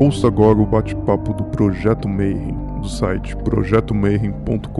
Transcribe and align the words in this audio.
Ouça 0.00 0.28
agora 0.28 0.58
o 0.58 0.64
bate-papo 0.64 1.34
do 1.34 1.44
Projeto 1.44 2.08
Mayhem, 2.08 2.56
do 2.80 2.88
site 2.88 3.36
projetomayhem.com.br. 3.36 4.70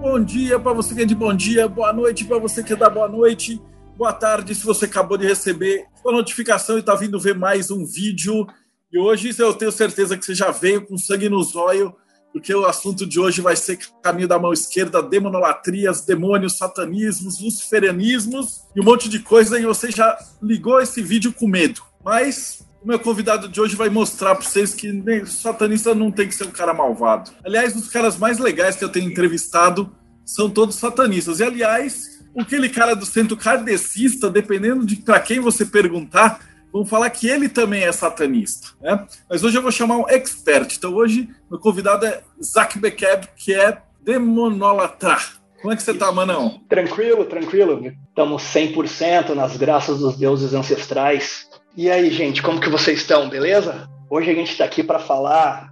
Bom 0.00 0.22
dia 0.24 0.60
para 0.60 0.72
você 0.74 0.94
que 0.94 1.00
é 1.00 1.04
de 1.04 1.16
bom 1.16 1.34
dia, 1.34 1.66
boa 1.66 1.92
noite 1.92 2.24
para 2.24 2.38
você 2.38 2.62
que 2.62 2.72
é 2.72 2.76
da 2.76 2.88
boa 2.88 3.08
noite 3.08 3.60
boa 3.96 4.12
tarde 4.12 4.54
se 4.54 4.64
você 4.64 4.86
acabou 4.86 5.18
de 5.18 5.26
receber 5.26 5.84
a 6.06 6.12
notificação 6.12 6.76
e 6.76 6.80
está 6.80 6.94
vindo 6.94 7.20
ver 7.20 7.34
mais 7.34 7.70
um 7.70 7.84
vídeo. 7.84 8.46
E 8.92 8.98
hoje 8.98 9.34
eu 9.38 9.54
tenho 9.54 9.70
certeza 9.70 10.16
que 10.16 10.24
você 10.24 10.34
já 10.34 10.50
veio 10.50 10.86
com 10.86 10.96
sangue 10.96 11.28
no 11.28 11.42
zóio, 11.42 11.94
porque 12.32 12.54
o 12.54 12.64
assunto 12.64 13.06
de 13.06 13.20
hoje 13.20 13.40
vai 13.40 13.56
ser 13.56 13.78
caminho 14.02 14.28
da 14.28 14.38
mão 14.38 14.52
esquerda, 14.52 15.02
demonolatrias, 15.02 16.04
demônios, 16.04 16.56
satanismos, 16.56 17.40
luciferianismos 17.40 18.62
e 18.74 18.80
um 18.80 18.84
monte 18.84 19.08
de 19.08 19.18
coisa. 19.18 19.58
E 19.58 19.66
você 19.66 19.90
já 19.90 20.16
ligou 20.42 20.80
esse 20.80 21.02
vídeo 21.02 21.32
com 21.32 21.46
medo. 21.46 21.82
Mas 22.04 22.66
o 22.82 22.86
meu 22.86 22.98
convidado 22.98 23.48
de 23.48 23.60
hoje 23.60 23.76
vai 23.76 23.90
mostrar 23.90 24.34
para 24.34 24.44
vocês 24.44 24.72
que 24.72 24.90
nem, 24.90 25.26
satanista 25.26 25.94
não 25.94 26.10
tem 26.10 26.26
que 26.26 26.34
ser 26.34 26.44
um 26.44 26.50
cara 26.50 26.72
malvado. 26.72 27.30
Aliás, 27.44 27.76
os 27.76 27.88
caras 27.88 28.16
mais 28.16 28.38
legais 28.38 28.76
que 28.76 28.84
eu 28.84 28.88
tenho 28.88 29.10
entrevistado 29.10 29.94
são 30.24 30.48
todos 30.48 30.76
satanistas. 30.76 31.40
E 31.40 31.44
aliás, 31.44 32.19
aquele 32.38 32.68
cara 32.68 32.94
do 32.94 33.06
centro 33.06 33.36
kardecista, 33.36 34.30
dependendo 34.30 34.84
de 34.84 34.96
para 34.96 35.20
quem 35.20 35.40
você 35.40 35.64
perguntar, 35.64 36.40
vão 36.72 36.84
falar 36.84 37.10
que 37.10 37.26
ele 37.26 37.48
também 37.48 37.82
é 37.82 37.92
satanista. 37.92 38.68
Né? 38.80 39.06
Mas 39.28 39.42
hoje 39.42 39.56
eu 39.56 39.62
vou 39.62 39.72
chamar 39.72 39.96
um 39.96 40.08
expert. 40.08 40.76
Então 40.76 40.94
hoje 40.94 41.28
meu 41.50 41.58
convidado 41.58 42.06
é 42.06 42.22
Zach 42.42 42.78
Bekeb, 42.78 43.28
que 43.36 43.54
é 43.54 43.82
demonolatra. 44.02 45.16
Como 45.60 45.72
é 45.72 45.76
que 45.76 45.82
você 45.82 45.92
tá, 45.92 46.10
Manão? 46.10 46.60
Tranquilo, 46.68 47.24
tranquilo. 47.26 47.92
Estamos 48.08 48.42
100% 48.44 49.34
nas 49.34 49.56
graças 49.58 49.98
dos 49.98 50.16
deuses 50.16 50.54
ancestrais. 50.54 51.48
E 51.76 51.90
aí, 51.90 52.10
gente, 52.10 52.42
como 52.42 52.60
que 52.60 52.70
vocês 52.70 53.00
estão, 53.00 53.28
beleza? 53.28 53.88
Hoje 54.08 54.30
a 54.30 54.34
gente 54.34 54.52
está 54.52 54.64
aqui 54.64 54.82
para 54.82 54.98
falar 54.98 55.70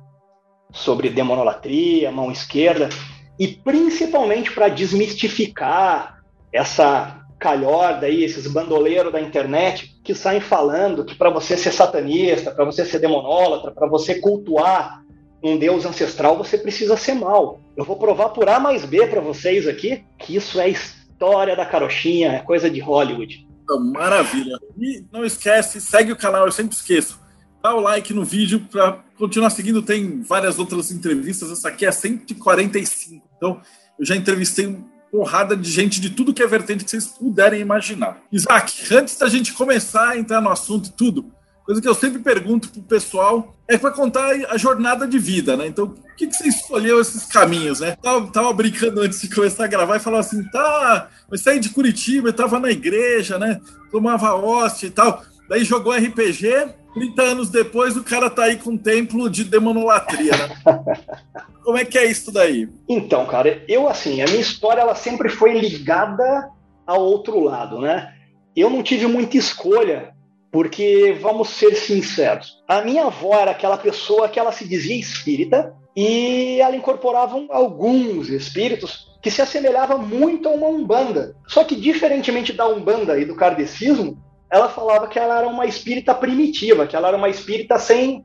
sobre 0.71 1.09
demonolatria, 1.09 2.13
mão 2.13 2.31
esquerda, 2.31 2.91
e 3.39 3.49
principalmente 3.49 4.53
para 4.53 4.69
desmistificar 4.69 6.18
essa 6.53 7.19
calhorda 7.39 8.07
aí, 8.07 8.25
esses 8.25 8.47
bandoleiros 8.47 9.13
da 9.13 9.21
internet 9.21 9.97
que 10.03 10.15
saem 10.15 10.41
falando 10.41 11.05
que 11.05 11.15
para 11.15 11.31
você 11.31 11.57
ser 11.57 11.73
satanista, 11.73 12.51
para 12.51 12.65
você 12.65 12.85
ser 12.85 12.99
demonólatra, 12.99 13.71
para 13.71 13.87
você 13.87 14.17
cultuar 14.17 15.05
um 15.43 15.57
deus 15.57 15.87
ancestral, 15.87 16.37
você 16.37 16.59
precisa 16.59 16.97
ser 16.97 17.15
mal. 17.15 17.61
Eu 17.77 17.85
vou 17.85 17.97
provar 17.97 18.31
por 18.31 18.49
A 18.49 18.59
mais 18.59 18.85
B 18.85 19.07
para 19.07 19.21
vocês 19.21 19.69
aqui 19.69 20.05
que 20.19 20.35
isso 20.35 20.61
é 20.61 20.69
história 20.69 21.55
da 21.55 21.65
carochinha, 21.65 22.33
é 22.33 22.39
coisa 22.41 22.69
de 22.69 22.81
Hollywood. 22.81 23.47
Maravilha. 23.93 24.59
E 24.77 25.05
não 25.13 25.25
esquece, 25.25 25.81
segue 25.81 26.11
o 26.11 26.17
canal, 26.17 26.47
eu 26.47 26.53
sempre 26.53 26.75
esqueço. 26.75 27.21
Dá 27.63 27.75
o 27.75 27.81
like 27.81 28.15
no 28.15 28.25
vídeo 28.25 28.67
para 28.71 29.05
continuar 29.19 29.51
seguindo. 29.51 29.83
Tem 29.83 30.23
várias 30.23 30.59
outras 30.59 30.91
entrevistas. 30.91 31.51
Essa 31.51 31.69
aqui 31.69 31.85
é 31.85 31.91
145. 31.91 33.29
Então, 33.37 33.61
eu 33.99 34.07
já 34.07 34.15
entrevistei 34.15 34.79
porrada 35.11 35.57
de 35.57 35.71
gente 35.71 36.01
de 36.01 36.11
tudo 36.11 36.35
que 36.35 36.43
é 36.43 36.47
vertente 36.47 36.85
que 36.85 36.91
vocês 36.91 37.07
puderem 37.07 37.61
imaginar. 37.61 38.19
Isaac, 38.31 38.95
antes 38.95 39.17
da 39.17 39.29
gente 39.29 39.53
começar 39.53 40.11
a 40.11 40.19
entrar 40.19 40.41
no 40.41 40.51
assunto 40.51 40.93
tudo, 40.93 41.33
coisa 41.65 41.81
que 41.81 41.89
eu 41.89 41.95
sempre 41.95 42.21
pergunto 42.21 42.69
pro 42.69 42.83
pessoal 42.83 43.55
é 43.67 43.77
para 43.77 43.91
contar 43.91 44.31
a 44.49 44.57
jornada 44.57 45.07
de 45.07 45.19
vida, 45.19 45.57
né? 45.57 45.67
Então, 45.67 45.85
o 45.85 46.17
que, 46.17 46.27
que 46.27 46.35
você 46.35 46.49
escolheu 46.49 47.01
esses 47.01 47.25
caminhos, 47.25 47.81
né? 47.81 47.97
Tava, 48.03 48.27
tava 48.33 48.53
brincando 48.53 49.03
antes 49.03 49.21
de 49.21 49.29
começar 49.29 49.65
a 49.65 49.69
gravar 49.69 49.97
e 49.97 50.01
falava 50.01 50.21
assim, 50.21 50.43
tá, 50.45 51.09
mas 51.31 51.43
saí 51.43 51.61
de 51.61 51.69
Curitiba, 51.69 52.29
eu 52.29 52.33
tava 52.33 52.59
na 52.59 52.71
igreja, 52.71 53.39
né? 53.39 53.61
Tomava 53.91 54.35
hóstia 54.35 54.87
e 54.87 54.91
tal. 54.91 55.23
Daí 55.49 55.65
jogou 55.65 55.93
RPG, 55.93 56.69
30 56.99 57.23
anos 57.23 57.51
depois 57.51 57.97
o 57.97 58.05
cara 58.05 58.29
tá 58.29 58.45
aí 58.45 58.57
com 58.57 58.71
um 58.71 58.79
templo 58.79 59.29
de 59.31 59.45
demonolatria, 59.45 60.33
né? 60.33 60.49
Como 61.65 61.77
é 61.77 61.85
que 61.85 61.99
é 61.99 62.07
isso 62.07 62.33
daí? 62.33 62.69
Então, 62.89 63.27
cara, 63.27 63.63
eu 63.69 63.89
assim, 63.89 64.23
a 64.23 64.25
minha 64.25 64.41
história 64.41 64.81
ela 64.81 64.95
sempre 64.95 65.29
foi 65.29 65.59
ligada 65.59 66.51
ao 66.87 67.03
outro 67.03 67.41
lado, 67.41 67.81
né? 67.81 68.15
Eu 68.57 68.71
não 68.71 68.83
tive 68.83 69.07
muita 69.07 69.37
escolha, 69.37 70.15
porque 70.51 71.17
vamos 71.21 71.51
ser 71.51 71.75
sinceros, 71.75 72.63
a 72.67 72.81
minha 72.81 73.05
avó 73.05 73.39
era 73.39 73.51
aquela 73.51 73.77
pessoa 73.77 74.29
que 74.29 74.41
ela 74.41 74.51
se 74.51 74.67
dizia 74.67 74.97
espírita 74.97 75.75
e 75.95 76.61
ela 76.61 76.77
incorporava 76.77 77.45
alguns 77.51 78.29
espíritos 78.29 79.09
que 79.23 79.31
se 79.31 79.43
assemelhava 79.43 79.99
muito 79.99 80.49
a 80.49 80.53
uma 80.53 80.69
umbanda. 80.69 81.35
Só 81.47 81.65
que 81.65 81.75
diferentemente 81.75 82.53
da 82.53 82.67
umbanda 82.67 83.19
e 83.19 83.25
do 83.25 83.35
kardecismo, 83.35 84.17
ela 84.51 84.69
falava 84.69 85.09
que 85.09 85.19
ela 85.19 85.39
era 85.39 85.49
uma 85.49 85.67
espírita 85.67 86.15
primitiva, 86.15 86.87
que 86.87 86.97
ela 86.97 87.09
era 87.09 87.17
uma 87.17 87.29
espírita 87.29 87.79
sem 87.79 88.25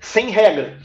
sem 0.00 0.30
regra. 0.30 0.78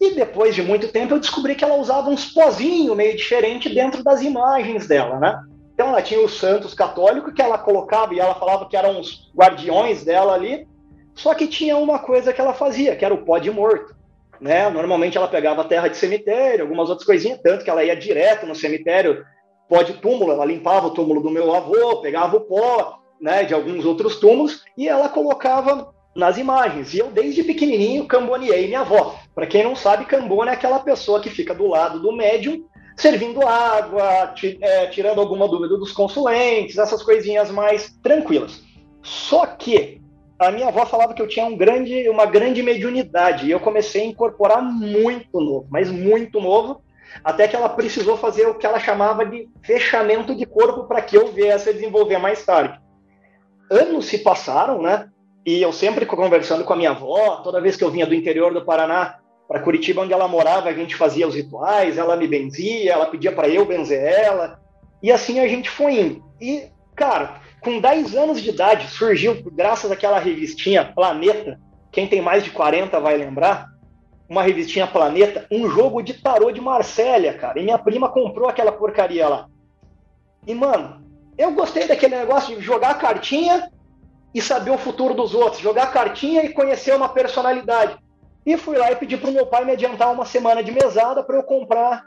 E 0.00 0.14
depois 0.14 0.54
de 0.54 0.62
muito 0.62 0.88
tempo 0.88 1.14
eu 1.14 1.20
descobri 1.20 1.54
que 1.54 1.64
ela 1.64 1.76
usava 1.76 2.10
uns 2.10 2.32
pozinhos 2.32 2.96
meio 2.96 3.16
diferente 3.16 3.68
dentro 3.68 4.02
das 4.02 4.22
imagens 4.22 4.86
dela, 4.86 5.20
né? 5.20 5.40
Então 5.74 5.88
ela 5.88 6.02
tinha 6.02 6.20
os 6.20 6.38
santos 6.38 6.74
católicos 6.74 7.32
que 7.32 7.40
ela 7.40 7.58
colocava 7.58 8.14
e 8.14 8.20
ela 8.20 8.34
falava 8.34 8.68
que 8.68 8.76
eram 8.76 8.98
os 9.00 9.30
guardiões 9.34 10.04
dela 10.04 10.34
ali. 10.34 10.66
Só 11.14 11.34
que 11.34 11.46
tinha 11.46 11.76
uma 11.76 11.98
coisa 11.98 12.32
que 12.32 12.40
ela 12.40 12.54
fazia, 12.54 12.96
que 12.96 13.04
era 13.04 13.14
o 13.14 13.24
pó 13.24 13.38
de 13.38 13.50
morto. 13.50 13.94
Né? 14.40 14.68
Normalmente 14.70 15.16
ela 15.16 15.28
pegava 15.28 15.64
terra 15.64 15.88
de 15.88 15.96
cemitério, 15.96 16.64
algumas 16.64 16.88
outras 16.88 17.06
coisinhas, 17.06 17.40
tanto 17.40 17.64
que 17.64 17.70
ela 17.70 17.84
ia 17.84 17.94
direto 17.94 18.44
no 18.44 18.56
cemitério, 18.56 19.24
pó 19.68 19.82
de 19.82 19.94
túmulo, 19.94 20.32
ela 20.32 20.44
limpava 20.44 20.88
o 20.88 20.90
túmulo 20.90 21.20
do 21.20 21.30
meu 21.30 21.54
avô, 21.54 22.00
pegava 22.00 22.36
o 22.36 22.40
pó 22.40 23.01
né, 23.22 23.44
de 23.44 23.54
alguns 23.54 23.84
outros 23.84 24.16
túmulos 24.16 24.64
e 24.76 24.88
ela 24.88 25.08
colocava 25.08 25.94
nas 26.14 26.36
imagens. 26.36 26.92
E 26.92 26.98
eu, 26.98 27.10
desde 27.10 27.44
pequenininho, 27.44 28.06
camboneei 28.06 28.66
minha 28.66 28.80
avó. 28.80 29.16
Para 29.32 29.46
quem 29.46 29.62
não 29.62 29.76
sabe, 29.76 30.04
cambona 30.04 30.50
é 30.50 30.54
aquela 30.54 30.80
pessoa 30.80 31.20
que 31.20 31.30
fica 31.30 31.54
do 31.54 31.68
lado 31.68 32.00
do 32.00 32.12
médium, 32.12 32.64
servindo 32.96 33.46
água, 33.46 34.34
é, 34.60 34.86
tirando 34.86 35.20
alguma 35.20 35.48
dúvida 35.48 35.78
dos 35.78 35.92
consulentes, 35.92 36.76
essas 36.76 37.02
coisinhas 37.02 37.50
mais 37.50 37.96
tranquilas. 38.02 38.60
Só 39.02 39.46
que 39.46 40.02
a 40.38 40.50
minha 40.50 40.68
avó 40.68 40.84
falava 40.84 41.14
que 41.14 41.22
eu 41.22 41.28
tinha 41.28 41.46
um 41.46 41.56
grande, 41.56 42.08
uma 42.08 42.26
grande 42.26 42.62
mediunidade, 42.62 43.46
e 43.46 43.50
eu 43.52 43.60
comecei 43.60 44.02
a 44.02 44.06
incorporar 44.06 44.60
muito 44.60 45.40
novo, 45.40 45.68
mas 45.70 45.90
muito 45.90 46.40
novo, 46.40 46.82
até 47.22 47.46
que 47.46 47.54
ela 47.54 47.68
precisou 47.68 48.16
fazer 48.16 48.46
o 48.48 48.54
que 48.54 48.66
ela 48.66 48.80
chamava 48.80 49.24
de 49.24 49.48
fechamento 49.62 50.34
de 50.34 50.44
corpo 50.44 50.84
para 50.84 51.00
que 51.00 51.16
eu 51.16 51.28
viesse 51.28 51.70
a 51.70 51.72
desenvolver 51.72 52.18
mais 52.18 52.44
tarde. 52.44 52.82
Anos 53.72 54.04
se 54.04 54.18
passaram, 54.18 54.82
né? 54.82 55.08
E 55.44 55.60
eu 55.60 55.72
sempre 55.72 56.04
conversando 56.06 56.62
com 56.62 56.72
a 56.72 56.76
minha 56.76 56.90
avó, 56.90 57.36
toda 57.42 57.60
vez 57.60 57.74
que 57.74 57.82
eu 57.82 57.90
vinha 57.90 58.06
do 58.06 58.14
interior 58.14 58.52
do 58.52 58.64
Paraná 58.64 59.18
para 59.48 59.60
Curitiba, 59.60 60.02
onde 60.02 60.12
ela 60.12 60.28
morava, 60.28 60.68
a 60.68 60.72
gente 60.72 60.94
fazia 60.94 61.26
os 61.26 61.34
rituais, 61.34 61.98
ela 61.98 62.16
me 62.16 62.28
benzia, 62.28 62.92
ela 62.92 63.06
pedia 63.06 63.32
para 63.32 63.48
eu 63.48 63.64
benzer 63.64 64.00
ela, 64.00 64.60
e 65.02 65.10
assim 65.10 65.40
a 65.40 65.48
gente 65.48 65.68
foi 65.68 66.00
indo. 66.00 66.24
E, 66.40 66.64
cara, 66.94 67.40
com 67.60 67.80
10 67.80 68.14
anos 68.14 68.42
de 68.42 68.50
idade, 68.50 68.88
surgiu, 68.88 69.42
graças 69.52 69.90
àquela 69.90 70.18
revistinha 70.18 70.84
Planeta, 70.84 71.58
quem 71.90 72.06
tem 72.06 72.22
mais 72.22 72.44
de 72.44 72.50
40 72.50 73.00
vai 73.00 73.16
lembrar, 73.16 73.68
uma 74.28 74.42
revistinha 74.42 74.86
Planeta, 74.86 75.46
um 75.50 75.68
jogo 75.68 76.02
de 76.02 76.14
tarô 76.14 76.50
de 76.52 76.60
Marsella, 76.60 77.32
cara. 77.32 77.58
E 77.58 77.64
minha 77.64 77.78
prima 77.78 78.08
comprou 78.08 78.48
aquela 78.48 78.72
porcaria 78.72 79.28
lá. 79.28 79.48
E, 80.46 80.54
mano, 80.54 81.04
eu 81.36 81.52
gostei 81.52 81.86
daquele 81.86 82.16
negócio 82.16 82.56
de 82.56 82.62
jogar 82.62 82.98
cartinha 82.98 83.70
e 84.34 84.40
saber 84.40 84.70
o 84.70 84.78
futuro 84.78 85.14
dos 85.14 85.34
outros, 85.34 85.60
jogar 85.60 85.92
cartinha 85.92 86.44
e 86.44 86.52
conhecer 86.52 86.94
uma 86.94 87.08
personalidade. 87.08 87.96
E 88.44 88.56
fui 88.56 88.76
lá 88.76 88.90
e 88.90 88.96
pedi 88.96 89.16
para 89.16 89.30
o 89.30 89.32
meu 89.32 89.46
pai 89.46 89.64
me 89.64 89.72
adiantar 89.72 90.12
uma 90.12 90.24
semana 90.24 90.62
de 90.62 90.72
mesada 90.72 91.22
para 91.22 91.36
eu 91.36 91.42
comprar 91.42 92.04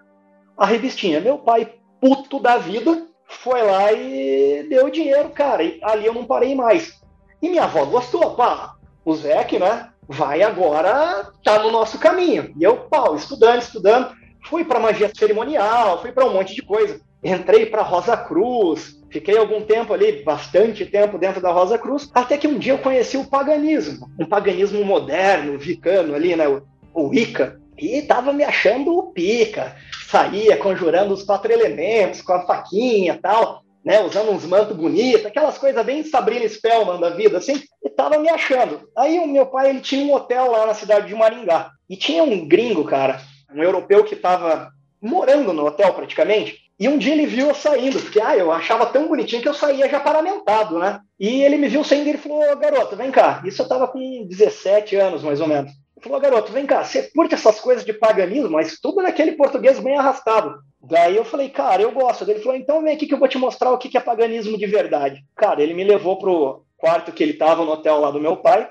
a 0.58 0.66
revistinha. 0.66 1.22
Meu 1.22 1.38
pai, 1.38 1.74
puto 2.02 2.40
da 2.40 2.58
vida, 2.58 3.08
foi 3.26 3.62
lá 3.62 3.92
e 3.94 4.68
deu 4.70 4.90
dinheiro, 4.90 5.30
cara. 5.30 5.64
E 5.64 5.80
ali 5.82 6.06
eu 6.06 6.14
não 6.14 6.26
parei 6.26 6.54
mais. 6.54 7.00
E 7.42 7.50
minha 7.50 7.64
avó 7.64 7.86
gostou, 7.86 8.36
pá. 8.36 8.76
O 9.04 9.16
Zeke, 9.16 9.60
né? 9.60 9.92
Vai 10.08 10.44
agora, 10.44 11.32
tá 11.44 11.60
no 11.60 11.72
nosso 11.72 12.00
caminho. 12.00 12.54
E 12.60 12.64
eu, 12.64 12.78
pau, 12.90 13.16
estudando, 13.16 13.62
estudando. 13.62 14.16
Fui 14.46 14.64
para 14.66 14.80
magia 14.80 15.12
cerimonial, 15.16 16.02
fui 16.02 16.12
para 16.12 16.26
um 16.26 16.34
monte 16.34 16.54
de 16.54 16.62
coisa. 16.62 17.00
Entrei 17.26 17.66
para 17.66 17.82
Rosa 17.82 18.16
Cruz, 18.16 18.96
Fiquei 19.16 19.38
algum 19.38 19.62
tempo 19.62 19.94
ali, 19.94 20.24
bastante 20.24 20.86
tempo 20.86 21.18
dentro 21.18 21.40
da 21.40 21.50
Rosa 21.50 21.78
Cruz, 21.78 22.12
até 22.14 22.38
que 22.38 22.50
um 22.50 22.60
dia 22.60 22.74
eu 22.74 22.80
conheci 22.80 23.16
o 23.16 23.24
paganismo, 23.24 24.12
um 24.20 24.26
paganismo 24.26 24.84
moderno, 24.84 25.58
vicano 25.58 26.14
ali, 26.14 26.36
né, 26.36 26.46
o, 26.94 27.08
Wicca, 27.08 27.58
e 27.78 28.02
tava 28.02 28.34
me 28.34 28.44
achando 28.44 28.94
o 28.94 29.14
pica. 29.14 29.74
Saía 30.10 30.58
conjurando 30.58 31.14
os 31.14 31.24
quatro 31.24 31.50
elementos 31.50 32.22
com 32.22 32.34
a 32.34 32.46
faquinha 32.46 33.14
e 33.14 33.18
tal. 33.18 33.64
né, 33.86 34.02
usando 34.02 34.32
uns 34.32 34.46
mantos 34.46 34.76
bonitos, 34.76 35.26
aquelas 35.26 35.58
coisas 35.58 35.86
bem 35.86 36.04
Sabrina 36.04 36.50
Spellman 36.50 37.00
da 37.00 37.12
vida, 37.12 37.38
assim, 37.38 37.62
e 37.86 37.90
tava 37.90 38.18
me 38.18 38.28
achando. 38.28 38.82
Aí 38.98 39.18
o 39.20 39.28
meu 39.28 39.46
pai, 39.46 39.70
ele 39.70 39.80
tinha 39.80 40.04
um 40.04 40.14
hotel 40.14 40.52
lá 40.52 40.66
na 40.66 40.74
cidade 40.74 41.08
de 41.08 41.16
Maringá, 41.16 41.70
e 41.90 41.96
tinha 41.96 42.22
um 42.22 42.46
gringo, 42.46 42.84
cara, 42.84 43.22
um 43.54 43.64
europeu 43.64 44.04
que 44.04 44.18
tava 44.18 44.72
morando 45.02 45.54
no 45.54 45.66
hotel 45.66 45.94
praticamente, 45.94 46.65
e 46.80 46.90
um 46.90 46.98
dia 46.98 47.14
ele 47.14 47.26
viu 47.26 47.48
eu 47.48 47.56
saindo, 47.56 48.00
porque 48.00 48.20
ah, 48.20 48.36
eu 48.36 48.52
achava 48.52 48.86
tão 48.86 49.08
bonitinho 49.08 49.42
que 49.42 49.48
eu 49.48 49.54
saía 49.54 49.90
já 49.90 50.00
paramentado, 50.00 50.78
né? 50.78 51.00
E 51.18 51.42
ele 51.42 51.56
me 51.56 51.70
viu 51.70 51.84
saindo 51.84 52.08
e 52.08 52.10
ele 52.10 52.18
falou, 52.18 52.56
garoto, 52.58 52.96
vem 52.96 53.12
cá. 53.12 53.42
Isso 53.46 53.62
eu 53.62 53.68
tava 53.68 53.88
com 53.88 54.26
17 54.28 54.96
anos, 54.98 55.24
mais 55.24 55.40
ou 55.40 55.48
menos. 55.48 55.72
Ele 55.72 56.04
falou, 56.04 56.20
garoto, 56.20 56.52
vem 56.52 56.66
cá, 56.66 56.84
você 56.84 57.10
curte 57.16 57.34
essas 57.34 57.60
coisas 57.62 57.86
de 57.86 57.94
paganismo, 57.94 58.52
mas 58.52 58.78
tudo 58.82 59.02
naquele 59.02 59.34
português 59.34 59.80
bem 59.80 59.98
arrastado. 59.98 60.56
Daí 60.82 61.16
eu 61.16 61.24
falei, 61.24 61.50
cara, 61.50 61.82
eu 61.82 61.92
gosto. 61.92 62.30
Ele 62.30 62.40
falou, 62.40 62.58
então 62.58 62.84
vem 62.84 62.94
aqui 62.94 63.08
que 63.08 63.14
eu 63.14 63.20
vou 63.20 63.28
te 63.28 63.38
mostrar 63.38 63.72
o 63.72 63.78
que 63.78 63.98
é 63.98 64.02
paganismo 64.02 64.58
de 64.58 64.68
verdade. 64.68 65.24
Cara, 65.36 65.64
ele 65.64 65.74
me 65.74 65.84
levou 65.84 66.20
pro 66.20 66.66
quarto 66.78 67.12
que 67.12 67.24
ele 67.24 67.34
tava 67.34 67.64
no 67.64 67.72
hotel 67.72 68.00
lá 68.00 68.12
do 68.12 68.20
meu 68.20 68.38
pai, 68.38 68.70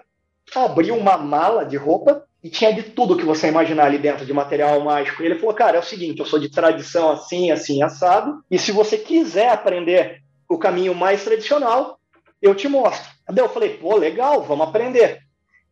abriu 0.55 0.95
uma 0.97 1.17
mala 1.17 1.65
de 1.65 1.77
roupa, 1.77 2.25
e 2.45 2.51
tinha 2.51 2.75
de 2.75 2.83
tudo 2.83 3.17
que 3.17 3.25
você 3.25 3.49
imaginar 3.49 3.87
ali 3.87 3.97
dentro 3.97 4.27
de 4.27 4.33
material 4.35 4.79
mágico. 4.83 5.23
E 5.23 5.27
ele 5.27 5.37
falou, 5.37 5.55
cara, 5.55 5.79
é 5.79 5.81
o 5.81 5.83
seguinte, 5.83 6.21
eu 6.21 6.27
sou 6.27 6.39
de 6.39 6.51
tradição 6.51 7.11
assim, 7.11 7.51
assim, 7.51 7.83
assado, 7.83 8.45
e 8.51 8.59
se 8.59 8.71
você 8.71 8.99
quiser 8.99 9.49
aprender 9.49 10.23
o 10.47 10.59
caminho 10.59 10.95
mais 10.95 11.25
tradicional, 11.25 11.99
eu 12.43 12.55
te 12.55 12.69
mostro. 12.69 13.11
Daí 13.27 13.43
eu 13.43 13.49
falei, 13.49 13.71
pô, 13.71 13.97
legal, 13.97 14.43
vamos 14.43 14.69
aprender. 14.69 15.21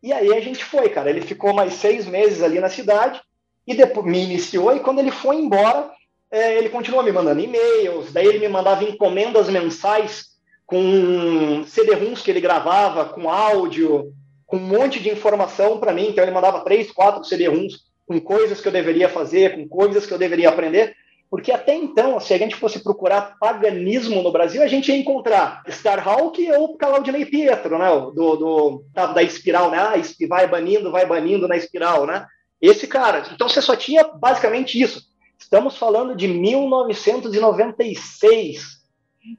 E 0.01 0.11
aí 0.11 0.33
a 0.33 0.41
gente 0.41 0.65
foi, 0.65 0.89
cara. 0.89 1.11
Ele 1.11 1.21
ficou 1.21 1.53
mais 1.53 1.73
seis 1.73 2.07
meses 2.07 2.41
ali 2.41 2.59
na 2.59 2.69
cidade 2.69 3.21
e 3.67 3.75
depois 3.75 4.07
me 4.07 4.23
iniciou. 4.23 4.75
E 4.75 4.79
quando 4.79 4.97
ele 4.97 5.11
foi 5.11 5.35
embora, 5.35 5.91
é, 6.31 6.57
ele 6.57 6.69
continuou 6.69 7.03
me 7.03 7.11
mandando 7.11 7.39
e-mails. 7.39 8.11
Daí 8.11 8.25
ele 8.25 8.39
me 8.39 8.47
mandava 8.47 8.83
encomendas 8.83 9.47
mensais 9.47 10.33
com 10.65 11.63
CD-ROMs 11.67 12.23
que 12.23 12.31
ele 12.31 12.41
gravava, 12.41 13.05
com 13.05 13.29
áudio, 13.29 14.11
com 14.45 14.57
um 14.57 14.67
monte 14.67 14.99
de 14.99 15.09
informação 15.09 15.79
para 15.79 15.93
mim. 15.93 16.09
Então 16.09 16.23
ele 16.23 16.33
mandava 16.33 16.61
três, 16.61 16.91
quatro 16.91 17.23
CD-ROMs 17.23 17.81
com 18.05 18.19
coisas 18.19 18.61
que 18.61 18.67
eu 18.67 18.71
deveria 18.71 19.09
fazer, 19.09 19.55
com 19.55 19.67
coisas 19.67 20.05
que 20.05 20.13
eu 20.13 20.17
deveria 20.17 20.49
aprender. 20.49 20.95
Porque 21.33 21.51
até 21.51 21.73
então, 21.73 22.19
se 22.19 22.31
a 22.31 22.37
gente 22.37 22.55
fosse 22.55 22.83
procurar 22.83 23.39
paganismo 23.39 24.21
no 24.21 24.31
Brasil, 24.31 24.61
a 24.61 24.67
gente 24.67 24.91
ia 24.91 24.97
encontrar 24.97 25.63
Starhawk 25.67 26.51
ou 26.51 26.77
Claudinei 26.77 27.25
Pietro, 27.25 27.79
né? 27.79 27.89
Do, 27.89 28.35
do, 28.35 28.83
da, 28.93 29.07
da 29.07 29.23
espiral, 29.23 29.71
né? 29.71 29.79
Ah, 29.79 29.93
vai 30.27 30.47
banindo, 30.47 30.91
vai 30.91 31.07
banindo 31.07 31.47
na 31.47 31.57
espiral, 31.57 32.05
né? 32.05 32.27
Esse 32.61 32.85
cara. 32.85 33.23
Então 33.33 33.49
você 33.49 33.63
só 33.63 33.75
tinha 33.75 34.03
basicamente 34.03 34.79
isso. 34.79 35.01
Estamos 35.39 35.75
falando 35.75 36.15
de 36.15 36.27
1996, 36.27 38.83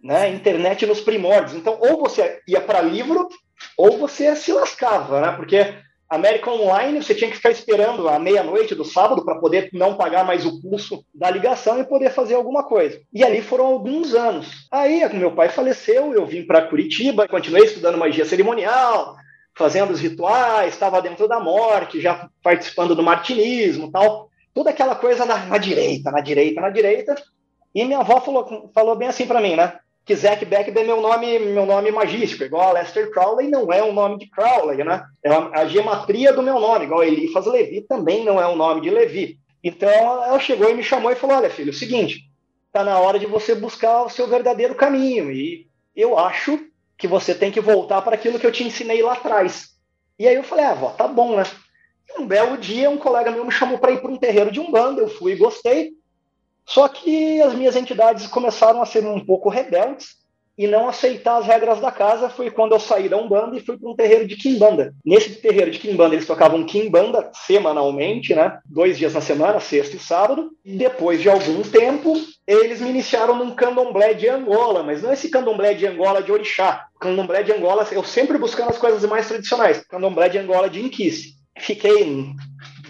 né? 0.02 0.30
Internet 0.30 0.84
nos 0.86 1.00
primórdios. 1.00 1.54
Então, 1.54 1.78
ou 1.80 2.00
você 2.00 2.40
ia 2.48 2.60
para 2.60 2.82
livro, 2.82 3.28
ou 3.76 3.99
você 3.99 4.34
se 4.37 4.52
lascava, 4.52 5.20
né? 5.20 5.32
Porque 5.37 5.75
América 6.08 6.50
Online, 6.50 7.02
você 7.02 7.14
tinha 7.14 7.31
que 7.31 7.37
ficar 7.37 7.50
esperando 7.50 8.08
a 8.08 8.19
meia-noite 8.19 8.75
do 8.75 8.84
sábado 8.84 9.25
para 9.25 9.38
poder 9.38 9.70
não 9.72 9.96
pagar 9.96 10.25
mais 10.25 10.44
o 10.44 10.61
pulso 10.61 11.05
da 11.14 11.31
ligação 11.31 11.81
e 11.81 11.84
poder 11.84 12.11
fazer 12.11 12.34
alguma 12.34 12.62
coisa. 12.62 13.00
E 13.12 13.25
ali 13.25 13.40
foram 13.40 13.66
alguns 13.66 14.14
anos. 14.14 14.69
Aí, 14.70 15.06
meu 15.14 15.32
pai 15.32 15.49
faleceu, 15.49 16.12
eu 16.12 16.26
vim 16.26 16.46
para 16.46 16.66
Curitiba, 16.69 17.26
continuei 17.26 17.64
estudando 17.64 17.99
magia 17.99 18.25
cerimonial, 18.25 19.16
fazendo 19.56 19.93
os 19.93 20.00
rituais, 20.00 20.75
estava 20.75 21.00
dentro 21.00 21.26
da 21.26 21.40
morte, 21.40 22.00
já 22.00 22.28
participando 22.43 22.94
do 22.94 23.02
martinismo 23.02 23.90
tal. 23.90 24.28
Toda 24.52 24.70
aquela 24.70 24.94
coisa 24.94 25.25
na, 25.25 25.46
na 25.46 25.58
direita, 25.58 26.10
na 26.10 26.20
direita, 26.20 26.60
na 26.60 26.70
direita. 26.70 27.14
E 27.75 27.84
minha 27.84 27.99
avó 27.99 28.20
falou, 28.20 28.70
falou 28.72 28.94
bem 28.94 29.08
assim 29.08 29.26
para 29.26 29.40
mim, 29.40 29.56
né? 29.56 29.78
Que 30.04 30.14
Zack 30.14 30.44
Beckby 30.44 30.80
é 30.80 30.84
meu 30.84 31.00
nome, 31.00 31.38
meu 31.38 31.64
nome 31.64 31.90
magístico, 31.90 32.44
igual 32.44 32.68
a 32.68 32.72
Lester 32.72 33.10
Crowley 33.10 33.48
não 33.48 33.72
é 33.72 33.82
um 33.82 33.92
nome 33.92 34.18
de 34.18 34.28
Crowley, 34.28 34.84
né? 34.84 35.02
É 35.22 35.30
a 35.30 35.66
gematria 35.66 36.32
do 36.32 36.42
meu 36.42 36.60
nome, 36.60 36.84
igual 36.84 37.02
Eliphas 37.02 37.46
Levi 37.46 37.80
também 37.80 38.24
não 38.24 38.40
é 38.40 38.46
um 38.46 38.56
nome 38.56 38.82
de 38.82 38.90
Levi. 38.90 39.38
Então 39.62 39.88
ela 39.88 40.38
chegou 40.38 40.68
e 40.70 40.74
me 40.74 40.82
chamou 40.82 41.10
e 41.10 41.16
falou: 41.16 41.36
Olha, 41.36 41.48
filho, 41.48 41.70
é 41.70 41.72
o 41.72 41.74
seguinte, 41.74 42.30
tá 42.70 42.84
na 42.84 42.98
hora 42.98 43.18
de 43.18 43.24
você 43.24 43.54
buscar 43.54 44.02
o 44.02 44.10
seu 44.10 44.28
verdadeiro 44.28 44.74
caminho 44.74 45.30
e 45.30 45.66
eu 45.96 46.18
acho 46.18 46.60
que 46.98 47.08
você 47.08 47.34
tem 47.34 47.50
que 47.50 47.60
voltar 47.60 48.02
para 48.02 48.14
aquilo 48.14 48.38
que 48.38 48.46
eu 48.46 48.52
te 48.52 48.62
ensinei 48.62 49.02
lá 49.02 49.14
atrás. 49.14 49.70
E 50.18 50.28
aí 50.28 50.34
eu 50.34 50.44
falei: 50.44 50.66
Ah, 50.66 50.72
avó, 50.72 50.90
tá 50.90 51.08
bom, 51.08 51.36
né? 51.36 51.44
um 52.18 52.26
belo 52.26 52.56
dia, 52.56 52.90
um 52.90 52.98
colega 52.98 53.30
meu 53.30 53.44
me 53.44 53.50
chamou 53.50 53.78
para 53.78 53.92
ir 53.92 54.00
para 54.00 54.10
um 54.10 54.16
terreiro 54.16 54.50
de 54.50 54.60
Umbanda, 54.60 55.00
eu 55.00 55.08
fui 55.08 55.32
e 55.32 55.36
gostei. 55.36 55.92
Só 56.66 56.88
que 56.88 57.40
as 57.43 57.55
minhas 57.55 57.76
entidades 57.76 58.26
começaram 58.26 58.81
a 58.81 58.87
ser 58.87 59.06
um 59.06 59.20
pouco 59.20 59.49
rebeldes 59.49 60.25
e 60.56 60.66
não 60.66 60.88
aceitar 60.88 61.38
as 61.38 61.46
regras 61.46 61.81
da 61.81 61.90
casa 61.90 62.28
foi 62.28 62.50
quando 62.50 62.72
eu 62.72 62.81
saí 62.81 63.08
da 63.08 63.16
Umbanda 63.16 63.56
e 63.56 63.61
fui 63.61 63.76
para 63.76 63.90
um 63.90 63.96
terreiro 63.96 64.26
de 64.26 64.37
Kimbanda. 64.37 64.94
Nesse 65.05 65.31
terreiro 65.34 65.70
de 65.70 65.81
Kimbanda, 65.81 66.14
eles 66.14 66.26
tocavam 66.26 66.64
Kimbanda 66.64 67.31
semanalmente, 67.34 68.34
né? 68.34 68.58
Dois 68.64 68.96
dias 68.96 69.14
na 69.14 69.20
semana, 69.20 69.58
sexta 69.58 69.96
e 69.96 69.99
sábado. 69.99 70.50
E 70.64 70.76
depois 70.76 71.20
de 71.20 71.28
algum 71.28 71.62
tempo, 71.62 72.14
eles 72.46 72.81
me 72.81 72.90
iniciaram 72.90 73.37
num 73.37 73.55
candomblé 73.55 74.14
de 74.14 74.28
Angola, 74.28 74.82
mas 74.82 75.02
não 75.02 75.12
esse 75.12 75.28
candomblé 75.28 75.75
de 75.75 75.87
Angola 75.87 76.22
de 76.22 76.31
orixá. 76.31 76.87
Candomblé 77.00 77.43
de 77.43 77.52
Angola, 77.52 77.87
eu 77.90 78.05
sempre 78.05 78.38
buscando 78.38 78.70
as 78.70 78.78
coisas 78.78 79.05
mais 79.08 79.26
tradicionais. 79.26 79.84
Candomblé 79.88 80.28
de 80.28 80.38
Angola 80.38 80.70
de 80.70 80.81
Inquice. 80.81 81.34
Fiquei 81.58 82.32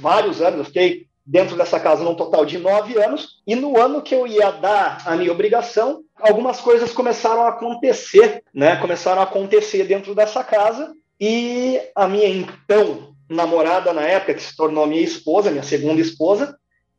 vários 0.01 0.43
anos, 0.43 0.67
fiquei 0.67 1.07
dentro 1.27 1.57
dessa 1.57 1.81
casa 1.81 2.05
num 2.05 2.15
total 2.15 2.45
de 2.45 2.59
nove 2.59 3.03
anos, 3.03 3.41
e 3.47 3.55
no 3.55 3.81
ano 3.81 4.03
que 4.03 4.15
eu 4.15 4.27
ia 4.27 4.51
dar 4.51 5.03
a 5.07 5.17
minha 5.17 5.33
obrigação, 5.33 6.03
algumas 6.21 6.61
coisas 6.61 6.93
começaram 6.93 7.43
a 7.43 7.49
acontecer, 7.49 8.43
né? 8.53 8.77
Começaram 8.77 9.21
a 9.21 9.25
acontecer 9.25 9.85
dentro 9.85 10.15
dessa 10.15 10.45
casa, 10.45 10.93
e 11.19 11.81
a 11.95 12.07
minha 12.07 12.29
então 12.29 13.15
namorada 13.29 13.93
na 13.93 14.03
época, 14.03 14.35
que 14.35 14.43
se 14.43 14.55
tornou 14.55 14.87
minha 14.87 15.01
esposa, 15.01 15.51
minha 15.51 15.63
segunda 15.63 16.01
esposa, 16.01 16.59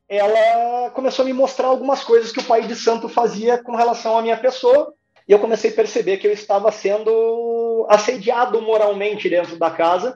ela 0.09 0.89
começou 0.91 1.23
a 1.23 1.25
me 1.25 1.33
mostrar 1.33 1.67
algumas 1.67 2.03
coisas 2.03 2.31
que 2.31 2.39
o 2.39 2.43
pai 2.43 2.63
de 2.63 2.75
santo 2.75 3.07
fazia 3.07 3.61
com 3.61 3.75
relação 3.75 4.17
à 4.17 4.21
minha 4.21 4.37
pessoa, 4.37 4.93
e 5.27 5.31
eu 5.31 5.39
comecei 5.39 5.71
a 5.71 5.73
perceber 5.73 6.17
que 6.17 6.27
eu 6.27 6.31
estava 6.31 6.71
sendo 6.71 7.85
assediado 7.89 8.61
moralmente 8.61 9.29
dentro 9.29 9.57
da 9.57 9.69
casa 9.69 10.13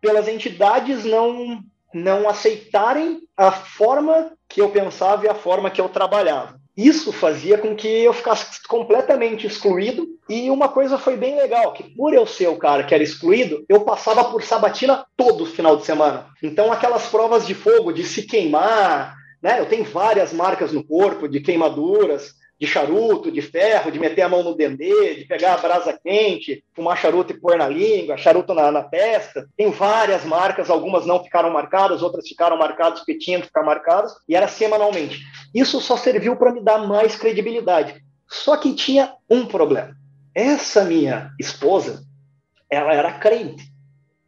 pelas 0.00 0.28
entidades 0.28 1.04
não 1.04 1.62
não 1.92 2.28
aceitarem 2.28 3.20
a 3.36 3.50
forma 3.50 4.32
que 4.48 4.60
eu 4.60 4.70
pensava 4.70 5.24
e 5.24 5.28
a 5.28 5.34
forma 5.34 5.70
que 5.70 5.80
eu 5.80 5.88
trabalhava. 5.88 6.60
Isso 6.76 7.12
fazia 7.12 7.58
com 7.58 7.74
que 7.74 7.86
eu 7.86 8.12
ficasse 8.12 8.66
completamente 8.66 9.46
excluído. 9.46 10.06
E 10.28 10.48
uma 10.50 10.68
coisa 10.68 10.96
foi 10.96 11.16
bem 11.16 11.36
legal, 11.36 11.72
que 11.72 11.82
por 11.82 12.14
eu 12.14 12.26
ser 12.26 12.48
o 12.48 12.56
cara 12.56 12.84
que 12.84 12.94
era 12.94 13.02
excluído, 13.02 13.64
eu 13.68 13.80
passava 13.80 14.24
por 14.24 14.42
sabatina 14.42 15.04
todo 15.16 15.44
final 15.44 15.76
de 15.76 15.84
semana. 15.84 16.28
Então 16.42 16.72
aquelas 16.72 17.06
provas 17.06 17.46
de 17.46 17.54
fogo, 17.54 17.92
de 17.92 18.04
se 18.04 18.22
queimar, 18.22 19.14
né? 19.42 19.58
Eu 19.58 19.66
tenho 19.66 19.84
várias 19.84 20.32
marcas 20.32 20.72
no 20.72 20.84
corpo 20.84 21.28
de 21.28 21.40
queimaduras, 21.40 22.34
de 22.60 22.66
charuto, 22.66 23.32
de 23.32 23.40
ferro, 23.40 23.90
de 23.90 23.98
meter 23.98 24.20
a 24.20 24.28
mão 24.28 24.42
no 24.42 24.54
dendê, 24.54 25.14
de 25.14 25.24
pegar 25.24 25.54
a 25.54 25.56
brasa 25.56 25.98
quente, 25.98 26.62
fumar 26.74 26.98
charuto 26.98 27.32
e 27.32 27.40
pôr 27.40 27.56
na 27.56 27.66
língua, 27.66 28.18
charuto 28.18 28.52
na, 28.52 28.70
na 28.70 28.82
testa. 28.82 29.48
Tem 29.56 29.70
várias 29.70 30.26
marcas, 30.26 30.68
algumas 30.68 31.06
não 31.06 31.24
ficaram 31.24 31.50
marcadas, 31.50 32.02
outras 32.02 32.28
ficaram 32.28 32.58
marcadas 32.58 32.98
porque 33.00 33.16
tinham 33.16 33.40
que 33.40 33.46
ficar 33.46 33.62
marcadas, 33.62 34.12
e 34.28 34.36
era 34.36 34.46
semanalmente. 34.46 35.20
Isso 35.54 35.80
só 35.80 35.96
serviu 35.96 36.36
para 36.36 36.52
me 36.52 36.60
dar 36.60 36.86
mais 36.86 37.16
credibilidade. 37.16 38.04
Só 38.28 38.58
que 38.58 38.74
tinha 38.74 39.14
um 39.28 39.46
problema. 39.46 39.96
Essa 40.34 40.84
minha 40.84 41.32
esposa, 41.40 42.04
ela 42.68 42.92
era 42.92 43.12
crente, 43.14 43.64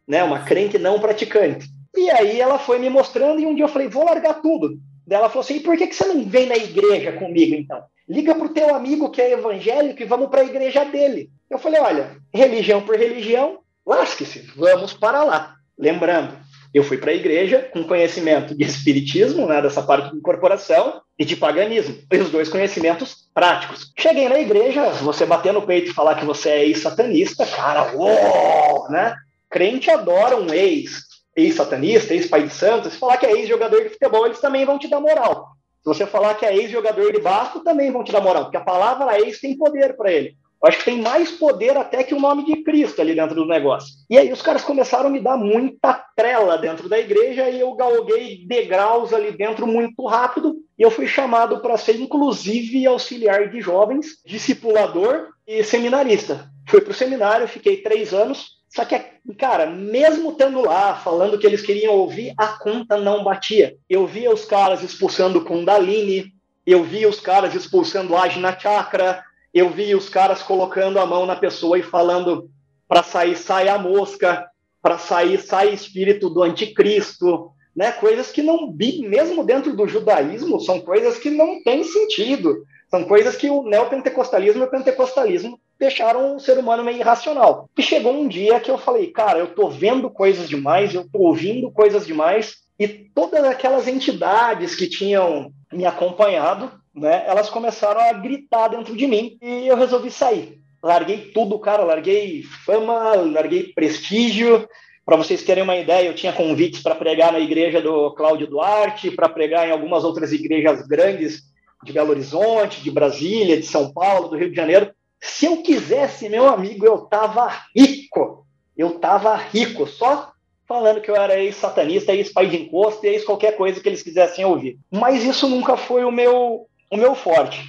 né? 0.07 0.23
uma 0.23 0.39
crente 0.39 0.79
não 0.79 0.99
praticante. 0.99 1.67
E 1.95 2.09
aí 2.09 2.41
ela 2.41 2.57
foi 2.57 2.79
me 2.79 2.89
mostrando, 2.89 3.39
e 3.39 3.45
um 3.45 3.53
dia 3.53 3.65
eu 3.65 3.69
falei, 3.69 3.87
vou 3.87 4.05
largar 4.05 4.41
tudo. 4.41 4.79
Daí 5.05 5.19
ela 5.19 5.29
falou 5.29 5.41
assim, 5.41 5.57
e 5.57 5.59
por 5.59 5.77
que, 5.77 5.85
que 5.85 5.95
você 5.95 6.05
não 6.05 6.25
vem 6.25 6.47
na 6.47 6.55
igreja 6.55 7.11
comigo, 7.11 7.53
então? 7.53 7.83
Liga 8.07 8.35
para 8.35 8.45
o 8.45 8.53
teu 8.53 8.75
amigo 8.75 9.09
que 9.09 9.21
é 9.21 9.31
evangélico 9.31 10.01
e 10.01 10.05
vamos 10.05 10.29
para 10.29 10.41
a 10.41 10.45
igreja 10.45 10.83
dele. 10.83 11.29
Eu 11.49 11.57
falei, 11.57 11.79
olha, 11.79 12.17
religião 12.33 12.81
por 12.81 12.95
religião, 12.95 13.59
lasque-se, 13.85 14.39
vamos 14.55 14.93
para 14.93 15.23
lá. 15.23 15.55
Lembrando, 15.77 16.37
eu 16.73 16.83
fui 16.83 16.97
para 16.97 17.11
a 17.11 17.15
igreja 17.15 17.69
com 17.71 17.83
conhecimento 17.83 18.55
de 18.55 18.63
espiritismo, 18.63 19.45
né, 19.45 19.61
dessa 19.61 19.81
parte 19.83 20.11
de 20.11 20.17
incorporação, 20.17 21.01
e 21.17 21.23
de 21.23 21.35
paganismo, 21.35 21.95
e 22.11 22.17
os 22.17 22.29
dois 22.29 22.49
conhecimentos 22.49 23.29
práticos. 23.33 23.91
Cheguei 23.97 24.27
na 24.27 24.39
igreja, 24.39 24.89
você 24.89 25.25
bater 25.25 25.53
no 25.53 25.61
peito 25.61 25.91
e 25.91 25.93
falar 25.93 26.15
que 26.15 26.25
você 26.25 26.49
é 26.49 26.65
ex-satanista, 26.65 27.45
cara, 27.45 27.95
uou, 27.95 28.89
né? 28.89 29.15
Crente 29.49 29.91
adora 29.91 30.35
um 30.35 30.51
ex, 30.51 31.03
ex-satanista, 31.35 32.13
ex-pai 32.13 32.43
de 32.43 32.53
santos, 32.53 32.95
falar 32.95 33.17
que 33.17 33.27
é 33.27 33.31
ex-jogador 33.31 33.83
de 33.83 33.89
futebol, 33.89 34.25
eles 34.25 34.39
também 34.39 34.65
vão 34.65 34.79
te 34.79 34.87
dar 34.87 34.99
moral. 34.99 35.52
Se 35.83 35.89
você 35.89 36.05
falar 36.05 36.35
que 36.35 36.45
é 36.45 36.55
ex-jogador 36.55 37.11
de 37.11 37.19
basco, 37.19 37.59
também 37.59 37.91
vão 37.91 38.05
te 38.05 38.11
dar 38.11 38.21
moral, 38.21 38.43
porque 38.43 38.55
a 38.55 38.61
palavra 38.61 39.19
ex 39.19 39.41
tem 39.41 39.57
poder 39.57 39.97
para 39.97 40.13
ele. 40.13 40.37
Eu 40.63 40.69
acho 40.69 40.77
que 40.77 40.85
tem 40.85 41.01
mais 41.01 41.29
poder 41.29 41.75
até 41.75 42.05
que 42.05 42.13
o 42.13 42.21
nome 42.21 42.45
de 42.45 42.63
Cristo 42.63 43.01
ali 43.01 43.13
dentro 43.13 43.35
do 43.35 43.45
negócio. 43.45 43.93
E 44.09 44.17
aí 44.17 44.31
os 44.31 44.41
caras 44.41 44.63
começaram 44.63 45.07
a 45.07 45.11
me 45.11 45.19
dar 45.19 45.35
muita 45.35 45.93
trela 46.15 46.57
dentro 46.57 46.87
da 46.87 46.97
igreja 46.97 47.49
e 47.49 47.59
eu 47.59 47.75
galguei 47.75 48.45
degraus 48.47 49.11
ali 49.11 49.33
dentro 49.33 49.67
muito 49.67 50.05
rápido. 50.05 50.55
E 50.79 50.81
eu 50.81 50.89
fui 50.89 51.05
chamado 51.05 51.59
para 51.59 51.75
ser, 51.75 51.99
inclusive, 51.99 52.87
auxiliar 52.87 53.49
de 53.49 53.59
jovens, 53.59 54.21
discipulador 54.25 55.31
e 55.45 55.65
seminarista. 55.65 56.49
Fui 56.65 56.79
para 56.79 56.91
o 56.91 56.95
seminário, 56.95 57.45
fiquei 57.45 57.81
três 57.81 58.13
anos. 58.13 58.62
Só 58.73 58.83
que, 58.85 58.99
cara, 59.37 59.67
mesmo 59.67 60.31
estando 60.31 60.61
lá, 60.61 60.95
falando 60.95 61.37
que 61.37 61.45
eles 61.45 61.61
queriam 61.61 61.93
ouvir, 61.93 62.33
a 62.35 62.47
conta 62.47 62.97
não 62.97 63.23
batia. 63.23 63.77
Eu 63.87 64.07
via 64.07 64.33
os 64.33 64.45
caras 64.45 64.81
expulsando 64.81 65.45
Kundalini, 65.45 66.33
eu 66.65 66.83
via 66.83 67.07
os 67.07 67.19
caras 67.19 67.53
expulsando 67.53 68.17
Ajna 68.17 68.57
Chakra, 68.57 69.23
eu 69.53 69.69
via 69.69 69.95
os 69.95 70.09
caras 70.09 70.41
colocando 70.41 70.99
a 70.99 71.05
mão 71.05 71.27
na 71.27 71.35
pessoa 71.35 71.77
e 71.77 71.83
falando 71.83 72.49
para 72.87 73.03
sair, 73.03 73.35
sai 73.35 73.67
a 73.67 73.77
mosca, 73.77 74.49
para 74.81 74.97
sair, 74.97 75.39
sai 75.39 75.71
espírito 75.71 76.27
do 76.27 76.41
anticristo, 76.41 77.51
né? 77.75 77.91
Coisas 77.91 78.31
que 78.31 78.41
não, 78.41 78.73
mesmo 78.75 79.43
dentro 79.43 79.75
do 79.75 79.87
judaísmo, 79.87 80.59
são 80.59 80.81
coisas 80.81 81.19
que 81.19 81.29
não 81.29 81.61
têm 81.63 81.83
sentido. 81.83 82.65
São 82.89 83.03
coisas 83.03 83.35
que 83.35 83.51
o 83.51 83.61
neopentecostalismo 83.61 84.63
e 84.63 84.65
o 84.65 84.69
pentecostalismo 84.69 85.59
deixaram 85.79 86.35
o 86.35 86.39
ser 86.39 86.57
humano 86.57 86.83
meio 86.83 86.99
irracional. 86.99 87.69
E 87.77 87.81
chegou 87.81 88.13
um 88.13 88.27
dia 88.27 88.59
que 88.59 88.71
eu 88.71 88.77
falei, 88.77 89.07
cara, 89.07 89.39
eu 89.39 89.47
tô 89.47 89.69
vendo 89.69 90.09
coisas 90.09 90.47
demais, 90.47 90.93
eu 90.93 91.07
tô 91.09 91.19
ouvindo 91.19 91.71
coisas 91.71 92.05
demais, 92.05 92.57
e 92.79 92.87
todas 92.87 93.43
aquelas 93.43 93.87
entidades 93.87 94.75
que 94.75 94.87
tinham 94.87 95.51
me 95.71 95.85
acompanhado, 95.85 96.71
né, 96.95 97.23
elas 97.27 97.49
começaram 97.49 98.01
a 98.01 98.13
gritar 98.13 98.69
dentro 98.69 98.95
de 98.95 99.07
mim, 99.07 99.37
e 99.41 99.67
eu 99.67 99.75
resolvi 99.75 100.09
sair. 100.11 100.59
Larguei 100.81 101.31
tudo, 101.33 101.57
cara, 101.59 101.83
larguei 101.83 102.43
fama, 102.65 103.15
larguei 103.15 103.71
prestígio, 103.73 104.67
para 105.05 105.17
vocês 105.17 105.43
terem 105.43 105.63
uma 105.63 105.75
ideia, 105.75 106.07
eu 106.07 106.15
tinha 106.15 106.31
convites 106.31 106.81
para 106.81 106.95
pregar 106.95 107.33
na 107.33 107.39
igreja 107.39 107.81
do 107.81 108.11
Cláudio 108.11 108.47
Duarte, 108.47 109.11
para 109.11 109.27
pregar 109.27 109.67
em 109.67 109.71
algumas 109.71 110.05
outras 110.05 110.31
igrejas 110.31 110.87
grandes 110.87 111.43
de 111.83 111.91
Belo 111.91 112.11
Horizonte, 112.11 112.81
de 112.81 112.89
Brasília, 112.89 113.57
de 113.57 113.65
São 113.65 113.91
Paulo, 113.91 114.29
do 114.29 114.37
Rio 114.37 114.49
de 114.49 114.55
Janeiro. 114.55 114.89
Se 115.25 115.45
eu 115.45 115.63
quisesse, 115.63 116.27
meu 116.27 116.49
amigo, 116.49 116.85
eu 116.85 116.97
tava 116.97 117.49
rico. 117.73 118.45
Eu 118.75 118.99
tava 118.99 119.33
rico, 119.37 119.87
só 119.87 120.33
falando 120.67 120.99
que 120.99 121.09
eu 121.09 121.15
era 121.15 121.39
ex-satanista, 121.39 122.13
ex-pai 122.13 122.47
de 122.47 122.57
encosto, 122.57 123.05
ex 123.05 123.23
qualquer 123.23 123.55
coisa 123.55 123.79
que 123.79 123.87
eles 123.87 124.03
quisessem 124.03 124.43
ouvir. 124.43 124.77
Mas 124.91 125.23
isso 125.23 125.47
nunca 125.47 125.77
foi 125.77 126.03
o 126.03 126.11
meu, 126.11 126.67
o 126.91 126.97
meu 126.97 127.15
forte. 127.15 127.63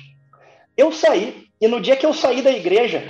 Eu 0.76 0.90
saí, 0.90 1.46
e 1.60 1.68
no 1.68 1.80
dia 1.80 1.96
que 1.96 2.04
eu 2.04 2.12
saí 2.12 2.42
da 2.42 2.50
igreja, 2.50 3.06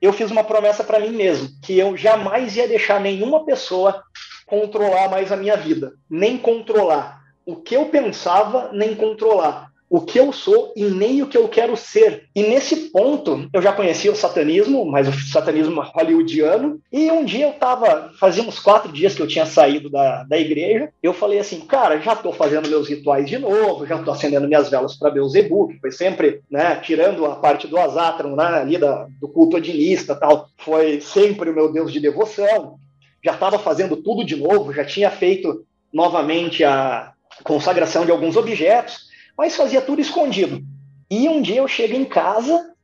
eu 0.00 0.14
fiz 0.14 0.30
uma 0.30 0.44
promessa 0.44 0.82
para 0.82 0.98
mim 0.98 1.10
mesmo, 1.10 1.50
que 1.62 1.78
eu 1.78 1.94
jamais 1.94 2.56
ia 2.56 2.66
deixar 2.66 2.98
nenhuma 2.98 3.44
pessoa 3.44 4.02
controlar 4.46 5.10
mais 5.10 5.30
a 5.30 5.36
minha 5.36 5.58
vida, 5.58 5.92
nem 6.08 6.38
controlar 6.38 7.20
o 7.44 7.56
que 7.56 7.76
eu 7.76 7.86
pensava, 7.90 8.70
nem 8.72 8.94
controlar 8.94 9.73
o 9.88 10.00
que 10.00 10.18
eu 10.18 10.32
sou 10.32 10.72
e 10.74 10.84
nem 10.84 11.22
o 11.22 11.26
que 11.26 11.36
eu 11.36 11.48
quero 11.48 11.76
ser. 11.76 12.24
E 12.34 12.42
nesse 12.42 12.90
ponto, 12.90 13.48
eu 13.52 13.62
já 13.62 13.72
conhecia 13.72 14.10
o 14.10 14.16
satanismo, 14.16 14.84
mas 14.84 15.06
o 15.08 15.12
satanismo 15.12 15.80
hollywoodiano. 15.80 16.80
E 16.92 17.10
um 17.10 17.24
dia 17.24 17.46
eu 17.46 17.52
tava, 17.52 18.10
fazia 18.18 18.42
uns 18.42 18.58
quatro 18.58 18.90
dias 18.90 19.14
que 19.14 19.22
eu 19.22 19.28
tinha 19.28 19.46
saído 19.46 19.90
da, 19.90 20.24
da 20.24 20.38
igreja, 20.38 20.90
eu 21.02 21.12
falei 21.12 21.38
assim, 21.38 21.60
cara, 21.60 22.00
já 22.00 22.16
tô 22.16 22.32
fazendo 22.32 22.68
meus 22.68 22.88
rituais 22.88 23.28
de 23.28 23.38
novo, 23.38 23.86
já 23.86 24.02
tô 24.02 24.10
acendendo 24.10 24.48
minhas 24.48 24.68
velas 24.68 24.96
para 24.96 25.10
Beuzebu, 25.10 25.68
que 25.68 25.78
foi 25.78 25.92
sempre, 25.92 26.40
né, 26.50 26.76
tirando 26.76 27.24
a 27.26 27.36
parte 27.36 27.68
do 27.68 27.78
Azatron, 27.78 28.34
né, 28.34 28.44
ali 28.44 28.78
da, 28.78 29.06
do 29.20 29.28
culto 29.28 29.56
odinista 29.56 30.14
tal, 30.14 30.48
foi 30.58 31.00
sempre 31.00 31.50
o 31.50 31.54
meu 31.54 31.72
deus 31.72 31.92
de 31.92 32.00
devoção. 32.00 32.78
Já 33.24 33.32
estava 33.34 33.58
fazendo 33.58 33.96
tudo 33.96 34.24
de 34.24 34.36
novo, 34.36 34.72
já 34.72 34.84
tinha 34.84 35.10
feito 35.10 35.64
novamente 35.92 36.64
a 36.64 37.12
consagração 37.42 38.04
de 38.04 38.10
alguns 38.10 38.36
objetos 38.36 39.13
mas 39.36 39.56
fazia 39.56 39.80
tudo 39.80 40.00
escondido. 40.00 40.62
E 41.10 41.28
um 41.28 41.42
dia 41.42 41.58
eu 41.58 41.68
chego 41.68 41.94
em 41.94 42.04
casa 42.04 42.74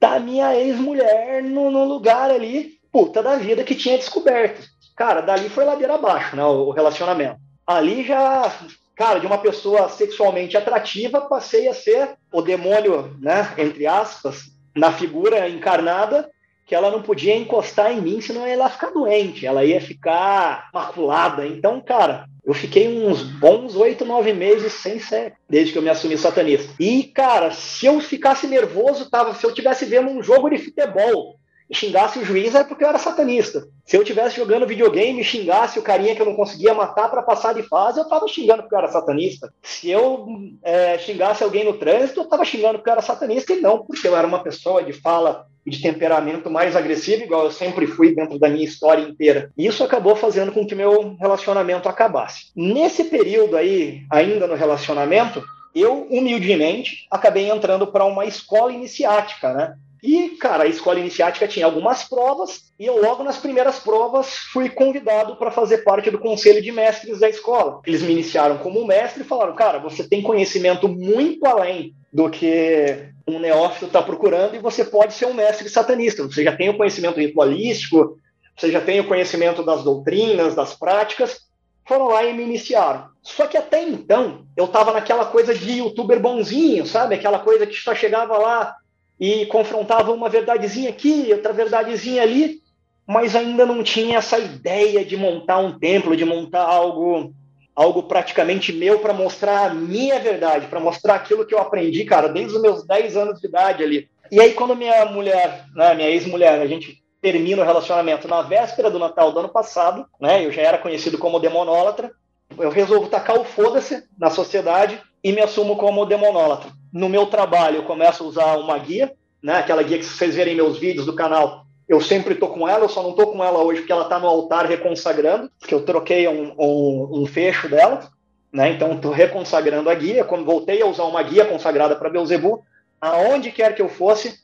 da 0.00 0.18
minha 0.18 0.54
ex-mulher 0.56 1.42
no, 1.42 1.70
no, 1.70 1.84
lugar 1.84 2.30
ali, 2.30 2.78
puta 2.90 3.22
da 3.22 3.36
vida, 3.36 3.62
que 3.62 3.74
tinha 3.74 3.98
descoberto. 3.98 4.66
Cara, 4.96 5.20
dali 5.20 5.48
foi 5.48 5.64
ladeira 5.64 5.94
abaixo, 5.94 6.34
né, 6.34 6.44
o 6.44 6.70
relacionamento. 6.70 7.36
Ali 7.66 8.04
já, 8.04 8.52
cara, 8.96 9.18
de 9.18 9.26
uma 9.26 9.38
pessoa 9.38 9.88
sexualmente 9.88 10.56
atrativa, 10.56 11.20
passei 11.20 11.68
a 11.68 11.74
ser 11.74 12.16
o 12.32 12.42
demônio, 12.42 13.16
né, 13.20 13.52
entre 13.58 13.86
aspas, 13.86 14.44
na 14.74 14.92
figura 14.92 15.48
encarnada, 15.48 16.30
que 16.66 16.74
ela 16.74 16.90
não 16.90 17.02
podia 17.02 17.36
encostar 17.36 17.92
em 17.92 18.00
mim, 18.00 18.20
senão 18.20 18.46
ela 18.46 18.64
ia 18.64 18.70
ficar 18.70 18.90
doente, 18.90 19.44
ela 19.44 19.64
ia 19.64 19.80
ficar 19.80 20.70
maculada. 20.72 21.46
Então, 21.46 21.80
cara, 21.80 22.26
eu 22.44 22.54
fiquei 22.54 22.88
uns 22.88 23.22
bons 23.22 23.74
oito, 23.76 24.04
nove 24.04 24.32
meses 24.32 24.72
sem 24.74 24.98
ser, 24.98 25.34
desde 25.48 25.72
que 25.72 25.78
eu 25.78 25.82
me 25.82 25.88
assumi 25.88 26.16
satanista. 26.16 26.72
E, 26.78 27.04
cara, 27.04 27.50
se 27.50 27.86
eu 27.86 28.00
ficasse 28.00 28.46
nervoso, 28.46 29.10
tava, 29.10 29.34
se 29.34 29.44
eu 29.44 29.54
tivesse 29.54 29.84
vendo 29.84 30.10
um 30.10 30.22
jogo 30.22 30.48
de 30.50 30.58
futebol 30.58 31.39
xingasse 31.74 32.18
o 32.18 32.24
juiz, 32.24 32.54
é 32.54 32.64
porque 32.64 32.84
eu 32.84 32.88
era 32.88 32.98
satanista. 32.98 33.66
Se 33.84 33.96
eu 33.96 34.04
tivesse 34.04 34.36
jogando 34.36 34.66
videogame 34.66 35.20
e 35.20 35.24
xingasse 35.24 35.78
o 35.78 35.82
carinha 35.82 36.14
que 36.14 36.22
eu 36.22 36.26
não 36.26 36.34
conseguia 36.34 36.74
matar 36.74 37.08
para 37.08 37.22
passar 37.22 37.54
de 37.54 37.62
fase, 37.62 37.98
eu 37.98 38.08
tava 38.08 38.26
xingando 38.28 38.62
porque 38.62 38.74
eu 38.74 38.78
era 38.78 38.88
satanista. 38.88 39.52
Se 39.62 39.90
eu 39.90 40.26
é, 40.62 40.98
xingasse 40.98 41.42
alguém 41.42 41.64
no 41.64 41.74
trânsito, 41.74 42.20
eu 42.20 42.28
tava 42.28 42.44
xingando 42.44 42.78
porque 42.78 42.88
eu 42.88 42.92
era 42.92 43.02
satanista 43.02 43.52
e 43.52 43.60
não 43.60 43.84
porque 43.84 44.06
eu 44.06 44.16
era 44.16 44.26
uma 44.26 44.42
pessoa 44.42 44.82
de 44.82 44.92
fala 44.92 45.46
de 45.66 45.80
temperamento 45.80 46.50
mais 46.50 46.74
agressivo, 46.74 47.22
igual 47.22 47.44
eu 47.44 47.50
sempre 47.50 47.86
fui 47.86 48.14
dentro 48.14 48.38
da 48.38 48.48
minha 48.48 48.64
história 48.64 49.02
inteira. 49.02 49.50
Isso 49.56 49.84
acabou 49.84 50.16
fazendo 50.16 50.52
com 50.52 50.66
que 50.66 50.74
meu 50.74 51.14
relacionamento 51.20 51.88
acabasse. 51.88 52.46
Nesse 52.56 53.04
período 53.04 53.56
aí, 53.56 54.02
ainda 54.10 54.46
no 54.46 54.54
relacionamento, 54.54 55.42
eu 55.74 56.06
humildemente 56.10 57.06
acabei 57.10 57.50
entrando 57.50 57.86
para 57.86 58.04
uma 58.04 58.24
escola 58.24 58.72
iniciática, 58.72 59.52
né? 59.52 59.74
E, 60.02 60.30
cara, 60.30 60.64
a 60.64 60.68
escola 60.68 60.98
iniciática 60.98 61.46
tinha 61.46 61.66
algumas 61.66 62.04
provas, 62.04 62.72
e 62.78 62.86
eu, 62.86 63.00
logo 63.00 63.22
nas 63.22 63.36
primeiras 63.36 63.78
provas, 63.78 64.34
fui 64.52 64.68
convidado 64.70 65.36
para 65.36 65.50
fazer 65.50 65.78
parte 65.78 66.10
do 66.10 66.18
conselho 66.18 66.62
de 66.62 66.72
mestres 66.72 67.20
da 67.20 67.28
escola. 67.28 67.80
Eles 67.86 68.02
me 68.02 68.12
iniciaram 68.12 68.58
como 68.58 68.86
mestre 68.86 69.22
e 69.22 69.26
falaram: 69.26 69.54
cara, 69.54 69.78
você 69.78 70.08
tem 70.08 70.22
conhecimento 70.22 70.88
muito 70.88 71.44
além 71.46 71.94
do 72.12 72.30
que 72.30 73.10
um 73.26 73.38
neófito 73.38 73.86
está 73.86 74.02
procurando, 74.02 74.56
e 74.56 74.58
você 74.58 74.84
pode 74.84 75.12
ser 75.12 75.26
um 75.26 75.34
mestre 75.34 75.68
satanista. 75.68 76.22
Você 76.22 76.42
já 76.42 76.56
tem 76.56 76.68
o 76.70 76.76
conhecimento 76.76 77.20
ritualístico, 77.20 78.18
você 78.56 78.70
já 78.70 78.80
tem 78.80 79.00
o 79.00 79.06
conhecimento 79.06 79.62
das 79.62 79.84
doutrinas, 79.84 80.54
das 80.54 80.74
práticas. 80.74 81.48
Foram 81.86 82.08
lá 82.08 82.24
e 82.24 82.32
me 82.32 82.42
iniciaram. 82.42 83.08
Só 83.22 83.46
que 83.46 83.56
até 83.56 83.82
então, 83.82 84.46
eu 84.56 84.66
estava 84.66 84.92
naquela 84.92 85.26
coisa 85.26 85.54
de 85.54 85.78
youtuber 85.78 86.20
bonzinho, 86.20 86.86
sabe? 86.86 87.14
Aquela 87.14 87.38
coisa 87.38 87.66
que 87.66 87.74
só 87.74 87.94
chegava 87.94 88.38
lá 88.38 88.76
e 89.20 89.44
confrontava 89.46 90.12
uma 90.12 90.30
verdadezinha 90.30 90.88
aqui, 90.88 91.28
outra 91.30 91.52
verdadezinha 91.52 92.22
ali, 92.22 92.62
mas 93.06 93.36
ainda 93.36 93.66
não 93.66 93.82
tinha 93.82 94.16
essa 94.16 94.38
ideia 94.38 95.04
de 95.04 95.16
montar 95.16 95.58
um 95.58 95.78
templo, 95.78 96.16
de 96.16 96.24
montar 96.24 96.62
algo 96.62 97.34
algo 97.76 98.02
praticamente 98.02 98.72
meu 98.72 98.98
para 98.98 99.12
mostrar 99.12 99.70
a 99.70 99.74
minha 99.74 100.18
verdade, 100.18 100.66
para 100.66 100.80
mostrar 100.80 101.14
aquilo 101.14 101.46
que 101.46 101.54
eu 101.54 101.58
aprendi, 101.58 102.04
cara, 102.04 102.28
desde 102.28 102.56
os 102.56 102.60
meus 102.60 102.86
10 102.86 103.16
anos 103.16 103.40
de 103.40 103.46
idade 103.46 103.82
ali. 103.82 104.10
E 104.30 104.40
aí 104.40 104.52
quando 104.52 104.76
minha 104.76 105.06
mulher, 105.06 105.64
né, 105.74 105.94
minha 105.94 106.10
ex-mulher, 106.10 106.60
a 106.60 106.66
gente 106.66 107.02
termina 107.22 107.62
o 107.62 107.64
relacionamento 107.64 108.28
na 108.28 108.42
véspera 108.42 108.90
do 108.90 108.98
Natal 108.98 109.32
do 109.32 109.38
ano 109.38 109.48
passado, 109.48 110.04
né, 110.20 110.44
eu 110.44 110.52
já 110.52 110.62
era 110.62 110.78
conhecido 110.78 111.16
como 111.16 111.38
demonólatra, 111.38 112.10
eu 112.58 112.70
resolvo 112.70 113.08
tacar 113.08 113.38
o 113.38 113.44
foda-se 113.44 114.02
na 114.18 114.28
sociedade 114.28 115.00
e 115.22 115.32
me 115.32 115.40
assumo 115.40 115.76
como 115.76 116.04
demonólatra. 116.04 116.70
No 116.92 117.08
meu 117.08 117.26
trabalho, 117.26 117.76
eu 117.76 117.82
começo 117.84 118.24
a 118.24 118.26
usar 118.26 118.56
uma 118.56 118.76
guia, 118.78 119.12
né? 119.42 119.54
Aquela 119.54 119.82
guia 119.82 119.98
que 119.98 120.04
vocês 120.04 120.34
verem 120.34 120.56
meus 120.56 120.78
vídeos 120.78 121.06
do 121.06 121.14
canal, 121.14 121.64
eu 121.88 122.00
sempre 122.00 122.34
tô 122.34 122.48
com 122.48 122.68
ela, 122.68 122.84
eu 122.84 122.88
só 122.88 123.02
não 123.02 123.12
tô 123.12 123.28
com 123.28 123.42
ela 123.42 123.62
hoje 123.62 123.80
porque 123.80 123.92
ela 123.92 124.04
tá 124.04 124.18
no 124.18 124.26
altar 124.26 124.66
reconsagrando, 124.66 125.50
porque 125.58 125.74
eu 125.74 125.84
troquei 125.84 126.26
um, 126.28 126.52
um, 126.58 127.22
um 127.22 127.26
fecho 127.26 127.68
dela, 127.68 128.08
né? 128.52 128.70
Então 128.70 128.92
estou 128.92 129.12
reconsagrando 129.12 129.88
a 129.88 129.94
guia, 129.94 130.24
quando 130.24 130.44
voltei 130.44 130.82
a 130.82 130.86
usar 130.86 131.04
uma 131.04 131.22
guia 131.22 131.44
consagrada 131.44 131.94
para 131.94 132.10
Beuzebu, 132.10 132.62
aonde 133.00 133.50
quer 133.50 133.74
que 133.74 133.82
eu 133.82 133.88
fosse, 133.88 134.38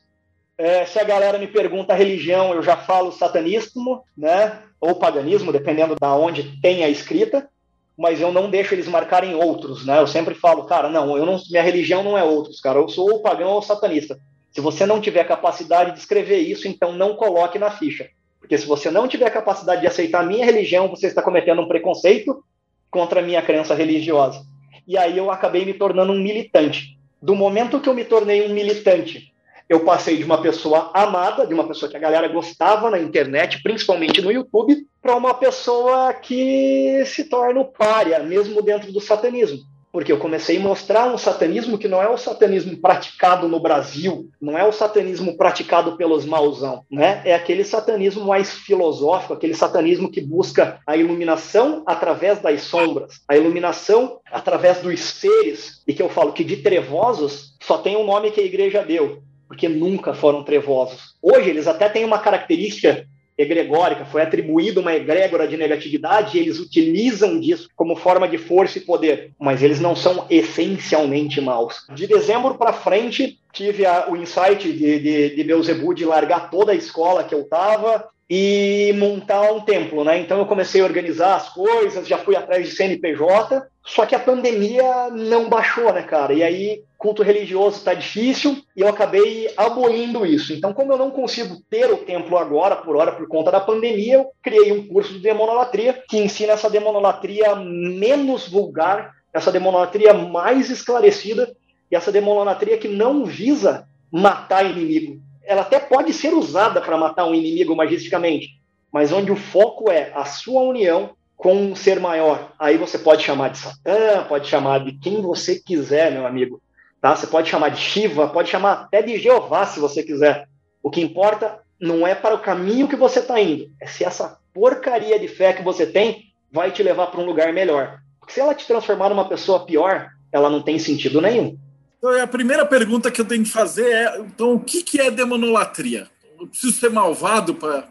é, 0.57 0.87
se 0.87 0.99
a 0.99 1.05
galera 1.05 1.39
me 1.39 1.47
pergunta 1.47 1.93
a 1.93 1.97
religião, 1.97 2.55
eu 2.55 2.63
já 2.63 2.77
falo 2.77 3.13
satanismo, 3.13 4.03
né? 4.17 4.63
Ou 4.81 4.95
paganismo, 4.95 5.53
dependendo 5.53 5.97
da 6.01 6.15
onde 6.15 6.61
tem 6.61 6.85
a 6.85 6.89
escrita 6.89 7.49
mas 7.97 8.21
eu 8.21 8.33
não 8.33 8.51
deixo 8.51 8.75
eles 8.75 8.87
marcarem 8.87 9.35
outros, 9.35 9.87
né? 9.87 9.99
Eu 9.99 10.07
sempre 10.07 10.35
falo, 10.35 10.65
cara, 10.65 10.89
não, 10.89 11.17
eu 11.17 11.25
não, 11.25 11.41
minha 11.51 11.63
religião 11.63 12.03
não 12.03 12.17
é 12.17 12.23
outros, 12.23 12.61
cara, 12.61 12.79
eu 12.79 12.89
sou 12.89 13.11
ou 13.11 13.23
pagão 13.23 13.51
ou 13.51 13.63
satanista. 13.63 14.19
Se 14.51 14.61
você 14.61 14.87
não 14.87 15.01
tiver 15.01 15.25
capacidade 15.25 15.93
de 15.93 15.99
escrever 15.99 16.39
isso, 16.39 16.69
então 16.69 16.93
não 16.93 17.15
coloque 17.15 17.59
na 17.59 17.71
ficha. 17.71 18.09
Porque 18.39 18.57
se 18.57 18.67
você 18.67 18.91
não 18.91 19.09
tiver 19.09 19.29
capacidade 19.31 19.81
de 19.81 19.87
aceitar 19.87 20.21
a 20.21 20.27
minha 20.27 20.45
religião, 20.45 20.89
você 20.89 21.07
está 21.07 21.23
cometendo 21.23 21.61
um 21.61 21.69
preconceito 21.69 22.43
contra 22.91 23.21
a 23.21 23.23
minha 23.23 23.43
crença 23.43 23.75
religiosa. 23.75 24.45
E 24.87 24.97
aí 24.97 25.19
eu 25.19 25.31
acabei 25.31 25.65
me 25.65 25.75
tornando 25.75 26.13
um 26.13 26.23
militante. 26.23 26.97
Do 27.21 27.35
momento 27.35 27.81
que 27.81 27.89
eu 27.89 27.95
me 27.95 28.05
tornei 28.05 28.47
um 28.47 28.55
militante 28.55 29.33
eu 29.69 29.81
passei 29.81 30.17
de 30.17 30.25
uma 30.25 30.41
pessoa 30.41 30.91
amada, 30.95 31.47
de 31.47 31.55
uma 31.55 31.67
pessoa 31.67 31.91
que 31.91 31.97
a 31.97 32.01
galera 32.01 32.29
gostava 32.29 32.91
na 32.91 32.99
internet, 32.99 33.63
principalmente 33.63 34.21
no 34.21 34.31
YouTube, 34.31 34.87
para 35.03 35.17
uma 35.17 35.35
pessoa 35.35 36.13
que 36.15 37.03
se 37.07 37.25
torna 37.25 37.65
párea, 37.65 38.21
mesmo 38.21 38.63
dentro 38.63 38.93
do 38.93 39.01
satanismo 39.01 39.61
porque 39.97 40.13
eu 40.13 40.19
comecei 40.19 40.59
a 40.59 40.61
mostrar 40.61 41.07
um 41.07 41.17
satanismo 41.17 41.79
que 41.79 41.89
não 41.89 42.03
é 42.03 42.07
o 42.07 42.19
satanismo 42.19 42.77
praticado 42.77 43.49
no 43.49 43.59
Brasil, 43.59 44.29
não 44.39 44.59
é 44.59 44.63
o 44.63 44.71
satanismo 44.71 45.39
praticado 45.39 45.97
pelos 45.97 46.27
mausão, 46.27 46.85
né? 46.91 47.23
É 47.25 47.35
aquele 47.35 47.65
satanismo 47.65 48.23
mais 48.27 48.53
filosófico, 48.53 49.33
aquele 49.33 49.55
satanismo 49.55 50.11
que 50.11 50.21
busca 50.21 50.81
a 50.87 50.99
iluminação 50.99 51.83
através 51.87 52.41
das 52.41 52.61
sombras, 52.61 53.23
a 53.27 53.39
iluminação 53.39 54.21
através 54.31 54.83
dos 54.83 55.01
seres, 55.01 55.83
e 55.87 55.95
que 55.95 56.03
eu 56.03 56.11
falo 56.11 56.35
que 56.35 56.45
de 56.45 56.59
trevosos 56.59 57.57
só 57.63 57.79
tem 57.79 57.97
um 57.97 58.05
nome 58.05 58.31
que 58.31 58.41
a 58.43 58.45
igreja 58.45 58.85
deu, 58.85 59.23
porque 59.49 59.69
nunca 59.69 60.15
foram 60.15 60.43
trevosos. 60.43 61.15
Hoje 61.23 61.51
eles 61.51 61.67
até 61.67 61.89
têm 61.89 62.05
uma 62.05 62.19
característica 62.19 63.07
egregórica, 63.39 64.05
foi 64.07 64.23
atribuída 64.23 64.81
uma 64.81 64.95
egrégora 64.95 65.47
de 65.47 65.57
negatividade 65.57 66.37
e 66.37 66.41
eles 66.41 66.59
utilizam 66.59 67.39
disso 67.39 67.69
como 67.77 67.95
forma 67.95 68.27
de 68.27 68.39
força 68.39 68.79
e 68.79 68.83
poder, 68.83 69.33
mas 69.39 69.63
eles 69.63 69.79
não 69.79 69.95
são 69.95 70.27
essencialmente 70.31 71.41
maus. 71.41 71.85
De 71.95 72.07
dezembro 72.07 72.55
para 72.55 72.73
frente, 72.73 73.39
tive 73.53 73.85
a, 73.85 74.09
o 74.09 74.17
insight 74.17 74.73
de, 74.73 74.99
de, 74.99 75.37
de 75.37 75.45
Beuzebu 75.45 75.95
de 75.95 76.07
largar 76.07 76.51
toda 76.51 76.73
a 76.73 76.77
escola 76.77 77.25
que 77.25 77.35
eu 77.35 77.43
estava 77.43 78.09
e 78.29 78.93
montar 78.97 79.53
um 79.53 79.61
templo, 79.61 80.03
né? 80.03 80.19
Então 80.19 80.39
eu 80.39 80.47
comecei 80.47 80.81
a 80.81 80.85
organizar 80.85 81.37
as 81.37 81.49
coisas, 81.51 82.09
já 82.09 82.19
fui 82.19 82.35
atrás 82.35 82.67
de 82.67 82.75
CNPJ, 82.75 83.63
só 83.85 84.05
que 84.05 84.15
a 84.15 84.19
pandemia 84.19 85.11
não 85.11 85.49
baixou, 85.49 85.93
né, 85.93 86.03
cara? 86.03 86.33
E 86.33 86.43
aí 86.43 86.83
culto 86.99 87.23
religioso 87.23 87.79
está 87.79 87.95
difícil 87.95 88.63
e 88.75 88.81
eu 88.81 88.89
acabei 88.89 89.53
abolindo 89.57 90.25
isso. 90.25 90.53
Então, 90.53 90.73
como 90.73 90.93
eu 90.93 90.99
não 90.99 91.11
consigo 91.11 91.57
ter 91.69 91.91
o 91.93 91.99
templo 91.99 92.39
agora, 92.39 92.77
por 92.77 92.97
hora, 92.97 93.13
por 93.13 93.27
conta 93.29 93.51
da 93.51 93.61
pandemia, 93.61 94.15
eu 94.15 94.31
criei 94.43 94.73
um 94.73 94.87
curso 94.87 95.13
de 95.13 95.21
demonolatria 95.21 96.03
que 96.09 96.19
ensina 96.19 96.53
essa 96.53 96.71
demonolatria 96.71 97.55
menos 97.57 98.49
vulgar, 98.49 99.15
essa 99.33 99.53
demonolatria 99.53 100.15
mais 100.15 100.71
esclarecida 100.71 101.55
e 101.91 101.97
essa 101.97 102.11
demonolatria 102.11 102.79
que 102.79 102.89
não 102.89 103.25
visa 103.25 103.87
matar 104.11 104.65
inimigo, 104.65 105.21
ela 105.45 105.63
até 105.63 105.79
pode 105.79 106.13
ser 106.13 106.35
usada 106.35 106.81
para 106.81 106.97
matar 106.97 107.25
um 107.25 107.35
inimigo 107.35 107.75
magisticamente, 107.77 108.61
mas 108.91 109.13
onde 109.13 109.31
o 109.31 109.37
foco 109.37 109.91
é 109.91 110.11
a 110.15 110.25
sua 110.25 110.63
união 110.63 111.11
com 111.37 111.55
um 111.55 111.77
ser 111.77 112.01
maior. 112.01 112.53
Aí 112.59 112.77
você 112.77 112.99
pode 112.99 113.23
chamar 113.23 113.51
de 113.51 113.59
Satã, 113.59 114.25
pode 114.29 114.49
chamar 114.49 114.85
de 114.85 114.93
quem 114.93 115.21
você 115.21 115.61
quiser, 115.61 116.11
meu 116.11 116.27
amigo. 116.27 116.61
Tá? 117.07 117.15
Você 117.15 117.29
pode 117.29 117.49
chamar 117.49 117.69
de 117.69 117.81
Shiva, 117.81 118.27
pode 118.27 118.51
chamar 118.51 118.73
até 118.73 119.01
de 119.01 119.17
Jeová, 119.17 119.65
se 119.65 119.79
você 119.79 120.03
quiser. 120.03 120.49
O 120.83 120.91
que 120.91 121.01
importa 121.01 121.61
não 121.81 122.05
é 122.05 122.17
para 122.17 122.35
o 122.35 122.41
caminho 122.41 122.89
que 122.89 122.97
você 122.97 123.21
está 123.21 123.41
indo, 123.41 123.71
é 123.81 123.87
se 123.87 124.05
essa 124.05 124.41
porcaria 124.53 125.17
de 125.17 125.29
fé 125.29 125.53
que 125.53 125.63
você 125.63 125.87
tem 125.87 126.33
vai 126.51 126.73
te 126.73 126.83
levar 126.83 127.07
para 127.07 127.21
um 127.21 127.25
lugar 127.25 127.53
melhor. 127.53 128.01
Porque 128.19 128.35
se 128.35 128.41
ela 128.41 128.57
te 128.57 128.67
transformar 128.67 129.09
numa 129.09 129.29
pessoa 129.29 129.65
pior, 129.65 130.09
ela 130.33 130.51
não 130.51 130.61
tem 130.61 130.81
sentido 130.81 131.21
nenhum. 131.21 131.57
Então, 131.97 132.21
a 132.21 132.27
primeira 132.27 132.67
pergunta 132.67 133.09
que 133.09 133.21
eu 133.21 133.25
tenho 133.25 133.45
que 133.45 133.51
fazer 133.51 133.89
é: 133.89 134.19
então, 134.19 134.55
o 134.55 134.61
que, 134.61 134.83
que 134.83 135.01
é 135.01 135.09
demonolatria? 135.09 136.09
Eu 136.41 136.49
preciso 136.49 136.73
ser 136.73 136.91
malvado 136.91 137.55
para 137.55 137.85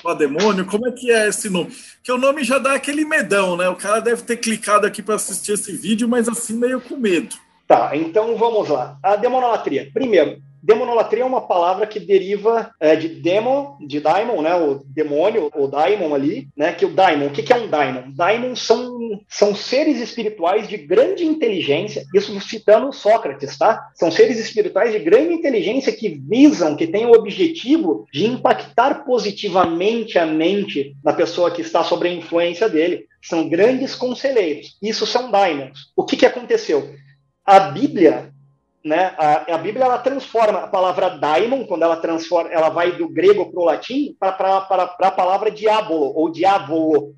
para 0.00 0.14
demônio? 0.14 0.64
Como 0.64 0.86
é 0.86 0.92
que 0.92 1.10
é 1.10 1.26
esse 1.26 1.50
nome? 1.50 1.76
Que 2.04 2.12
o 2.12 2.18
nome 2.18 2.44
já 2.44 2.58
dá 2.58 2.74
aquele 2.74 3.04
medão, 3.04 3.56
né? 3.56 3.68
O 3.68 3.74
cara 3.74 3.98
deve 3.98 4.22
ter 4.22 4.36
clicado 4.36 4.86
aqui 4.86 5.02
para 5.02 5.16
assistir 5.16 5.54
esse 5.54 5.72
vídeo, 5.72 6.08
mas 6.08 6.28
assim 6.28 6.54
meio 6.54 6.80
com 6.80 6.96
medo. 6.96 7.34
Tá, 7.72 7.96
então 7.96 8.36
vamos 8.36 8.68
lá. 8.68 8.98
A 9.02 9.16
demonolatria. 9.16 9.88
Primeiro, 9.94 10.42
Demonolatria 10.62 11.24
é 11.24 11.26
uma 11.26 11.40
palavra 11.40 11.88
que 11.88 11.98
deriva 11.98 12.70
é, 12.78 12.94
de 12.94 13.08
demon, 13.08 13.76
de 13.84 13.98
daimon, 13.98 14.42
né? 14.42 14.54
O 14.54 14.80
demônio, 14.86 15.50
o 15.56 15.66
daimon 15.66 16.14
ali, 16.14 16.46
né? 16.56 16.72
Que 16.72 16.86
o 16.86 16.94
daimon, 16.94 17.26
o 17.26 17.30
que, 17.30 17.52
é 17.52 17.56
um 17.56 17.66
daimon? 17.66 18.12
Daimon 18.14 18.54
são, 18.54 19.20
são 19.28 19.56
seres 19.56 20.00
espirituais 20.00 20.68
de 20.68 20.76
grande 20.76 21.26
inteligência, 21.26 22.04
isso 22.14 22.38
citando 22.40 22.92
Sócrates, 22.92 23.58
tá? 23.58 23.88
São 23.94 24.08
seres 24.12 24.38
espirituais 24.38 24.92
de 24.92 25.00
grande 25.00 25.34
inteligência 25.34 25.92
que 25.92 26.08
visam, 26.10 26.76
que 26.76 26.86
têm 26.86 27.06
o 27.06 27.12
objetivo 27.12 28.06
de 28.12 28.26
impactar 28.26 29.04
positivamente 29.04 30.16
a 30.16 30.24
mente 30.24 30.94
da 31.02 31.12
pessoa 31.12 31.50
que 31.50 31.62
está 31.62 31.82
sob 31.82 32.08
a 32.08 32.12
influência 32.12 32.68
dele. 32.68 33.06
São 33.20 33.48
grandes 33.48 33.96
conselheiros. 33.96 34.76
Isso 34.80 35.06
são 35.06 35.30
daimons. 35.30 35.90
O 35.96 36.04
que, 36.04 36.16
que 36.16 36.26
aconteceu? 36.26 36.88
A 37.44 37.60
Bíblia 37.60 38.32
né? 38.84 39.14
A, 39.16 39.54
a, 39.54 39.58
Bíblia 39.58 39.84
ela 39.84 39.98
transforma 39.98 40.60
a 40.60 40.66
palavra 40.66 41.10
daimon, 41.10 41.64
quando 41.64 41.82
ela 41.82 41.96
transforma, 41.96 42.50
ela 42.50 42.68
vai 42.68 42.92
do 42.92 43.08
grego 43.08 43.50
para 43.50 43.60
o 43.60 43.64
latim, 43.64 44.16
para 44.18 44.56
a 44.98 45.10
palavra 45.10 45.50
diabolo 45.50 46.12
ou 46.16 46.30
diavolo. 46.30 47.14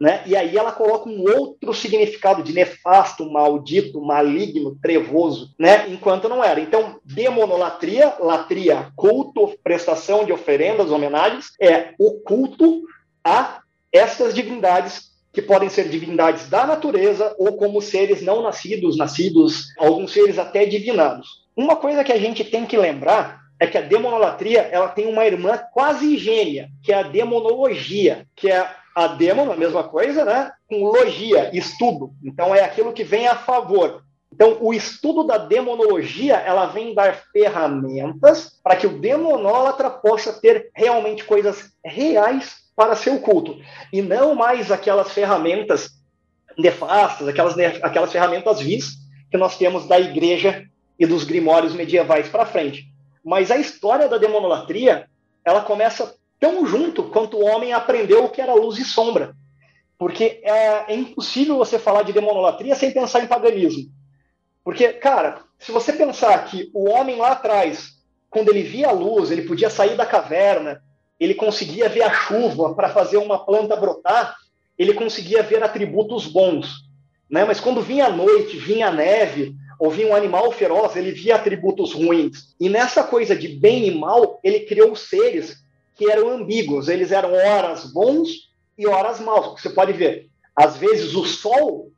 Né? 0.00 0.22
E 0.26 0.36
aí 0.36 0.56
ela 0.56 0.70
coloca 0.70 1.08
um 1.08 1.22
outro 1.22 1.74
significado 1.74 2.40
de 2.44 2.52
nefasto, 2.52 3.28
maldito, 3.28 4.00
maligno, 4.00 4.78
trevoso, 4.80 5.52
né? 5.58 5.88
enquanto 5.88 6.28
não 6.28 6.44
era. 6.44 6.60
Então, 6.60 7.00
demonolatria, 7.04 8.14
latria, 8.20 8.92
culto, 8.94 9.58
prestação 9.60 10.24
de 10.24 10.32
oferendas, 10.32 10.92
homenagens, 10.92 11.46
é 11.60 11.94
o 11.98 12.20
culto 12.20 12.82
a 13.24 13.58
essas 13.92 14.32
divindades 14.32 15.07
que 15.38 15.42
podem 15.42 15.68
ser 15.68 15.88
divindades 15.88 16.48
da 16.48 16.66
natureza 16.66 17.32
ou 17.38 17.56
como 17.56 17.80
seres 17.80 18.20
não 18.20 18.42
nascidos, 18.42 18.98
nascidos, 18.98 19.66
alguns 19.78 20.12
seres 20.12 20.36
até 20.36 20.66
divinados. 20.66 21.46
Uma 21.56 21.76
coisa 21.76 22.02
que 22.02 22.12
a 22.12 22.18
gente 22.18 22.42
tem 22.42 22.66
que 22.66 22.76
lembrar 22.76 23.42
é 23.60 23.64
que 23.64 23.78
a 23.78 23.82
demonolatria 23.82 24.62
ela 24.62 24.88
tem 24.88 25.06
uma 25.06 25.24
irmã 25.24 25.56
quase 25.72 26.18
gêmea, 26.18 26.68
que 26.82 26.92
é 26.92 26.96
a 26.96 27.02
demonologia, 27.04 28.26
que 28.34 28.50
é 28.50 28.68
a 28.96 29.06
demon, 29.06 29.52
a 29.52 29.56
mesma 29.56 29.84
coisa, 29.84 30.24
né? 30.24 30.50
Com 30.68 30.82
logia, 30.82 31.56
estudo. 31.56 32.12
Então 32.24 32.52
é 32.52 32.64
aquilo 32.64 32.92
que 32.92 33.04
vem 33.04 33.28
a 33.28 33.36
favor. 33.36 34.02
Então, 34.32 34.58
o 34.60 34.74
estudo 34.74 35.22
da 35.22 35.38
demonologia, 35.38 36.34
ela 36.34 36.66
vem 36.66 36.94
dar 36.94 37.14
ferramentas 37.32 38.58
para 38.62 38.74
que 38.74 38.88
o 38.88 38.98
demonólatra 38.98 39.88
possa 39.88 40.32
ter 40.32 40.70
realmente 40.74 41.22
coisas 41.22 41.70
reais 41.84 42.67
para 42.78 42.94
seu 42.94 43.18
culto, 43.18 43.58
e 43.92 44.00
não 44.00 44.36
mais 44.36 44.70
aquelas 44.70 45.10
ferramentas 45.10 45.90
nefastas, 46.56 47.26
aquelas, 47.26 47.58
aquelas 47.82 48.12
ferramentas 48.12 48.60
vis 48.60 48.98
que 49.28 49.36
nós 49.36 49.58
temos 49.58 49.88
da 49.88 49.98
igreja 49.98 50.64
e 50.96 51.04
dos 51.04 51.24
grimórios 51.24 51.74
medievais 51.74 52.28
para 52.28 52.46
frente. 52.46 52.84
Mas 53.24 53.50
a 53.50 53.56
história 53.56 54.08
da 54.08 54.16
demonolatria, 54.16 55.08
ela 55.44 55.62
começa 55.62 56.14
tão 56.38 56.64
junto 56.64 57.02
quanto 57.02 57.36
o 57.36 57.44
homem 57.44 57.72
aprendeu 57.72 58.24
o 58.24 58.30
que 58.30 58.40
era 58.40 58.54
luz 58.54 58.78
e 58.78 58.84
sombra. 58.84 59.34
Porque 59.98 60.40
é, 60.44 60.92
é 60.92 60.94
impossível 60.94 61.56
você 61.56 61.80
falar 61.80 62.04
de 62.04 62.12
demonolatria 62.12 62.76
sem 62.76 62.92
pensar 62.92 63.24
em 63.24 63.26
paganismo. 63.26 63.90
Porque, 64.62 64.92
cara, 64.92 65.40
se 65.58 65.72
você 65.72 65.92
pensar 65.92 66.44
que 66.44 66.70
o 66.72 66.88
homem 66.88 67.16
lá 67.16 67.32
atrás, 67.32 67.94
quando 68.30 68.50
ele 68.50 68.62
via 68.62 68.90
a 68.90 68.92
luz, 68.92 69.32
ele 69.32 69.42
podia 69.42 69.68
sair 69.68 69.96
da 69.96 70.06
caverna, 70.06 70.80
ele 71.18 71.34
conseguia 71.34 71.88
ver 71.88 72.02
a 72.02 72.12
chuva 72.12 72.74
para 72.74 72.88
fazer 72.88 73.16
uma 73.16 73.44
planta 73.44 73.76
brotar, 73.76 74.36
ele 74.78 74.94
conseguia 74.94 75.42
ver 75.42 75.62
atributos 75.62 76.26
bons. 76.26 76.68
Né? 77.28 77.44
Mas 77.44 77.60
quando 77.60 77.82
vinha 77.82 78.06
a 78.06 78.10
noite, 78.10 78.56
vinha 78.56 78.88
a 78.88 78.92
neve, 78.92 79.54
ou 79.78 79.90
vinha 79.90 80.08
um 80.08 80.14
animal 80.14 80.50
feroz, 80.50 80.96
ele 80.96 81.12
via 81.12 81.36
atributos 81.36 81.92
ruins. 81.92 82.54
E 82.60 82.68
nessa 82.68 83.02
coisa 83.04 83.36
de 83.36 83.48
bem 83.48 83.86
e 83.86 83.90
mal, 83.90 84.40
ele 84.42 84.60
criou 84.60 84.94
seres 84.96 85.56
que 85.94 86.10
eram 86.10 86.30
ambíguos. 86.30 86.88
Eles 86.88 87.12
eram 87.12 87.32
horas 87.32 87.92
bons 87.92 88.28
e 88.76 88.86
horas 88.86 89.20
maus. 89.20 89.60
Você 89.60 89.70
pode 89.70 89.92
ver, 89.92 90.28
às 90.54 90.76
vezes 90.76 91.14
o 91.14 91.24
sol 91.24 91.92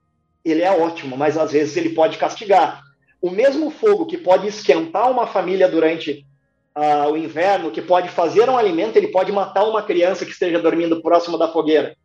ele 0.45 0.63
é 0.63 0.71
ótimo, 0.71 1.17
mas 1.17 1.37
às 1.37 1.53
vezes 1.53 1.77
ele 1.77 1.91
pode 1.91 2.19
castigar. 2.19 2.83
O 3.21 3.31
mesmo 3.31 3.71
fogo 3.71 4.07
que 4.07 4.17
pode 4.17 4.47
esquentar 4.47 5.11
uma 5.11 5.27
família 5.27 5.69
durante 5.69 6.27
uh, 6.77 7.11
o 7.11 7.17
inverno, 7.17 7.71
que 7.71 7.83
pode 7.83 8.09
fazer 8.09 8.49
um 8.49 8.57
alimento, 8.57 8.97
ele 8.97 9.09
pode 9.09 9.33
matar 9.33 9.65
uma 9.65 9.83
criança 9.83 10.25
que 10.25 10.33
esteja 10.33 10.59
dormindo 10.59 11.03
próximo 11.03 11.39
da 11.39 11.49
fogueira, 11.49 11.97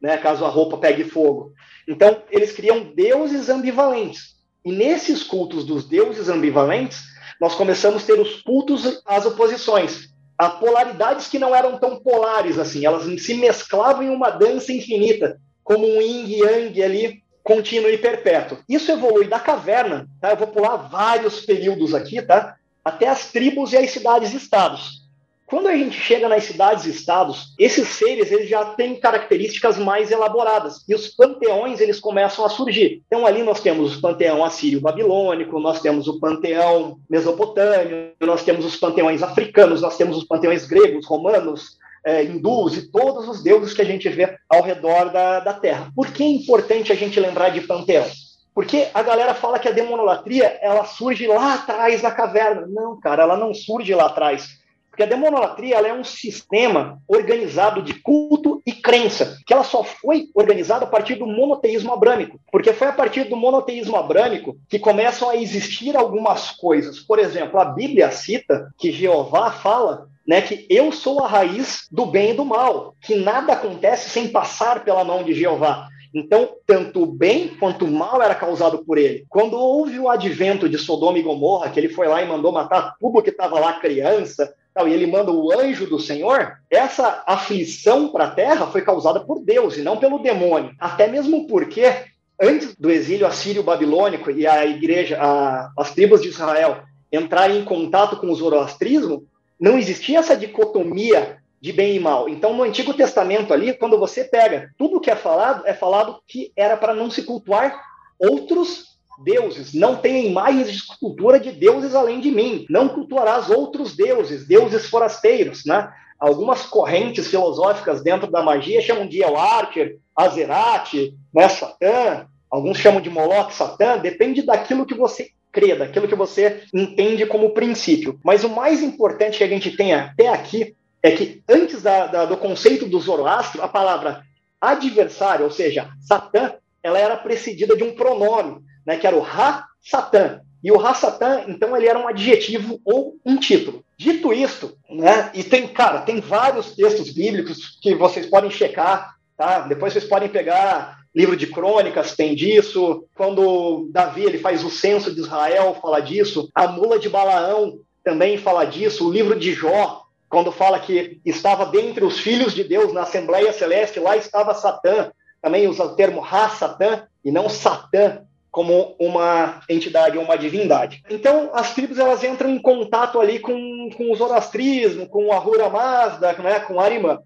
né, 0.00 0.16
caso 0.16 0.44
a 0.44 0.48
roupa 0.48 0.78
pegue 0.78 1.04
fogo. 1.04 1.52
Então, 1.88 2.22
eles 2.30 2.52
criam 2.52 2.92
deuses 2.94 3.48
ambivalentes. 3.48 4.34
E 4.64 4.72
nesses 4.72 5.22
cultos 5.22 5.64
dos 5.64 5.86
deuses 5.86 6.28
ambivalentes, 6.28 7.02
nós 7.40 7.54
começamos 7.54 8.02
a 8.02 8.06
ter 8.06 8.18
os 8.18 8.40
cultos 8.42 9.02
às 9.04 9.26
oposições, 9.26 10.08
a 10.38 10.48
polaridades 10.48 11.28
que 11.28 11.38
não 11.38 11.54
eram 11.54 11.78
tão 11.78 11.96
polares 11.96 12.58
assim, 12.58 12.84
elas 12.84 13.04
se 13.22 13.34
mesclavam 13.34 14.02
em 14.02 14.10
uma 14.10 14.30
dança 14.30 14.72
infinita, 14.72 15.38
como 15.62 15.86
um 15.86 16.00
yin 16.00 16.26
e 16.26 16.40
yang 16.40 16.82
ali, 16.82 17.22
contínuo 17.42 17.90
e 17.90 17.98
perpétuo. 17.98 18.58
Isso 18.68 18.90
evolui 18.90 19.26
da 19.26 19.38
caverna, 19.38 20.08
tá? 20.20 20.30
Eu 20.30 20.36
vou 20.36 20.48
pular 20.48 20.76
vários 20.76 21.40
períodos 21.40 21.94
aqui, 21.94 22.20
tá? 22.22 22.56
Até 22.84 23.08
as 23.08 23.30
tribos 23.30 23.72
e 23.72 23.76
as 23.76 23.90
cidades-estados. 23.90 25.04
Quando 25.46 25.68
a 25.68 25.76
gente 25.76 25.98
chega 25.98 26.28
nas 26.28 26.44
cidades 26.44 26.86
e 26.86 26.90
estados, 26.90 27.54
esses 27.58 27.86
seres 27.88 28.32
eles 28.32 28.48
já 28.48 28.64
têm 28.64 28.96
características 28.96 29.78
mais 29.78 30.10
elaboradas 30.10 30.82
e 30.88 30.94
os 30.94 31.08
panteões 31.08 31.80
eles 31.80 32.00
começam 32.00 32.44
a 32.44 32.48
surgir. 32.48 33.02
Então 33.06 33.26
ali 33.26 33.42
nós 33.42 33.60
temos 33.60 33.96
o 33.96 34.00
panteão 34.00 34.42
assírio-babilônico, 34.42 35.60
nós 35.60 35.80
temos 35.80 36.08
o 36.08 36.18
panteão 36.18 36.98
mesopotâmio, 37.08 38.12
nós 38.20 38.42
temos 38.42 38.64
os 38.64 38.76
panteões 38.76 39.22
africanos, 39.22 39.82
nós 39.82 39.98
temos 39.98 40.16
os 40.16 40.24
panteões 40.24 40.66
gregos, 40.66 41.06
romanos, 41.06 41.78
é, 42.04 42.24
hindus 42.24 42.76
e 42.76 42.90
todos 42.90 43.28
os 43.28 43.42
deuses 43.42 43.74
que 43.74 43.82
a 43.82 43.86
gente 43.86 44.08
vê 44.08 44.36
ao 44.48 44.62
redor 44.62 45.10
da, 45.10 45.40
da 45.40 45.52
Terra. 45.52 45.90
Por 45.94 46.10
que 46.10 46.22
é 46.22 46.26
importante 46.26 46.90
a 46.90 46.96
gente 46.96 47.20
lembrar 47.20 47.50
de 47.50 47.60
panteão? 47.60 48.06
Porque 48.54 48.88
a 48.94 49.02
galera 49.02 49.34
fala 49.34 49.58
que 49.58 49.68
a 49.68 49.72
demonolatria 49.72 50.58
ela 50.62 50.84
surge 50.84 51.26
lá 51.26 51.54
atrás 51.54 52.02
na 52.02 52.10
caverna. 52.10 52.66
Não, 52.68 52.98
cara, 53.00 53.24
ela 53.24 53.36
não 53.36 53.52
surge 53.52 53.94
lá 53.94 54.06
atrás 54.06 54.62
porque 54.94 55.02
a 55.02 55.06
demonolatria 55.06 55.74
ela 55.74 55.88
é 55.88 55.92
um 55.92 56.04
sistema 56.04 57.02
organizado 57.08 57.82
de 57.82 57.94
culto 57.94 58.62
e 58.64 58.70
crença, 58.70 59.36
que 59.44 59.52
ela 59.52 59.64
só 59.64 59.82
foi 59.82 60.28
organizada 60.32 60.84
a 60.84 60.88
partir 60.88 61.16
do 61.16 61.26
monoteísmo 61.26 61.92
abrâmico. 61.92 62.38
Porque 62.52 62.72
foi 62.72 62.86
a 62.86 62.92
partir 62.92 63.24
do 63.24 63.36
monoteísmo 63.36 63.96
abrâmico 63.96 64.56
que 64.68 64.78
começam 64.78 65.28
a 65.28 65.36
existir 65.36 65.96
algumas 65.96 66.52
coisas. 66.52 67.00
Por 67.00 67.18
exemplo, 67.18 67.58
a 67.58 67.64
Bíblia 67.64 68.08
cita 68.12 68.72
que 68.78 68.92
Jeová 68.92 69.50
fala 69.50 70.06
né, 70.24 70.40
que 70.40 70.64
eu 70.70 70.92
sou 70.92 71.24
a 71.24 71.26
raiz 71.26 71.88
do 71.90 72.06
bem 72.06 72.30
e 72.30 72.34
do 72.34 72.44
mal, 72.44 72.94
que 73.00 73.16
nada 73.16 73.54
acontece 73.54 74.10
sem 74.10 74.28
passar 74.28 74.84
pela 74.84 75.02
mão 75.02 75.24
de 75.24 75.34
Jeová. 75.34 75.88
Então, 76.14 76.50
tanto 76.64 77.02
o 77.02 77.06
bem 77.06 77.48
quanto 77.48 77.84
o 77.84 77.90
mal 77.90 78.22
era 78.22 78.36
causado 78.36 78.84
por 78.84 78.96
ele. 78.96 79.26
Quando 79.28 79.58
houve 79.58 79.98
o 79.98 80.08
advento 80.08 80.68
de 80.68 80.78
Sodoma 80.78 81.18
e 81.18 81.22
Gomorra, 81.22 81.68
que 81.70 81.80
ele 81.80 81.88
foi 81.88 82.06
lá 82.06 82.22
e 82.22 82.28
mandou 82.28 82.52
matar 82.52 82.94
tudo 83.00 83.20
que 83.20 83.30
estava 83.30 83.58
lá, 83.58 83.72
criança, 83.80 84.54
e 84.86 84.92
ele 84.92 85.06
manda 85.06 85.32
o 85.32 85.52
anjo 85.52 85.86
do 85.86 85.98
Senhor, 85.98 86.58
essa 86.70 87.24
aflição 87.26 88.08
para 88.08 88.24
a 88.24 88.30
terra 88.30 88.66
foi 88.66 88.82
causada 88.82 89.20
por 89.20 89.40
Deus 89.40 89.76
e 89.76 89.82
não 89.82 89.96
pelo 89.96 90.20
demônio. 90.20 90.72
Até 90.78 91.08
mesmo 91.08 91.48
porque, 91.48 91.92
antes 92.40 92.76
do 92.76 92.90
exílio 92.90 93.26
assírio-babilônico 93.26 94.30
e 94.30 94.46
a 94.46 94.64
igreja, 94.64 95.18
a, 95.20 95.70
as 95.76 95.92
tribos 95.92 96.22
de 96.22 96.28
Israel 96.28 96.82
entrarem 97.12 97.58
em 97.58 97.64
contato 97.64 98.16
com 98.16 98.28
o 98.28 98.34
zoroastrismo, 98.34 99.24
não 99.60 99.78
existia 99.78 100.18
essa 100.18 100.36
dicotomia 100.36 101.38
de 101.64 101.72
bem 101.72 101.96
e 101.96 101.98
mal. 101.98 102.28
Então, 102.28 102.52
no 102.52 102.62
Antigo 102.62 102.92
Testamento 102.92 103.54
ali, 103.54 103.72
quando 103.72 103.98
você 103.98 104.22
pega 104.22 104.70
tudo 104.76 105.00
que 105.00 105.10
é 105.10 105.16
falado, 105.16 105.66
é 105.66 105.72
falado 105.72 106.20
que 106.28 106.52
era 106.54 106.76
para 106.76 106.94
não 106.94 107.10
se 107.10 107.22
cultuar 107.22 107.82
outros 108.18 108.98
deuses. 109.24 109.72
Não 109.72 109.96
tem 109.96 110.26
imagens 110.26 110.70
de 110.70 110.76
escultura 110.76 111.40
de 111.40 111.52
deuses 111.52 111.94
além 111.94 112.20
de 112.20 112.30
mim. 112.30 112.66
Não 112.68 112.86
cultuarás 112.86 113.48
outros 113.48 113.96
deuses, 113.96 114.46
deuses 114.46 114.90
forasteiros, 114.90 115.64
né? 115.64 115.90
Algumas 116.20 116.66
correntes 116.66 117.28
filosóficas 117.28 118.02
dentro 118.02 118.30
da 118.30 118.42
magia 118.42 118.82
chamam 118.82 119.08
de 119.08 119.22
El 119.22 119.34
Archer, 119.34 119.96
Azerate, 120.14 121.14
né, 121.32 121.48
Satã. 121.48 122.26
Alguns 122.50 122.76
chamam 122.76 123.00
de 123.00 123.08
Moloch, 123.08 123.54
Satã. 123.54 123.96
Depende 123.96 124.42
daquilo 124.42 124.84
que 124.84 124.94
você 124.94 125.30
crê, 125.50 125.74
daquilo 125.74 126.08
que 126.08 126.14
você 126.14 126.62
entende 126.74 127.24
como 127.24 127.54
princípio. 127.54 128.20
Mas 128.22 128.44
o 128.44 128.50
mais 128.50 128.82
importante 128.82 129.38
que 129.38 129.44
a 129.44 129.48
gente 129.48 129.74
tem 129.74 129.94
até 129.94 130.28
aqui 130.28 130.76
é 131.04 131.10
que 131.10 131.42
antes 131.46 131.82
da, 131.82 132.06
da, 132.06 132.24
do 132.24 132.34
conceito 132.38 132.86
do 132.86 132.98
Zoroastro, 132.98 133.62
a 133.62 133.68
palavra 133.68 134.22
adversário, 134.58 135.44
ou 135.44 135.50
seja, 135.50 135.90
Satã, 136.00 136.54
ela 136.82 136.98
era 136.98 137.14
precedida 137.14 137.76
de 137.76 137.84
um 137.84 137.94
pronome 137.94 138.62
né, 138.86 138.96
que 138.96 139.06
era 139.06 139.14
o 139.14 139.20
Ra-Satã. 139.20 140.40
E 140.62 140.72
o 140.72 140.78
Ra-Satã, 140.78 141.44
então, 141.46 141.76
ele 141.76 141.86
era 141.86 141.98
um 141.98 142.08
adjetivo 142.08 142.80
ou 142.86 143.16
um 143.22 143.36
título. 143.36 143.84
Dito 143.98 144.32
isto, 144.32 144.78
né, 144.88 145.30
e 145.34 145.44
tem, 145.44 145.68
cara, 145.68 146.00
tem 146.00 146.22
vários 146.22 146.74
textos 146.74 147.10
bíblicos 147.10 147.78
que 147.82 147.94
vocês 147.94 148.24
podem 148.24 148.50
checar, 148.50 149.14
tá? 149.36 149.60
Depois 149.60 149.92
vocês 149.92 150.06
podem 150.06 150.30
pegar 150.30 151.00
livro 151.14 151.36
de 151.36 151.46
crônicas, 151.48 152.16
tem 152.16 152.34
disso. 152.34 153.04
Quando 153.14 153.90
Davi 153.92 154.24
ele 154.24 154.38
faz 154.38 154.64
o 154.64 154.70
censo 154.70 155.14
de 155.14 155.20
Israel, 155.20 155.76
fala 155.82 156.00
disso. 156.00 156.48
A 156.54 156.66
mula 156.66 156.98
de 156.98 157.10
Balaão 157.10 157.78
também 158.02 158.38
fala 158.38 158.64
disso. 158.64 159.06
O 159.06 159.12
livro 159.12 159.38
de 159.38 159.52
Jó, 159.52 160.03
quando 160.34 160.50
fala 160.50 160.80
que 160.80 161.20
estava 161.24 161.64
dentre 161.64 162.04
os 162.04 162.18
filhos 162.18 162.52
de 162.52 162.64
Deus 162.64 162.92
na 162.92 163.02
Assembleia 163.02 163.52
Celeste, 163.52 164.00
lá 164.00 164.16
estava 164.16 164.52
Satã. 164.52 165.12
Também 165.40 165.68
usa 165.68 165.84
o 165.84 165.94
termo 165.94 166.20
Ra-Satã 166.20 167.04
e 167.24 167.30
não 167.30 167.48
Satã 167.48 168.22
como 168.50 168.96
uma 168.98 169.60
entidade 169.70 170.18
ou 170.18 170.24
uma 170.24 170.36
divindade. 170.36 171.04
Então, 171.08 171.50
as 171.54 171.72
tribos 171.72 172.00
elas 172.00 172.24
entram 172.24 172.50
em 172.50 172.58
contato 172.58 173.20
ali 173.20 173.38
com, 173.38 173.88
com 173.96 174.10
o 174.10 174.16
zoroastrismo, 174.16 175.06
com 175.08 175.26
o 175.26 175.32
Ahura 175.32 175.68
Mazda, 175.68 176.32
né, 176.32 176.58
com 176.58 176.80
Arimã. 176.80 177.20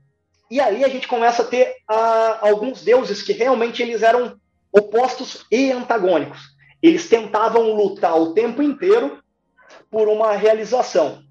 E 0.50 0.60
aí 0.60 0.84
a 0.84 0.88
gente 0.88 1.08
começa 1.08 1.40
a 1.40 1.46
ter 1.46 1.76
uh, 1.90 2.46
alguns 2.46 2.82
deuses 2.84 3.22
que 3.22 3.32
realmente 3.32 3.80
eles 3.80 4.02
eram 4.02 4.36
opostos 4.70 5.46
e 5.50 5.72
antagônicos. 5.72 6.40
Eles 6.82 7.08
tentavam 7.08 7.72
lutar 7.72 8.20
o 8.20 8.34
tempo 8.34 8.62
inteiro 8.62 9.18
por 9.90 10.08
uma 10.08 10.32
realização. 10.32 11.26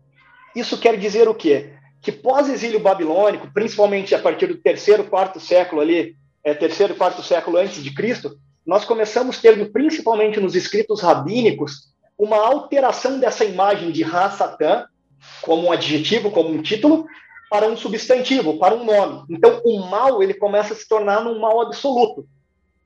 Isso 0.58 0.80
quer 0.80 0.98
dizer 0.98 1.28
o 1.30 1.36
quê? 1.36 1.74
Que 2.02 2.12
pós-exílio 2.12 2.80
babilônico, 2.80 3.54
principalmente 3.54 4.16
a 4.16 4.20
partir 4.20 4.48
do 4.48 4.58
terceiro, 4.58 5.04
quarto 5.04 5.40
século 5.40 5.82
ali, 5.82 6.16
é, 6.44 6.52
terceiro 6.52 6.96
quarto 6.96 7.22
século 7.22 7.58
antes 7.58 7.84
de 7.84 7.94
Cristo, 7.94 8.40
nós 8.66 8.84
começamos 8.84 9.38
ter, 9.38 9.72
principalmente 9.72 10.40
nos 10.40 10.56
escritos 10.56 11.00
rabínicos, 11.00 11.94
uma 12.18 12.38
alteração 12.38 13.20
dessa 13.20 13.46
imagem 13.46 13.92
de 13.92 14.02
Ra-Satã, 14.02 14.88
como 15.44 15.68
um 15.68 15.72
adjetivo, 15.72 16.32
como 16.32 16.50
um 16.50 16.64
título, 16.64 17.06
para 17.52 17.68
um 17.68 17.78
substantivo, 17.78 18.58
para 18.58 18.74
um 18.74 18.84
nome. 18.84 19.26
Então, 19.30 19.62
o 19.64 19.80
mal 19.86 20.24
ele 20.24 20.34
começa 20.34 20.74
a 20.74 20.76
se 20.76 20.90
tornar 20.90 21.26
um 21.28 21.40
mal 21.40 21.62
absoluto, 21.62 22.28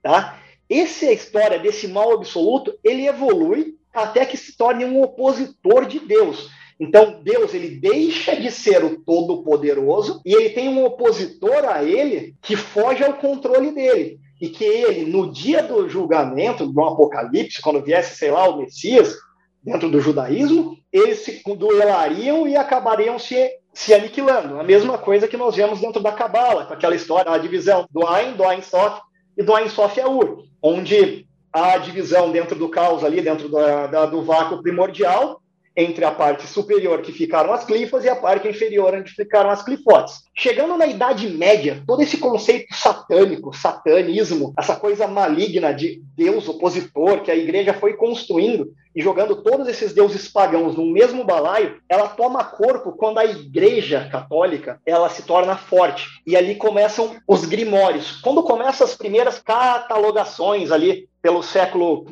tá? 0.02 0.38
Essa 0.68 1.10
história 1.10 1.58
desse 1.58 1.88
mal 1.88 2.12
absoluto, 2.12 2.78
ele 2.84 3.06
evolui 3.06 3.76
até 3.94 4.26
que 4.26 4.36
se 4.36 4.56
torne 4.58 4.84
um 4.84 5.02
opositor 5.02 5.86
de 5.86 5.98
Deus. 5.98 6.50
Então, 6.82 7.20
Deus 7.22 7.54
ele 7.54 7.76
deixa 7.76 8.34
de 8.34 8.50
ser 8.50 8.84
o 8.84 8.98
todo-poderoso 8.98 10.20
e 10.26 10.34
ele 10.34 10.50
tem 10.50 10.68
um 10.68 10.84
opositor 10.84 11.64
a 11.64 11.84
ele 11.84 12.34
que 12.42 12.56
foge 12.56 13.04
ao 13.04 13.12
controle 13.12 13.70
dele 13.70 14.18
e 14.40 14.48
que 14.48 14.64
ele, 14.64 15.08
no 15.08 15.30
dia 15.30 15.62
do 15.62 15.88
julgamento, 15.88 16.66
do 16.66 16.82
apocalipse, 16.82 17.62
quando 17.62 17.84
viesse, 17.84 18.16
sei 18.16 18.32
lá, 18.32 18.48
o 18.48 18.58
Messias, 18.58 19.16
dentro 19.62 19.88
do 19.88 20.00
judaísmo, 20.00 20.76
eles 20.92 21.20
se 21.20 21.40
duelariam 21.54 22.48
e 22.48 22.56
acabariam 22.56 23.16
se, 23.16 23.48
se 23.72 23.94
aniquilando. 23.94 24.58
A 24.58 24.64
mesma 24.64 24.98
coisa 24.98 25.28
que 25.28 25.36
nós 25.36 25.54
vemos 25.54 25.80
dentro 25.80 26.02
da 26.02 26.10
Cabala, 26.10 26.66
com 26.66 26.74
aquela 26.74 26.96
história, 26.96 27.30
a 27.30 27.38
divisão 27.38 27.86
do 27.92 28.04
Ain, 28.08 28.32
do 28.32 28.42
Ain 28.42 28.60
Sof 28.60 29.00
e 29.38 29.42
do 29.44 29.54
Ain 29.54 29.68
Sof 29.68 29.96
Yaur, 30.00 30.46
onde 30.60 31.28
a 31.52 31.78
divisão 31.78 32.32
dentro 32.32 32.58
do 32.58 32.68
caos 32.68 33.04
ali, 33.04 33.22
dentro 33.22 33.48
da, 33.48 33.86
da, 33.86 34.06
do 34.06 34.24
vácuo 34.24 34.60
primordial, 34.60 35.41
entre 35.76 36.04
a 36.04 36.10
parte 36.10 36.46
superior, 36.46 37.00
que 37.02 37.12
ficaram 37.12 37.52
as 37.52 37.64
clifas, 37.64 38.04
e 38.04 38.08
a 38.08 38.16
parte 38.16 38.48
inferior, 38.48 38.94
onde 38.94 39.10
ficaram 39.10 39.50
as 39.50 39.62
clifotes. 39.62 40.20
Chegando 40.34 40.78
na 40.78 40.86
Idade 40.86 41.28
Média, 41.28 41.82
todo 41.86 42.02
esse 42.02 42.16
conceito 42.16 42.74
satânico, 42.74 43.54
satanismo, 43.54 44.54
essa 44.58 44.74
coisa 44.76 45.06
maligna 45.06 45.72
de 45.72 46.02
Deus 46.16 46.48
opositor 46.48 47.20
que 47.20 47.30
a 47.30 47.36
igreja 47.36 47.74
foi 47.74 47.94
construindo 47.94 48.72
e 48.94 49.02
jogando 49.02 49.42
todos 49.42 49.68
esses 49.68 49.92
deuses 49.92 50.28
pagãos 50.28 50.76
no 50.76 50.86
mesmo 50.86 51.24
balaio, 51.24 51.80
ela 51.88 52.08
toma 52.08 52.44
corpo 52.44 52.92
quando 52.92 53.18
a 53.18 53.24
igreja 53.24 54.08
católica 54.10 54.80
ela 54.86 55.08
se 55.08 55.22
torna 55.22 55.56
forte. 55.56 56.06
E 56.26 56.36
ali 56.36 56.54
começam 56.54 57.16
os 57.26 57.44
grimórios. 57.44 58.20
Quando 58.20 58.42
começam 58.42 58.86
as 58.86 58.94
primeiras 58.94 59.38
catalogações 59.38 60.70
ali 60.70 61.08
pelo 61.22 61.42
século 61.42 62.06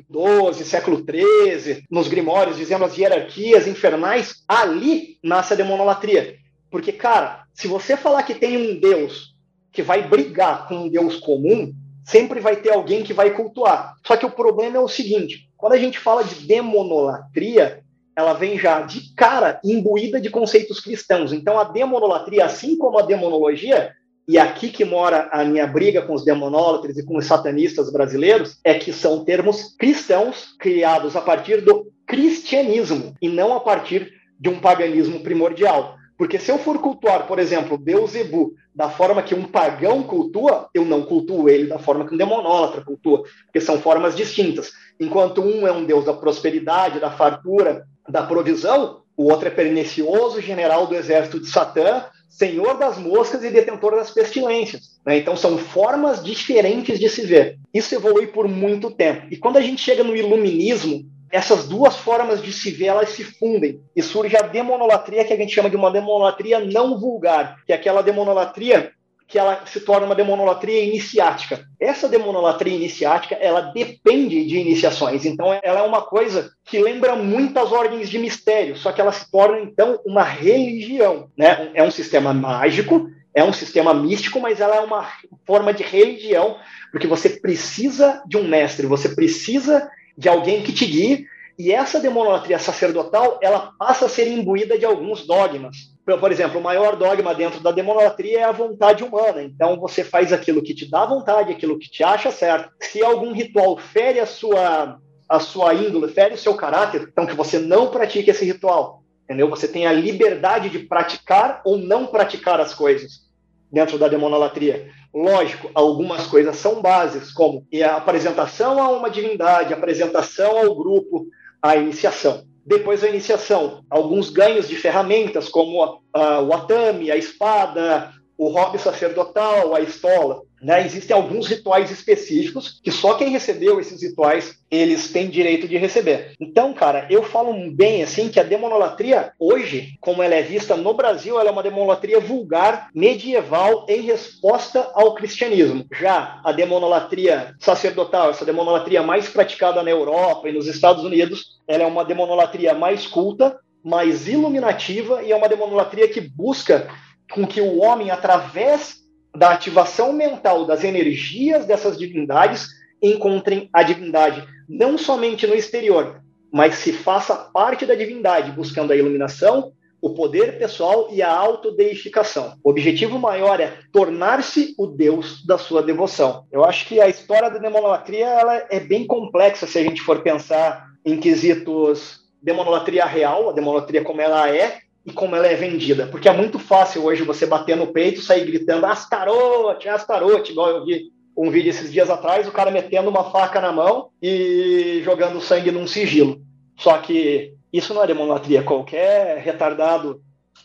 XII, 0.55 0.65
século 0.65 0.99
XIII, 1.05 1.85
nos 1.91 2.09
grimórios, 2.09 2.57
dizendo 2.57 2.85
as 2.85 2.97
hierarquias 2.97 3.67
infernais, 3.67 4.43
ali 4.47 5.19
nasce 5.23 5.53
a 5.53 5.57
demonolatria. 5.57 6.37
Porque, 6.71 6.93
cara, 6.93 7.40
se 7.55 7.69
você 7.69 7.97
falar 7.97 8.23
que 8.23 8.35
tem 8.35 8.57
um 8.57 8.81
Deus 8.81 9.35
que 9.73 9.83
vai 9.83 10.07
brigar 10.07 10.67
com 10.67 10.77
um 10.77 10.89
Deus 10.89 11.17
comum, 11.17 11.73
sempre 12.05 12.41
vai 12.41 12.57
ter 12.57 12.71
alguém 12.71 13.03
que 13.03 13.13
vai 13.13 13.31
cultuar. 13.31 13.95
Só 14.07 14.17
que 14.17 14.27
o 14.27 14.31
problema 14.31 14.77
é 14.77 14.81
o 14.81 14.89
seguinte: 14.89 15.49
quando 15.57 15.75
a 15.75 15.79
gente 15.79 15.99
fala 15.99 16.25
de 16.25 16.47
demonolatria, 16.47 17.83
ela 18.17 18.33
vem 18.33 18.59
já 18.59 18.83
de 18.83 19.15
cara 19.15 19.61
imbuída 19.65 20.21
de 20.21 20.31
conceitos 20.31 20.81
cristãos. 20.81 21.33
Então, 21.33 21.59
a 21.59 21.65
demonolatria, 21.65 22.45
assim 22.45 22.77
como 22.77 22.99
a 22.99 23.03
demonologia, 23.03 23.93
e 24.29 24.39
aqui 24.39 24.69
que 24.69 24.85
mora 24.85 25.29
a 25.33 25.45
minha 25.45 25.67
briga 25.67 26.03
com 26.03 26.15
os 26.15 26.25
demonólatras 26.25 26.97
e 26.97 27.05
com 27.05 27.17
os 27.17 27.27
satanistas 27.27 27.91
brasileiros, 27.91 28.59
é 28.63 28.75
que 28.75 28.93
são 28.93 29.25
termos 29.25 29.75
cristãos 29.77 30.55
criados 30.59 31.17
a 31.17 31.21
partir 31.21 31.63
do 31.63 31.91
cristianismo 32.07 33.15
e 33.21 33.29
não 33.29 33.55
a 33.55 33.61
partir 33.61 34.13
de 34.39 34.49
um 34.49 34.61
paganismo 34.61 35.21
primordial. 35.21 35.97
Porque 36.21 36.39
se 36.39 36.53
eu 36.53 36.59
for 36.59 36.79
cultuar, 36.79 37.27
por 37.27 37.39
exemplo, 37.39 37.79
Beuzebu 37.79 38.53
da 38.75 38.91
forma 38.91 39.23
que 39.23 39.35
um 39.35 39.45
pagão 39.45 40.03
cultua, 40.03 40.69
eu 40.75 40.85
não 40.85 41.01
cultuo 41.01 41.49
ele 41.49 41.67
da 41.67 41.79
forma 41.79 42.07
que 42.07 42.13
um 42.13 42.19
demonólatra 42.19 42.85
cultua, 42.85 43.23
porque 43.47 43.59
são 43.59 43.81
formas 43.81 44.15
distintas. 44.15 44.71
Enquanto 45.01 45.41
um 45.41 45.67
é 45.67 45.73
um 45.73 45.83
deus 45.83 46.05
da 46.05 46.13
prosperidade, 46.13 47.01
da 47.01 47.11
fartura, 47.11 47.87
da 48.07 48.23
provisão, 48.23 49.01
o 49.17 49.31
outro 49.31 49.49
é 49.49 49.51
pernicioso, 49.51 50.43
general 50.43 50.87
do 50.87 50.95
exército 50.95 51.41
de 51.41 51.47
Satã, 51.49 52.05
senhor 52.29 52.77
das 52.77 52.99
moscas 52.99 53.43
e 53.43 53.49
detentor 53.49 53.97
das 53.97 54.11
pestilências. 54.11 55.01
Né? 55.07 55.17
Então 55.17 55.35
são 55.35 55.57
formas 55.57 56.23
diferentes 56.23 57.01
de 57.01 57.09
se 57.09 57.25
ver. 57.25 57.59
Isso 57.73 57.95
evolui 57.95 58.27
por 58.27 58.47
muito 58.47 58.91
tempo. 58.91 59.27
E 59.31 59.39
quando 59.39 59.57
a 59.57 59.63
gente 59.63 59.81
chega 59.81 60.05
no 60.05 60.15
iluminismo, 60.15 61.10
essas 61.31 61.69
duas 61.69 61.97
formas 61.97 62.43
de 62.43 62.53
se 62.53 62.71
ver 62.71 62.87
elas 62.87 63.11
se 63.11 63.25
fundem 63.25 63.81
e 63.95 64.03
surge 64.03 64.37
a 64.37 64.43
demonolatria 64.43 65.25
que 65.25 65.33
a 65.33 65.37
gente 65.37 65.55
chama 65.55 65.71
de 65.71 65.77
uma 65.77 65.91
demonolatria 65.91 66.59
não 66.61 66.99
vulgar, 66.99 67.57
que 67.65 67.73
é 67.73 67.77
aquela 67.77 68.03
demonolatria 68.03 68.93
que 69.31 69.39
ela 69.39 69.65
se 69.65 69.81
torna 69.81 70.07
uma 70.07 70.15
demonolatria 70.15 70.83
iniciática. 70.83 71.65
Essa 71.79 72.09
demonolatria 72.09 72.75
iniciática, 72.75 73.37
ela 73.37 73.61
depende 73.61 74.45
de 74.45 74.59
iniciações. 74.59 75.25
Então, 75.25 75.57
ela 75.63 75.81
é 75.81 75.83
uma 75.83 76.03
coisa 76.03 76.51
que 76.65 76.81
lembra 76.81 77.15
muitas 77.15 77.71
ordens 77.71 78.11
de 78.11 78.19
mistério, 78.19 78.77
só 78.77 78.91
que 78.91 79.01
ela 79.01 79.13
se 79.13 79.31
torna, 79.31 79.61
então, 79.61 80.01
uma 80.05 80.25
religião. 80.25 81.31
Né? 81.39 81.71
É 81.75 81.83
um 81.85 81.93
sistema 81.93 82.35
mágico, 82.35 83.09
é 83.33 83.45
um 83.45 83.53
sistema 83.53 83.95
místico, 83.95 84.41
mas 84.41 84.61
ela 84.61 84.75
é 84.75 84.81
uma 84.81 85.09
forma 85.47 85.73
de 85.73 85.85
religião, 85.85 86.57
porque 86.91 87.07
você 87.07 87.29
precisa 87.29 88.21
de 88.27 88.37
um 88.37 88.49
mestre, 88.49 88.89
você 88.89 89.11
precisa 89.11 89.89
de 90.21 90.29
alguém 90.29 90.63
que 90.63 90.71
te 90.71 90.85
guie, 90.85 91.27
e 91.59 91.73
essa 91.73 91.99
demonolatria 91.99 92.59
sacerdotal, 92.59 93.39
ela 93.43 93.73
passa 93.79 94.05
a 94.05 94.09
ser 94.09 94.29
imbuída 94.29 94.79
de 94.79 94.85
alguns 94.85 95.27
dogmas. 95.27 95.77
Por 96.05 96.31
exemplo, 96.31 96.61
o 96.61 96.63
maior 96.63 96.95
dogma 96.95 97.35
dentro 97.35 97.61
da 97.61 97.73
demonolatria 97.73 98.41
é 98.41 98.43
a 98.45 98.53
vontade 98.53 99.03
humana. 99.03 99.43
Então, 99.43 99.81
você 99.81 100.05
faz 100.05 100.31
aquilo 100.31 100.63
que 100.63 100.75
te 100.75 100.91
dá 100.91 101.07
vontade, 101.07 101.53
aquilo 101.53 101.79
que 101.79 101.91
te 101.91 102.05
acha 102.05 102.31
certo. 102.31 102.71
Se 102.81 103.03
algum 103.03 103.33
ritual 103.33 103.79
fere 103.79 104.21
a 104.21 104.27
sua, 104.27 104.99
a 105.27 105.41
sua 105.41 105.73
índole, 105.73 106.13
fere 106.13 106.35
o 106.35 106.39
seu 106.39 106.55
caráter, 106.55 107.09
então 107.11 107.27
que 107.27 107.35
você 107.35 107.59
não 107.59 107.89
pratique 107.89 108.31
esse 108.31 108.45
ritual. 108.45 109.03
Entendeu? 109.25 109.49
Você 109.49 109.67
tem 109.67 109.87
a 109.87 109.93
liberdade 109.93 110.69
de 110.69 110.81
praticar 110.81 111.63
ou 111.65 111.79
não 111.79 112.07
praticar 112.07 112.61
as 112.61 112.75
coisas 112.75 113.31
dentro 113.73 113.97
da 113.99 114.09
demonolatria. 114.09 114.91
Lógico, 115.13 115.71
algumas 115.75 116.27
coisas 116.27 116.57
são 116.57 116.81
bases, 116.81 117.33
como 117.33 117.67
a 117.85 117.97
apresentação 117.97 118.81
a 118.81 118.91
uma 118.91 119.11
divindade, 119.11 119.75
a 119.75 119.77
apresentação 119.77 120.57
ao 120.57 120.75
grupo, 120.75 121.27
a 121.61 121.77
iniciação. 121.77 122.45
Depois 122.65 123.01
da 123.01 123.09
iniciação, 123.09 123.85
alguns 123.91 124.31
ganhos 124.31 124.69
de 124.69 124.77
ferramentas, 124.77 125.49
como 125.49 125.83
a, 125.83 125.99
a, 126.13 126.41
o 126.41 126.53
atame, 126.53 127.11
a 127.11 127.17
espada, 127.17 128.13
o 128.39 128.49
hobby 128.49 128.79
sacerdotal, 128.79 129.75
a 129.75 129.81
estola. 129.81 130.43
Né? 130.63 130.85
Existem 130.85 131.17
alguns 131.17 131.47
rituais 131.47 131.91
específicos 131.91 132.81
que 132.83 132.91
só 132.91 133.15
quem 133.15 133.31
recebeu 133.31 133.81
esses 133.81 134.03
rituais 134.03 134.59
eles 134.71 135.11
têm 135.11 135.29
direito 135.29 135.67
de 135.67 135.77
receber. 135.77 136.35
Então, 136.39 136.73
cara, 136.73 137.07
eu 137.11 137.23
falo 137.23 137.53
bem 137.73 138.03
assim 138.03 138.29
que 138.29 138.39
a 138.39 138.45
demonolatria 138.45 139.33
hoje, 139.39 139.95
como 140.01 140.23
ela 140.23 140.35
é 140.35 140.43
vista 140.43 140.77
no 140.77 140.95
Brasil, 140.95 141.41
ela 141.41 141.49
é 141.49 141.53
uma 141.53 141.63
demonolatria 141.63 142.21
vulgar 142.21 142.89
medieval 142.95 143.87
em 143.89 144.03
resposta 144.03 144.91
ao 144.95 145.15
cristianismo. 145.15 145.87
Já 145.99 146.41
a 146.45 146.53
demonolatria 146.53 147.55
sacerdotal, 147.59 148.31
essa 148.31 148.45
demonolatria 148.45 149.03
mais 149.03 149.29
praticada 149.29 149.83
na 149.83 149.91
Europa 149.91 150.49
e 150.49 150.53
nos 150.53 150.67
Estados 150.67 151.05
Unidos, 151.05 151.59
ela 151.67 151.85
é 151.85 151.87
uma 151.87 152.05
demonolatria 152.05 152.75
mais 152.75 153.07
culta, 153.07 153.59
mais 153.83 154.29
iluminativa 154.29 155.23
e 155.23 155.33
é 155.33 155.37
uma 155.37 155.49
demonolatria 155.49 156.07
que 156.07 156.21
busca 156.21 156.89
com 157.33 157.47
que 157.47 157.61
o 157.61 157.79
homem, 157.81 158.11
através 158.11 159.01
da 159.41 159.53
ativação 159.53 160.13
mental 160.13 160.67
das 160.67 160.85
energias 160.85 161.65
dessas 161.65 161.97
divindades, 161.97 162.69
encontrem 163.03 163.71
a 163.73 163.83
divindade, 163.83 164.47
não 164.69 164.99
somente 164.99 165.47
no 165.47 165.55
exterior, 165.55 166.21
mas 166.53 166.75
se 166.75 166.93
faça 166.93 167.35
parte 167.35 167.87
da 167.87 167.95
divindade, 167.95 168.53
buscando 168.53 168.93
a 168.93 168.97
iluminação, 168.97 169.73
o 169.99 170.11
poder 170.11 170.59
pessoal 170.59 171.09
e 171.11 171.23
a 171.23 171.33
autodeificação. 171.33 172.59
O 172.63 172.69
objetivo 172.69 173.19
maior 173.19 173.59
é 173.61 173.79
tornar-se 173.91 174.75
o 174.77 174.87
Deus 174.87 175.43
da 175.47 175.57
sua 175.57 175.83
devoção. 175.83 176.45
Eu 176.53 176.63
acho 176.63 176.87
que 176.87 177.01
a 177.01 177.09
história 177.09 177.49
da 177.49 177.57
demonolatria 177.57 178.27
ela 178.27 178.67
é 178.69 178.79
bem 178.79 179.07
complexa 179.07 179.67
se 179.67 179.79
a 179.79 179.83
gente 179.83 180.03
for 180.03 180.21
pensar 180.21 180.85
em 181.03 181.19
quesitos 181.19 182.21
demonolatria 182.43 183.07
real, 183.07 183.49
a 183.49 183.53
demonolatria 183.55 184.05
como 184.05 184.21
ela 184.21 184.55
é, 184.55 184.81
e 185.05 185.13
como 185.13 185.35
ela 185.35 185.47
é 185.47 185.55
vendida. 185.55 186.07
Porque 186.07 186.29
é 186.29 186.33
muito 186.33 186.59
fácil 186.59 187.05
hoje 187.05 187.23
você 187.23 187.47
bater 187.47 187.77
no 187.77 187.89
peito, 187.89 188.21
sair 188.21 188.45
gritando 188.45 188.87
Astarote, 188.87 189.89
Astarote, 189.89 190.53
igual 190.53 190.71
eu 190.71 190.85
vi 190.85 191.11
um 191.37 191.51
vídeo 191.51 191.71
esses 191.71 191.91
dias 191.93 192.11
atrás, 192.11 192.47
o 192.47 192.53
cara 192.53 192.71
metendo 192.71 193.09
uma 193.09 193.31
faca 193.31 193.61
na 193.61 193.73
mão 193.73 194.09
e 194.23 195.01
jogando 195.05 195.41
sangue 195.41 195.71
num 195.71 195.87
sigilo. 195.87 196.41
Só 196.79 196.99
que 196.99 197.55
isso 197.73 197.95
não 197.95 198.03
é 198.03 198.07
demonolatria. 198.07 198.63
Qualquer 198.63 199.39
retardado 199.39 200.21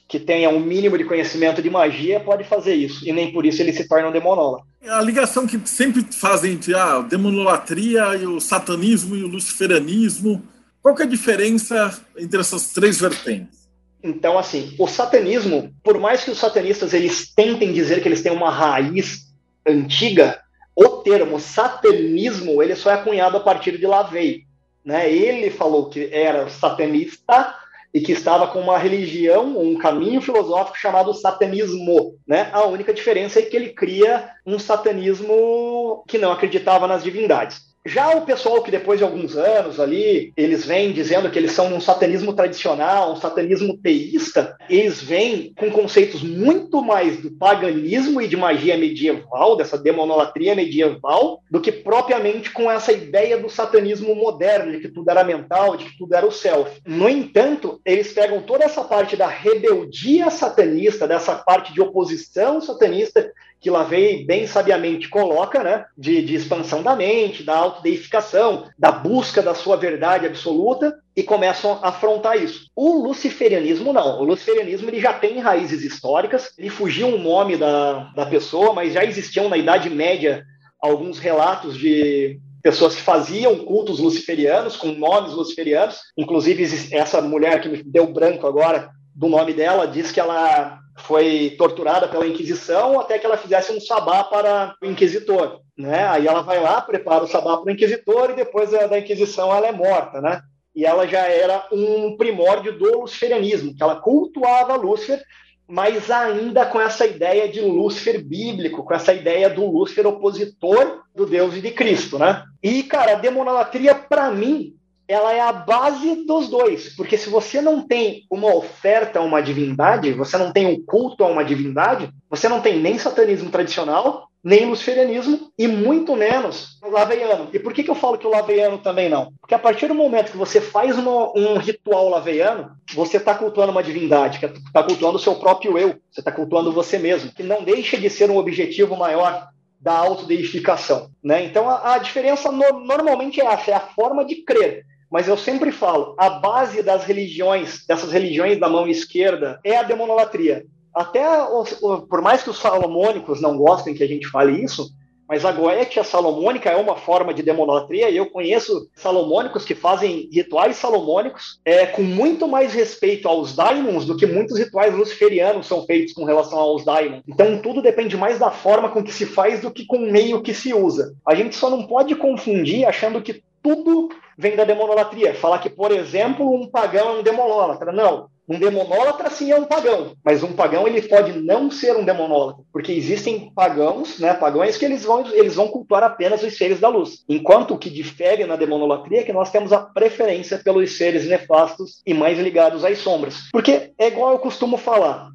que 0.08 0.20
tenha 0.20 0.50
um 0.50 0.60
mínimo 0.60 0.98
de 0.98 1.04
conhecimento 1.04 1.62
de 1.62 1.70
magia 1.70 2.20
pode 2.20 2.44
fazer 2.44 2.76
isso, 2.76 3.08
e 3.08 3.12
nem 3.12 3.32
por 3.32 3.46
isso 3.46 3.62
ele 3.62 3.74
se 3.74 3.88
torna 3.88 4.10
um 4.10 4.12
demonola. 4.12 4.62
A 4.88 5.02
ligação 5.02 5.48
que 5.48 5.60
sempre 5.68 6.06
fazem 6.12 6.54
entre 6.54 6.76
a 6.76 7.02
demonolatria 7.02 8.16
e 8.16 8.28
o 8.28 8.40
satanismo 8.40 9.16
e 9.16 9.24
o 9.24 9.28
luciferanismo, 9.28 10.44
qual 10.82 10.96
é 11.00 11.04
a 11.04 11.08
diferença 11.08 12.00
entre 12.18 12.40
essas 12.40 12.72
três 12.72 13.00
vertentes? 13.00 13.65
Então, 14.06 14.38
assim, 14.38 14.76
o 14.78 14.88
satanismo, 14.88 15.74
por 15.84 16.00
mais 16.00 16.24
que 16.24 16.30
os 16.30 16.38
satanistas 16.38 16.94
eles 16.94 17.34
tentem 17.34 17.74
dizer 17.74 18.04
que 18.04 18.08
eles 18.08 18.22
têm 18.22 18.32
uma 18.32 18.52
raiz 18.52 19.22
antiga, 19.66 20.40
o 20.76 20.88
termo 20.98 21.40
satanismo 21.40 22.62
ele 22.62 22.76
só 22.76 22.92
é 22.92 22.98
cunhado 22.98 23.38
a 23.38 23.40
partir 23.40 23.80
de 23.80 23.88
Lavey. 23.88 24.44
Né? 24.86 25.12
Ele 25.12 25.50
falou 25.50 25.90
que 25.90 26.08
era 26.14 26.48
satanista 26.50 27.56
e 27.92 28.00
que 28.00 28.12
estava 28.12 28.48
com 28.48 28.60
uma 28.60 28.78
religião, 28.78 29.58
um 29.58 29.76
caminho 29.76 30.22
filosófico 30.22 30.78
chamado 30.78 31.12
satanismo. 31.12 32.16
Né? 32.28 32.52
A 32.54 32.64
única 32.66 32.94
diferença 32.94 33.40
é 33.40 33.42
que 33.42 33.58
ele 33.58 33.70
cria 33.70 34.30
um 34.46 34.60
satanismo 34.60 36.04
que 36.08 36.20
não 36.20 36.32
acreditava 36.32 36.88
nas 36.88 37.04
divindades. 37.04 37.60
Já 37.88 38.16
o 38.16 38.26
pessoal 38.26 38.64
que 38.64 38.72
depois 38.72 38.98
de 38.98 39.04
alguns 39.04 39.38
anos 39.38 39.80
ali, 39.80 40.34
eles 40.36 40.66
vêm 40.66 40.92
dizendo 40.92 41.30
que 41.30 41.38
eles 41.38 41.52
são 41.52 41.72
um 41.72 41.80
satanismo 41.80 42.34
tradicional, 42.34 43.14
um 43.14 43.16
satanismo 43.16 43.78
teísta, 43.78 44.58
eles 44.68 45.04
vêm 45.04 45.54
com 45.56 45.70
conceitos 45.70 46.24
muito 46.24 46.82
mais 46.82 47.22
do 47.22 47.30
paganismo 47.30 48.20
e 48.20 48.28
de 48.28 48.36
magia 48.36 48.76
medieval, 48.76 49.56
dessa 49.56 49.78
demonolatria 49.78 50.56
medieval, 50.56 51.44
do 51.52 51.62
que 51.62 51.72
propriamente 51.72 52.50
com 52.50 52.72
essa 52.72 52.92
ideia 52.92 53.38
do 53.38 53.52
satanismo 53.52 54.16
moderno, 54.16 54.72
de 54.72 54.80
que 54.80 54.90
tudo 54.90 55.12
era 55.12 55.24
mental, 55.24 55.78
de 55.78 55.86
que 55.86 55.96
tudo 55.96 56.16
era 56.16 56.26
o 56.26 56.32
self. 56.32 56.82
No 56.88 57.08
entanto, 57.08 57.80
eles 57.86 58.12
pegam 58.12 58.42
toda 58.42 58.66
essa 58.66 58.84
parte 58.84 59.16
da 59.16 59.28
rebeldia 59.28 60.32
satanista, 60.32 61.08
dessa 61.08 61.36
parte 61.36 61.72
de 61.72 61.82
oposição 61.82 62.60
satanista, 62.60 63.32
que 63.60 63.70
Lavey 63.70 64.26
bem 64.26 64.46
sabiamente 64.46 65.10
coloca, 65.10 65.64
né, 65.64 65.86
de, 65.98 66.22
de 66.22 66.36
expansão 66.36 66.84
da 66.84 66.96
mente, 66.96 67.44
da 67.44 67.58
autodeificação, 67.58 68.66
da 68.78 68.92
busca 68.92 69.42
da 69.42 69.56
sua 69.56 69.76
verdade 69.76 70.26
absoluta, 70.26 70.96
e 71.16 71.24
começam 71.24 71.80
a 71.82 71.90
afrontar 71.90 72.38
isso. 72.38 72.70
O 72.76 73.02
luciferianismo 73.08 73.94
não. 73.94 74.20
O 74.20 74.24
luciferianismo 74.24 74.90
ele 74.90 75.00
já 75.00 75.14
tem 75.14 75.40
raízes 75.40 75.84
históricas, 75.84 76.54
ele 76.58 76.70
fugiu 76.70 77.08
o 77.08 77.18
nome 77.18 77.58
da, 77.58 78.12
da 78.16 78.26
pessoa, 78.26 78.74
mas 78.74 78.94
já 78.94 79.04
existiam 79.04 79.48
na 79.50 79.58
Idade 79.58 79.90
Média 79.90 80.44
alguns 80.82 81.18
relatos 81.18 81.78
de 81.78 82.40
pessoas 82.62 82.96
que 82.96 83.02
faziam 83.02 83.60
cultos 83.60 84.00
luciferianos, 84.00 84.76
com 84.76 84.88
nomes 84.88 85.34
luciferianos. 85.34 86.00
Inclusive, 86.18 86.64
essa 86.92 87.22
mulher 87.22 87.62
que 87.62 87.70
me 87.70 87.82
deu 87.84 88.08
branco 88.08 88.46
agora 88.46 88.90
do 89.16 89.30
nome 89.30 89.54
dela 89.54 89.88
diz 89.88 90.12
que 90.12 90.20
ela 90.20 90.80
foi 90.98 91.56
torturada 91.58 92.08
pela 92.08 92.28
Inquisição 92.28 93.00
até 93.00 93.20
que 93.20 93.26
ela 93.26 93.38
fizesse 93.38 93.72
um 93.72 93.82
sabá 93.82 94.24
para 94.24 94.76
o 94.82 94.86
inquisitor, 94.86 95.60
né? 95.78 96.08
Aí 96.08 96.28
ela 96.28 96.42
vai 96.42 96.60
lá, 96.60 96.82
prepara 96.82 97.24
o 97.24 97.28
sabá 97.28 97.58
para 97.58 97.70
o 97.70 97.72
inquisitor 97.72 98.32
e 98.32 98.36
depois 98.36 98.72
da 98.72 98.98
Inquisição 98.98 99.54
ela 99.54 99.68
é 99.68 99.72
morta, 99.72 100.22
né? 100.22 100.42
E 100.76 100.86
ela 100.86 101.08
já 101.08 101.28
era 101.28 101.68
um 101.72 102.16
primórdio 102.18 102.78
do 102.78 103.02
luciferianismo, 103.02 103.76
que 103.76 103.84
ela 103.84 103.96
cultuava 103.96 104.76
Lúcifer, 104.76 105.22
mas 105.68 106.12
ainda 106.12 106.66
com 106.66 106.80
essa 106.80 107.06
ideia 107.06 107.50
de 107.50 107.62
Lúcifer 107.62 108.24
bíblico, 108.24 108.84
com 108.84 108.94
essa 108.94 109.14
ideia 109.14 109.50
do 109.50 109.66
Lúcifer 109.66 110.06
opositor 110.06 111.04
do 111.14 111.26
Deus 111.26 111.56
e 111.56 111.62
de 111.62 111.72
Cristo, 111.72 112.20
né? 112.20 112.44
E, 112.62 112.84
cara, 112.84 113.14
a 113.14 113.20
demonolatria, 113.20 113.96
para 113.96 114.30
mim, 114.30 114.76
ela 115.08 115.34
é 115.34 115.40
a 115.40 115.52
base 115.52 116.26
dos 116.26 116.50
dois, 116.50 116.96
porque 116.96 117.18
se 117.18 117.30
você 117.30 117.62
não 117.62 117.86
tem 117.86 118.24
uma 118.30 118.54
oferta 118.54 119.20
a 119.20 119.22
uma 119.22 119.42
divindade, 119.42 120.12
você 120.14 120.38
não 120.38 120.52
tem 120.52 120.66
um 120.66 120.84
culto 120.84 121.24
a 121.24 121.28
uma 121.28 121.44
divindade, 121.44 122.10
você 122.30 122.50
não 122.50 122.62
tem 122.62 122.80
nem 122.80 122.98
satanismo 122.98 123.52
tradicional, 123.52 124.28
nem 124.44 124.70
luciferianismo 124.70 125.52
e 125.58 125.68
muito 125.68 126.16
menos 126.16 126.78
o 126.84 126.90
laveiano. 126.90 127.50
E 127.52 127.58
por 127.58 127.74
que, 127.74 127.84
que 127.84 127.90
eu 127.90 127.96
falo 127.96 128.18
que 128.18 128.28
o 128.28 128.30
laveiano 128.30 128.78
também 128.78 129.10
não? 129.10 129.34
Porque 129.42 129.56
a 129.56 129.60
partir 129.60 129.88
do 129.88 129.96
momento 129.96 130.32
que 130.32 130.38
você 130.38 130.62
faz 130.62 130.98
uma, 131.00 131.32
um 131.36 131.58
ritual 131.58 132.10
laveiano, 132.10 132.72
você 132.94 133.18
está 133.18 133.34
cultuando 133.34 133.72
uma 133.72 133.82
divindade, 133.82 134.40
está 134.44 134.84
cultuando 134.84 135.18
o 135.18 135.20
seu 135.20 135.36
próprio 135.36 135.80
eu, 135.80 135.96
você 136.12 136.22
está 136.22 136.32
cultuando 136.32 136.72
você 136.72 137.00
mesmo, 137.00 137.32
que 137.32 137.42
não 137.42 137.64
deixa 137.64 137.98
de 137.98 138.08
ser 138.08 138.30
um 138.30 138.38
objetivo 138.38 138.96
maior 138.96 139.48
da 139.82 139.94
autodeificação. 139.94 141.10
Né? 141.24 141.44
Então 141.46 141.68
a, 141.68 141.96
a 141.96 141.98
diferença 141.98 142.52
no, 142.52 142.82
normalmente 142.82 143.42
é 143.42 143.46
essa, 143.46 143.72
é 143.72 143.74
a 143.74 143.80
forma 143.80 144.24
de 144.24 144.44
crer 144.44 144.86
mas 145.12 145.28
eu 145.28 145.38
sempre 145.38 145.72
falo, 145.72 146.16
a 146.18 146.30
base 146.30 146.82
das 146.82 147.06
religiões, 147.06 147.86
dessas 147.88 148.12
religiões 148.12 148.60
da 148.60 148.70
mão 148.70 148.88
esquerda, 148.88 149.60
é 149.64 149.78
a 149.78 149.84
demonolatria. 149.84 150.66
Até, 150.94 151.26
os, 151.44 151.74
por 152.10 152.22
mais 152.22 152.42
que 152.42 152.50
os 152.50 152.58
salomônicos 152.58 153.42
não 153.42 153.58
gostem 153.58 153.94
que 153.94 154.04
a 154.04 154.08
gente 154.08 154.28
fale 154.28 154.64
isso, 154.64 154.90
mas 155.28 155.44
a 155.44 155.52
goetia 155.52 156.04
salomônica 156.04 156.70
é 156.70 156.76
uma 156.76 156.96
forma 156.96 157.34
de 157.34 157.42
demonolatria 157.42 158.10
e 158.10 158.18
eu 158.18 158.28
conheço 158.28 158.88
salomônicos 158.96 159.66
que 159.66 159.74
fazem 159.74 160.30
rituais 160.32 160.78
salomônicos 160.78 161.60
é, 161.66 161.86
com 161.86 162.04
muito 162.04 162.48
mais 162.48 162.74
respeito 162.74 163.28
aos 163.28 163.56
daimons 163.56 164.06
do 164.06 164.16
que 164.16 164.28
muitos 164.28 164.58
rituais 164.58 164.94
luciferianos 164.94 165.66
são 165.66 165.84
feitos 165.86 166.14
com 166.14 166.26
relação 166.26 166.60
aos 166.60 166.86
daimons. 166.86 167.24
Então 167.28 167.60
tudo 167.60 167.82
depende 167.82 168.16
mais 168.16 168.38
da 168.38 168.52
forma 168.52 168.90
com 168.90 169.04
que 169.04 169.12
se 169.12 169.26
faz 169.26 169.62
do 169.62 169.72
que 169.72 169.86
com 169.86 169.98
o 169.98 170.12
meio 170.12 170.42
que 170.42 170.54
se 170.54 170.74
usa. 170.74 171.16
A 171.28 171.34
gente 171.34 171.56
só 171.56 171.70
não 171.70 171.88
pode 171.88 172.14
confundir 172.16 172.86
achando 172.86 173.22
que 173.22 173.44
tudo 173.66 174.10
vem 174.38 174.56
da 174.56 174.64
demonolatria. 174.64 175.34
Falar 175.34 175.58
que, 175.58 175.72
por 175.72 175.92
exemplo, 175.92 176.54
um 176.54 176.68
pagão 176.70 177.16
é 177.16 177.20
um 177.20 177.24
demonólatra. 177.24 177.92
Não. 177.92 178.30
Um 178.48 178.60
demonólatra 178.60 179.28
sim 179.32 179.52
é 179.52 179.56
um 179.56 179.66
pagão, 179.66 180.14
mas 180.24 180.44
um 180.44 180.54
pagão 180.54 180.88
ele 180.88 181.02
pode 181.02 181.32
não 181.42 181.72
ser 181.72 181.98
um 181.98 182.06
demonólatra, 182.06 182.64
porque 182.72 182.92
existem 182.92 183.52
pagãos, 183.56 184.20
né, 184.20 184.36
pagões 184.36 184.78
que 184.78 184.86
eles 184.86 185.04
vão 185.04 185.26
eles 185.34 185.56
vão 185.56 185.68
cultuar 185.68 186.04
apenas 186.04 186.44
os 186.44 186.56
seres 186.56 186.80
da 186.80 186.88
luz. 186.88 187.24
Enquanto 187.28 187.74
o 187.74 187.78
que 187.80 187.90
difere 187.90 188.46
na 188.46 188.56
demonolatria 188.56 189.22
é 189.22 189.24
que 189.24 189.34
nós 189.34 189.50
temos 189.50 189.74
a 189.74 189.80
preferência 189.80 190.60
pelos 190.60 190.96
seres 190.96 191.26
nefastos 191.26 192.04
e 192.06 192.14
mais 192.14 192.38
ligados 192.38 192.86
às 192.86 193.00
sombras. 193.00 193.50
Porque 193.52 193.92
é 193.98 194.08
igual 194.10 194.34
eu 194.34 194.40
costumo 194.40 194.78
falar. 194.78 195.28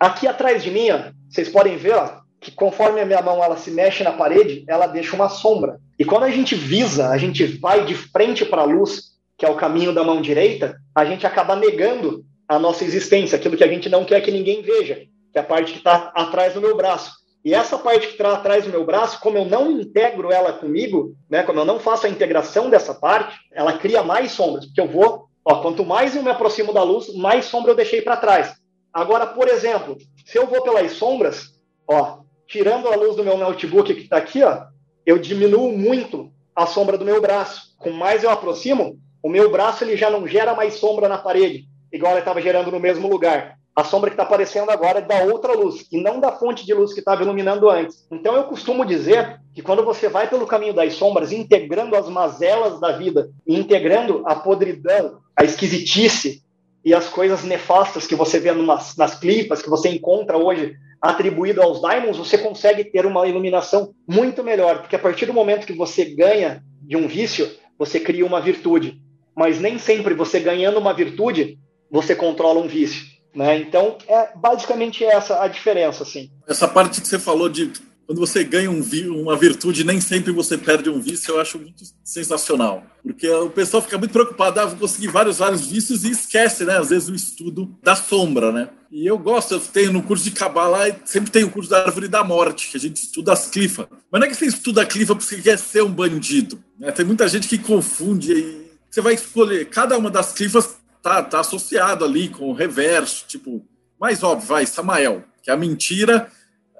Aqui 0.00 0.26
atrás 0.26 0.60
de 0.60 0.72
mim, 0.72 0.90
ó, 0.90 1.12
vocês 1.28 1.48
podem 1.48 1.76
ver, 1.76 1.94
ó, 1.94 2.20
que 2.40 2.50
conforme 2.50 3.00
a 3.00 3.06
minha 3.06 3.22
mão 3.22 3.44
ela 3.44 3.56
se 3.56 3.70
mexe 3.70 4.02
na 4.02 4.12
parede, 4.12 4.64
ela 4.66 4.88
deixa 4.88 5.14
uma 5.14 5.28
sombra. 5.28 5.78
E 6.00 6.04
quando 6.06 6.22
a 6.22 6.30
gente 6.30 6.54
visa, 6.54 7.10
a 7.10 7.18
gente 7.18 7.44
vai 7.44 7.84
de 7.84 7.94
frente 7.94 8.42
para 8.46 8.62
a 8.62 8.64
luz, 8.64 9.10
que 9.36 9.44
é 9.44 9.50
o 9.50 9.56
caminho 9.56 9.92
da 9.92 10.02
mão 10.02 10.22
direita, 10.22 10.80
a 10.94 11.04
gente 11.04 11.26
acaba 11.26 11.54
negando 11.54 12.24
a 12.48 12.58
nossa 12.58 12.84
existência, 12.84 13.36
aquilo 13.36 13.54
que 13.54 13.62
a 13.62 13.68
gente 13.68 13.90
não 13.90 14.02
quer 14.02 14.22
que 14.22 14.30
ninguém 14.30 14.62
veja, 14.62 14.94
que 15.30 15.38
é 15.38 15.40
a 15.42 15.44
parte 15.44 15.72
que 15.72 15.78
está 15.78 16.10
atrás 16.14 16.54
do 16.54 16.60
meu 16.62 16.74
braço. 16.74 17.12
E 17.44 17.52
essa 17.52 17.76
parte 17.76 18.06
que 18.06 18.12
está 18.14 18.32
atrás 18.32 18.64
do 18.64 18.70
meu 18.70 18.82
braço, 18.82 19.20
como 19.20 19.36
eu 19.36 19.44
não 19.44 19.70
integro 19.70 20.32
ela 20.32 20.54
comigo, 20.54 21.14
né, 21.28 21.42
como 21.42 21.60
eu 21.60 21.66
não 21.66 21.78
faço 21.78 22.06
a 22.06 22.10
integração 22.10 22.70
dessa 22.70 22.94
parte, 22.94 23.38
ela 23.52 23.74
cria 23.74 24.02
mais 24.02 24.32
sombras, 24.32 24.64
porque 24.64 24.80
eu 24.80 24.88
vou, 24.88 25.26
ó, 25.44 25.56
quanto 25.60 25.84
mais 25.84 26.16
eu 26.16 26.22
me 26.22 26.30
aproximo 26.30 26.72
da 26.72 26.82
luz, 26.82 27.14
mais 27.14 27.44
sombra 27.44 27.72
eu 27.72 27.76
deixei 27.76 28.00
para 28.00 28.16
trás. 28.16 28.54
Agora, 28.90 29.26
por 29.26 29.48
exemplo, 29.48 29.98
se 30.24 30.38
eu 30.38 30.46
vou 30.46 30.62
pelas 30.62 30.92
sombras, 30.92 31.60
ó, 31.86 32.20
tirando 32.48 32.88
a 32.88 32.96
luz 32.96 33.16
do 33.16 33.22
meu 33.22 33.36
notebook 33.36 33.92
que 33.92 34.00
está 34.00 34.16
aqui, 34.16 34.42
ó, 34.42 34.69
eu 35.04 35.18
diminuo 35.18 35.76
muito 35.76 36.30
a 36.54 36.66
sombra 36.66 36.96
do 36.96 37.04
meu 37.04 37.20
braço. 37.20 37.74
Com 37.78 37.90
mais 37.90 38.22
eu 38.22 38.30
aproximo, 38.30 38.98
o 39.22 39.28
meu 39.28 39.50
braço 39.50 39.84
ele 39.84 39.96
já 39.96 40.10
não 40.10 40.26
gera 40.26 40.54
mais 40.54 40.74
sombra 40.74 41.08
na 41.08 41.18
parede 41.18 41.68
igual 41.92 42.12
ele 42.12 42.20
estava 42.20 42.40
gerando 42.40 42.70
no 42.70 42.80
mesmo 42.80 43.08
lugar. 43.08 43.58
A 43.74 43.84
sombra 43.84 44.10
que 44.10 44.14
está 44.14 44.24
aparecendo 44.24 44.70
agora 44.70 44.98
é 44.98 45.02
da 45.02 45.22
outra 45.24 45.52
luz, 45.52 45.86
e 45.90 46.02
não 46.02 46.20
da 46.20 46.32
fonte 46.32 46.66
de 46.66 46.74
luz 46.74 46.92
que 46.92 46.98
estava 46.98 47.22
iluminando 47.22 47.70
antes. 47.70 48.06
Então 48.10 48.34
eu 48.34 48.44
costumo 48.44 48.84
dizer 48.84 49.40
que 49.54 49.62
quando 49.62 49.84
você 49.84 50.08
vai 50.08 50.28
pelo 50.28 50.46
caminho 50.46 50.74
das 50.74 50.94
sombras, 50.94 51.32
integrando 51.32 51.96
as 51.96 52.08
mazelas 52.08 52.80
da 52.80 52.92
vida, 52.92 53.30
integrando 53.46 54.22
a 54.26 54.34
podridão, 54.34 55.18
a 55.36 55.44
esquisitice 55.44 56.42
e 56.84 56.92
as 56.92 57.08
coisas 57.08 57.44
nefastas 57.44 58.06
que 58.06 58.14
você 58.14 58.38
vê 58.38 58.52
nas, 58.52 58.96
nas 58.96 59.18
clipas, 59.18 59.62
que 59.62 59.70
você 59.70 59.88
encontra 59.88 60.36
hoje 60.36 60.74
atribuído 61.00 61.62
aos 61.62 61.80
diamonds, 61.80 62.16
você 62.16 62.36
consegue 62.36 62.84
ter 62.84 63.06
uma 63.06 63.26
iluminação 63.26 63.94
muito 64.06 64.44
melhor, 64.44 64.80
porque 64.80 64.96
a 64.96 64.98
partir 64.98 65.26
do 65.26 65.32
momento 65.32 65.66
que 65.66 65.72
você 65.72 66.04
ganha 66.04 66.62
de 66.82 66.96
um 66.96 67.08
vício, 67.08 67.50
você 67.78 67.98
cria 67.98 68.26
uma 68.26 68.40
virtude. 68.40 69.00
Mas 69.34 69.58
nem 69.58 69.78
sempre 69.78 70.12
você 70.12 70.40
ganhando 70.40 70.78
uma 70.78 70.92
virtude, 70.92 71.58
você 71.90 72.14
controla 72.14 72.60
um 72.60 72.68
vício. 72.68 73.06
Né? 73.34 73.58
Então, 73.58 73.96
é 74.08 74.36
basicamente 74.36 75.04
essa 75.04 75.42
a 75.42 75.48
diferença. 75.48 76.02
Assim. 76.02 76.30
Essa 76.46 76.68
parte 76.68 77.00
que 77.00 77.08
você 77.08 77.18
falou 77.18 77.48
de 77.48 77.72
quando 78.10 78.18
você 78.18 78.42
ganha 78.42 78.68
um, 78.68 78.82
uma 79.20 79.36
virtude, 79.36 79.84
nem 79.84 80.00
sempre 80.00 80.32
você 80.32 80.58
perde 80.58 80.90
um 80.90 81.00
vício, 81.00 81.32
eu 81.32 81.40
acho 81.40 81.60
muito 81.60 81.84
sensacional. 82.02 82.84
Porque 83.04 83.30
o 83.30 83.48
pessoal 83.48 83.80
fica 83.80 83.96
muito 83.96 84.10
preocupado, 84.10 84.58
ah, 84.58 84.66
vou 84.66 84.78
conseguir 84.78 85.06
vários, 85.06 85.38
vários 85.38 85.68
vícios 85.68 86.02
e 86.02 86.10
esquece, 86.10 86.64
né? 86.64 86.76
Às 86.76 86.90
vezes 86.90 87.08
o 87.08 87.14
estudo 87.14 87.72
da 87.80 87.94
sombra, 87.94 88.50
né? 88.50 88.68
E 88.90 89.06
eu 89.06 89.16
gosto, 89.16 89.54
eu 89.54 89.60
tenho 89.60 89.92
no 89.92 90.02
curso 90.02 90.24
de 90.24 90.32
Kabbalah, 90.32 90.92
sempre 91.04 91.30
tem 91.30 91.44
o 91.44 91.52
curso 91.52 91.70
da 91.70 91.84
Árvore 91.84 92.08
da 92.08 92.24
Morte, 92.24 92.72
que 92.72 92.76
a 92.76 92.80
gente 92.80 92.96
estuda 92.96 93.32
as 93.32 93.46
clifas. 93.46 93.86
Mas 94.10 94.20
não 94.20 94.26
é 94.26 94.28
que 94.28 94.34
você 94.34 94.46
estuda 94.46 94.82
a 94.82 94.86
clifa 94.86 95.14
porque 95.14 95.28
você 95.28 95.40
quer 95.40 95.56
ser 95.56 95.84
um 95.84 95.92
bandido. 95.92 96.60
Né? 96.80 96.90
Tem 96.90 97.04
muita 97.04 97.28
gente 97.28 97.46
que 97.46 97.58
confunde 97.58 98.32
e 98.32 98.70
você 98.90 99.00
vai 99.00 99.14
escolher, 99.14 99.66
cada 99.66 99.96
uma 99.96 100.10
das 100.10 100.32
clifas 100.32 100.74
tá, 101.00 101.22
tá 101.22 101.38
associado 101.38 102.04
ali 102.04 102.28
com 102.28 102.50
o 102.50 102.54
reverso, 102.54 103.24
tipo, 103.28 103.64
mais 104.00 104.24
óbvio, 104.24 104.48
vai, 104.48 104.66
Samael, 104.66 105.22
que 105.44 105.48
é 105.48 105.54
a 105.54 105.56
mentira, 105.56 106.28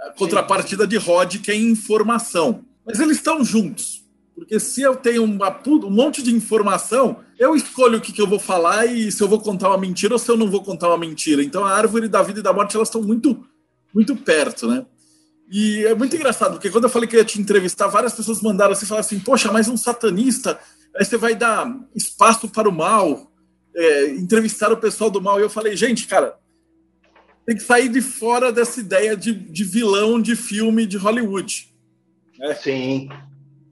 a 0.03 0.11
contrapartida 0.11 0.87
de 0.87 0.97
Rod, 0.97 1.37
que 1.37 1.51
é 1.51 1.57
informação. 1.57 2.65
Mas 2.85 2.99
eles 2.99 3.19
estão 3.19 3.45
juntos, 3.45 4.05
porque 4.35 4.59
se 4.59 4.83
eu 4.83 4.97
tenho 4.97 5.23
uma, 5.23 5.61
um 5.67 5.91
monte 5.91 6.23
de 6.23 6.35
informação, 6.35 7.19
eu 7.39 7.55
escolho 7.55 7.99
o 7.99 8.01
que, 8.01 8.13
que 8.13 8.21
eu 8.21 8.27
vou 8.27 8.39
falar 8.39 8.87
e 8.87 9.13
se 9.13 9.23
eu 9.23 9.29
vou 9.29 9.41
contar 9.41 9.69
uma 9.69 9.79
mentira 9.79 10.15
ou 10.15 10.19
se 10.19 10.31
eu 10.31 10.37
não 10.37 10.51
vou 10.51 10.63
contar 10.63 10.89
uma 10.89 10.99
mentira. 10.99 11.43
Então 11.43 11.65
a 11.65 11.73
árvore 11.73 12.09
da 12.09 12.23
vida 12.23 12.41
e 12.41 12.43
da 12.43 12.53
morte, 12.53 12.75
elas 12.75 12.89
estão 12.89 13.03
muito, 13.03 13.45
muito 13.95 14.17
perto, 14.17 14.67
né? 14.67 14.87
E 15.51 15.85
é 15.85 15.95
muito 15.95 16.15
engraçado, 16.15 16.53
porque 16.53 16.71
quando 16.71 16.85
eu 16.85 16.91
falei 16.91 17.09
que 17.09 17.17
ia 17.17 17.25
te 17.25 17.41
entrevistar, 17.41 17.89
várias 17.89 18.15
pessoas 18.15 18.41
mandaram 18.41 18.73
assim, 18.73 18.87
falar 18.87 19.01
assim, 19.01 19.19
poxa, 19.19 19.51
mas 19.51 19.69
um 19.69 19.77
satanista, 19.77 20.59
aí 20.97 21.05
você 21.05 21.17
vai 21.17 21.35
dar 21.35 21.69
espaço 21.95 22.49
para 22.49 22.69
o 22.69 22.73
mal, 22.73 23.31
é, 23.75 24.11
entrevistar 24.11 24.73
o 24.73 24.77
pessoal 24.77 25.11
do 25.11 25.21
mal. 25.21 25.39
E 25.39 25.43
eu 25.43 25.51
falei, 25.51 25.77
gente, 25.77 26.07
cara, 26.07 26.37
tem 27.47 27.57
que 27.57 27.63
sair 27.63 27.89
de 27.89 28.01
fora 28.01 28.53
dessa 28.53 28.81
ideia 28.81 29.17
de, 29.17 29.33
de 29.33 29.65
vilão 29.65 30.21
de 30.21 30.37
filme 30.37 30.87
de 30.87 30.97
Hollywood. 30.97 31.69
Né? 32.39 32.55
Sim. 32.55 33.09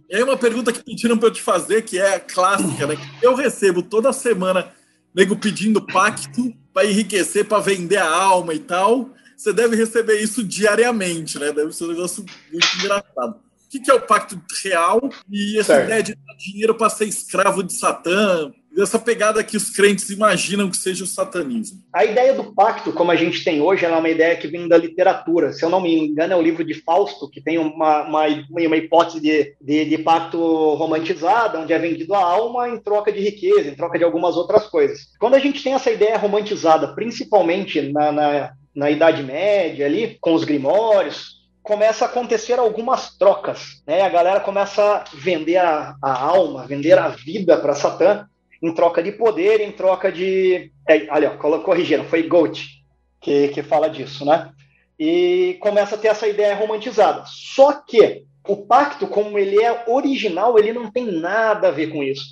E 0.09 0.17
aí 0.17 0.23
uma 0.23 0.37
pergunta 0.37 0.73
que 0.73 0.83
pediram 0.83 1.19
para 1.19 1.29
eu 1.29 1.33
te 1.33 1.43
fazer, 1.43 1.83
que 1.83 1.99
é 1.99 2.19
clássica, 2.19 2.87
né? 2.87 2.97
Eu 3.23 3.35
recebo 3.35 3.83
toda 3.83 4.13
semana 4.13 4.73
nego 5.15 5.37
pedindo 5.37 5.85
pacto 5.85 6.55
para 6.73 6.87
enriquecer, 6.87 7.45
para 7.45 7.61
vender 7.61 7.99
a 7.99 8.11
alma 8.11 8.55
e 8.55 8.59
tal. 8.59 9.11
Você 9.37 9.53
deve 9.53 9.77
receber 9.77 10.21
isso 10.21 10.43
diariamente, 10.43 11.39
né? 11.39 11.53
Deve 11.53 11.73
ser 11.73 11.85
um 11.85 11.89
negócio 11.89 12.25
muito 12.51 12.67
engraçado. 12.79 13.37
O 13.37 13.69
que 13.69 13.91
é 13.91 13.95
o 13.95 14.01
pacto 14.01 14.41
real 14.65 15.11
e 15.31 15.59
essa 15.59 15.75
certo. 15.75 15.87
ideia 15.87 16.03
de 16.03 16.15
dar 16.15 16.35
dinheiro 16.39 16.75
para 16.75 16.89
ser 16.89 17.05
escravo 17.05 17.63
de 17.63 17.75
Satã, 17.75 18.51
dessa 18.79 18.97
pegada 18.97 19.43
que 19.43 19.57
os 19.57 19.71
crentes 19.71 20.09
imaginam 20.09 20.71
que 20.71 20.77
seja 20.77 21.03
o 21.03 21.07
satanismo. 21.07 21.81
A 21.93 22.05
ideia 22.05 22.33
do 22.33 22.55
pacto, 22.55 22.93
como 22.93 23.11
a 23.11 23.17
gente 23.17 23.43
tem 23.43 23.61
hoje, 23.61 23.85
é 23.85 23.88
uma 23.88 24.09
ideia 24.09 24.37
que 24.37 24.47
vem 24.47 24.69
da 24.69 24.77
literatura. 24.77 25.53
Se 25.53 25.64
eu 25.64 25.69
não 25.69 25.81
me 25.81 25.93
engano, 25.99 26.33
é 26.33 26.37
o 26.37 26.43
livro 26.43 26.62
de 26.62 26.75
Fausto, 26.75 27.29
que 27.29 27.41
tem 27.41 27.59
uma, 27.59 28.03
uma, 28.03 28.23
uma 28.49 28.77
hipótese 28.77 29.21
de, 29.21 29.57
de, 29.61 29.85
de 29.85 29.99
pacto 29.99 30.38
romantizada, 30.75 31.59
onde 31.59 31.73
é 31.73 31.79
vendido 31.79 32.14
a 32.14 32.23
alma 32.23 32.69
em 32.69 32.79
troca 32.79 33.11
de 33.11 33.19
riqueza, 33.19 33.69
em 33.69 33.75
troca 33.75 33.99
de 33.99 34.05
algumas 34.05 34.37
outras 34.37 34.69
coisas. 34.69 35.09
Quando 35.19 35.35
a 35.35 35.41
gente 35.41 35.61
tem 35.61 35.75
essa 35.75 35.91
ideia 35.91 36.17
romantizada, 36.17 36.95
principalmente 36.95 37.83
na, 37.91 38.12
na, 38.12 38.53
na 38.73 38.91
Idade 38.93 39.25
Média, 39.25 39.87
ali, 39.87 40.17
com 40.21 40.35
os 40.35 40.45
grimórios, 40.45 41.38
começa 41.64 42.05
a 42.05 42.09
acontecer 42.09 42.61
algumas 42.61 43.19
trocas, 43.19 43.83
né? 43.85 44.03
A 44.03 44.09
galera 44.09 44.38
começa 44.38 44.83
a 44.83 45.05
vender 45.14 45.57
a, 45.57 45.97
a 46.01 46.12
alma, 46.12 46.64
vender 46.64 46.97
a 46.97 47.09
vida 47.09 47.57
para 47.57 47.75
Satã, 47.75 48.25
em 48.62 48.73
troca 48.73 49.03
de 49.03 49.12
poder, 49.12 49.61
em 49.61 49.73
troca 49.73 50.11
de. 50.11 50.73
É, 50.88 51.07
olha, 51.11 51.31
corrigiram, 51.31 52.05
foi 52.05 52.23
Goethe 52.25 52.79
que, 53.21 53.49
que 53.49 53.62
fala 53.62 53.88
disso, 53.88 54.25
né? 54.25 54.51
E 54.99 55.57
começa 55.61 55.94
a 55.94 55.99
ter 55.99 56.09
essa 56.09 56.27
ideia 56.27 56.55
romantizada. 56.57 57.25
Só 57.27 57.73
que 57.73 58.25
o 58.47 58.57
pacto, 58.57 59.07
como 59.07 59.38
ele 59.38 59.62
é 59.62 59.85
original, 59.87 60.59
ele 60.59 60.73
não 60.73 60.90
tem 60.90 61.05
nada 61.05 61.68
a 61.68 61.73
ver 61.73 61.88
com 61.88 62.03
isso. 62.03 62.25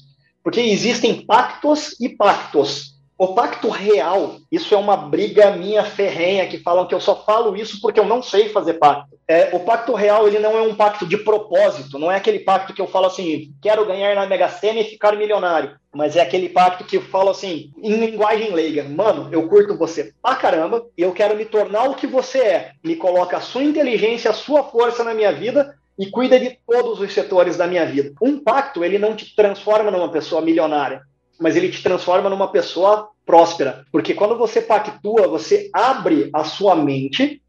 Porque 0.43 0.61
existem 0.61 1.25
pactos 1.25 1.95
e 2.01 2.09
pactos. 2.09 2.96
O 3.19 3.29
pacto 3.29 3.71
real, 3.71 4.37
isso 4.53 4.75
é 4.75 4.77
uma 4.77 4.95
briga 4.95 5.51
minha 5.53 5.83
ferrenha 5.83 6.47
que 6.47 6.59
falam 6.59 6.87
que 6.87 6.95
eu 6.95 7.01
só 7.01 7.17
falo 7.25 7.57
isso 7.57 7.81
porque 7.81 7.99
eu 7.99 8.05
não 8.05 8.23
sei 8.23 8.51
fazer 8.51 8.75
pacto. 8.75 9.17
É, 9.27 9.49
o 9.57 9.61
pacto 9.61 9.95
real, 9.95 10.29
ele 10.29 10.39
não 10.39 10.55
é 10.55 10.61
um 10.61 10.75
pacto 10.75 11.07
de 11.07 11.17
propósito, 11.17 11.99
não 11.99 12.13
é 12.13 12.17
aquele 12.17 12.41
pacto 12.41 12.75
que 12.75 12.81
eu 12.81 12.87
falo 12.87 13.07
assim, 13.07 13.55
quero 13.63 13.87
ganhar 13.87 14.15
na 14.15 14.27
Mega 14.27 14.51
Sena 14.51 14.81
e 14.81 14.85
ficar 14.85 15.17
milionário. 15.17 15.77
Mas 15.95 16.15
é 16.15 16.21
aquele 16.21 16.51
pacto 16.51 16.85
que 16.85 16.99
eu 16.99 17.03
falo 17.03 17.31
assim, 17.31 17.73
em 17.83 17.95
linguagem 17.95 18.53
leiga, 18.53 18.85
mano, 18.85 19.31
eu 19.33 19.49
curto 19.49 19.79
você 19.79 20.13
pra 20.23 20.37
caramba 20.37 20.85
e 20.95 21.01
eu 21.01 21.13
quero 21.13 21.35
me 21.35 21.47
tornar 21.47 21.85
o 21.85 21.95
que 21.95 22.07
você 22.07 22.39
é. 22.41 22.73
Me 22.85 22.97
coloca 22.97 23.39
a 23.39 23.41
sua 23.41 23.65
inteligência, 23.65 24.31
a 24.31 24.35
sua 24.35 24.63
força 24.65 25.03
na 25.03 25.15
minha 25.15 25.33
vida 25.33 25.75
e 25.99 26.11
cuida 26.11 26.39
de 26.39 26.59
todos 26.67 27.01
os 27.01 27.15
setores 27.15 27.57
da 27.57 27.67
minha 27.67 27.87
vida. 27.87 28.13
Um 28.21 28.39
pacto, 28.39 28.85
ele 28.85 28.99
não 28.99 29.17
te 29.17 29.35
transforma 29.35 29.91
numa 29.91 30.11
pessoa 30.11 30.43
milionária 30.43 31.01
mas 31.39 31.57
ele 31.57 31.69
te 31.69 31.83
transforma 31.83 32.31
numa 32.31 32.49
pessoa 32.49 33.11
próspera. 33.27 33.85
Porque 33.91 34.15
quando 34.15 34.39
você 34.39 34.63
pactua, 34.63 35.27
você 35.27 35.69
abre 35.73 36.31
a 36.33 36.45
sua 36.45 36.77
mente 36.77 37.43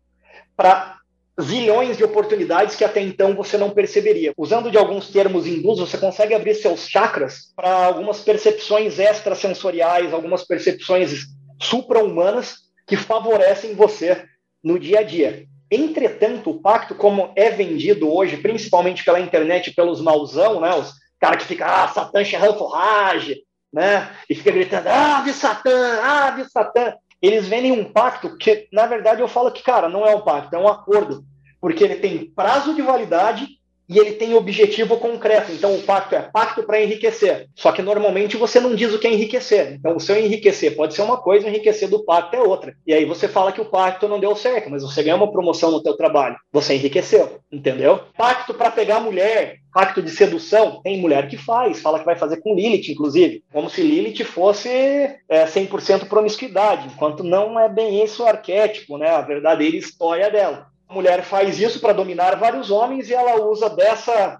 para 0.56 0.98
zilhões 1.40 1.98
de 1.98 2.04
oportunidades 2.04 2.76
que 2.76 2.84
até 2.84 3.00
então 3.00 3.36
você 3.36 3.58
não 3.58 3.70
perceberia. 3.70 4.34
Usando 4.36 4.72
de 4.72 4.78
alguns 4.78 5.10
termos 5.10 5.46
hindus, 5.46 5.80
você 5.80 5.98
consegue 5.98 6.34
abrir 6.34 6.56
seus 6.56 6.90
chakras 6.90 7.54
para 7.56 7.86
algumas 7.86 8.22
percepções 8.22 8.98
extrasensoriais, 8.98 10.14
algumas 10.14 10.44
percepções 10.44 11.28
supra-humanas 11.62 12.56
que 12.88 12.96
favorecem 12.98 13.76
você 13.76 14.26
no 14.64 14.80
dia 14.80 15.00
a 15.00 15.04
dia. 15.04 15.46
Entretanto, 15.70 16.50
o 16.50 16.62
pacto, 16.62 16.96
como 16.96 17.32
é 17.36 17.50
vendido 17.50 18.12
hoje, 18.12 18.38
principalmente 18.38 19.04
pela 19.04 19.20
internet, 19.20 19.74
pelos 19.76 20.02
mauzão, 20.02 20.62
né, 20.62 20.74
os 20.74 20.94
caras 21.20 21.44
que 21.44 21.48
ficam, 21.50 21.68
ah, 21.68 21.88
Satã 21.90 22.24
Forrage, 22.58 23.44
né, 23.72 24.09
e 24.30 24.36
fica 24.36 24.51
gritando, 24.51 24.88
ah, 24.88 25.22
vi 25.22 25.34
Satã, 25.34 25.99
ah, 26.01 26.32
vi 26.32 26.49
Satã. 26.49 26.93
Eles 27.22 27.47
vendem 27.47 27.72
um 27.72 27.91
pacto 27.91 28.38
que, 28.38 28.68
na 28.72 28.86
verdade, 28.86 29.22
eu 29.22 29.28
falo 29.28 29.51
que, 29.51 29.63
cara, 29.63 29.89
não 29.89 30.05
é 30.05 30.15
um 30.15 30.22
pacto, 30.22 30.55
é 30.55 30.59
um 30.59 30.68
acordo, 30.68 31.26
porque 31.59 31.84
ele 31.84 31.95
tem 31.95 32.30
prazo 32.32 32.76
de 32.76 32.82
validade 32.82 33.57
e 33.90 33.98
ele 33.98 34.14
tem 34.14 34.34
objetivo 34.34 34.98
concreto. 34.98 35.52
Então, 35.52 35.76
o 35.76 35.82
pacto 35.82 36.16
é 36.16 36.22
pacto 36.22 36.64
para 36.64 36.82
enriquecer. 36.82 37.48
Só 37.56 37.72
que 37.72 37.82
normalmente 37.82 38.36
você 38.36 38.60
não 38.60 38.76
diz 38.76 38.94
o 38.94 39.00
que 39.00 39.08
é 39.08 39.14
enriquecer. 39.14 39.74
Então, 39.74 39.96
o 39.96 40.00
seu 40.00 40.18
enriquecer 40.18 40.76
pode 40.76 40.94
ser 40.94 41.02
uma 41.02 41.18
coisa, 41.18 41.46
o 41.46 41.50
enriquecer 41.50 41.90
do 41.90 42.04
pacto 42.04 42.36
é 42.36 42.42
outra. 42.42 42.74
E 42.86 42.94
aí 42.94 43.06
você 43.06 43.28
fala 43.28 43.52
que 43.52 43.62
o 43.62 43.66
pacto 43.66 44.08
não 44.08 44.20
deu 44.20 44.36
certo, 44.36 44.70
mas 44.70 44.84
você 44.84 45.04
ganhou 45.04 45.18
uma 45.18 45.32
promoção 45.32 45.72
no 45.72 45.82
teu 45.82 45.96
trabalho. 45.96 46.36
Você 46.52 46.74
enriqueceu, 46.76 47.40
entendeu? 47.52 48.02
Pacto 48.18 48.54
para 48.54 48.72
pegar 48.72 49.00
mulher, 49.00 49.58
pacto 49.74 50.02
de 50.02 50.10
sedução, 50.10 50.82
tem 50.84 51.00
mulher 51.00 51.28
que 51.28 51.38
faz, 51.38 51.80
fala 51.80 52.00
que 52.00 52.06
vai 52.06 52.16
fazer 52.16 52.38
com 52.38 52.56
Lilith, 52.56 52.92
inclusive. 52.92 53.44
Como 53.52 53.70
se 53.70 53.82
Lilith 53.82 54.24
fosse 54.26 54.70
é, 54.70 55.46
100% 55.46 56.08
promiscuidade, 56.08 56.88
enquanto 56.88 57.24
não 57.24 57.60
é 57.60 57.70
bem 57.70 58.02
esse 58.02 58.22
o 58.22 58.26
arquétipo, 58.26 58.98
né? 58.98 59.10
A 59.10 59.22
verdadeira 59.22 59.78
história 59.78 60.30
dela. 60.30 60.68
A 60.88 60.94
mulher 60.94 61.24
faz 61.24 61.60
isso 61.60 61.80
para 61.80 61.94
dominar 61.94 62.38
vários 62.38 62.72
homens 62.72 63.10
e 63.10 63.14
ela 63.14 63.44
usa 63.46 63.70
dessa 63.70 64.40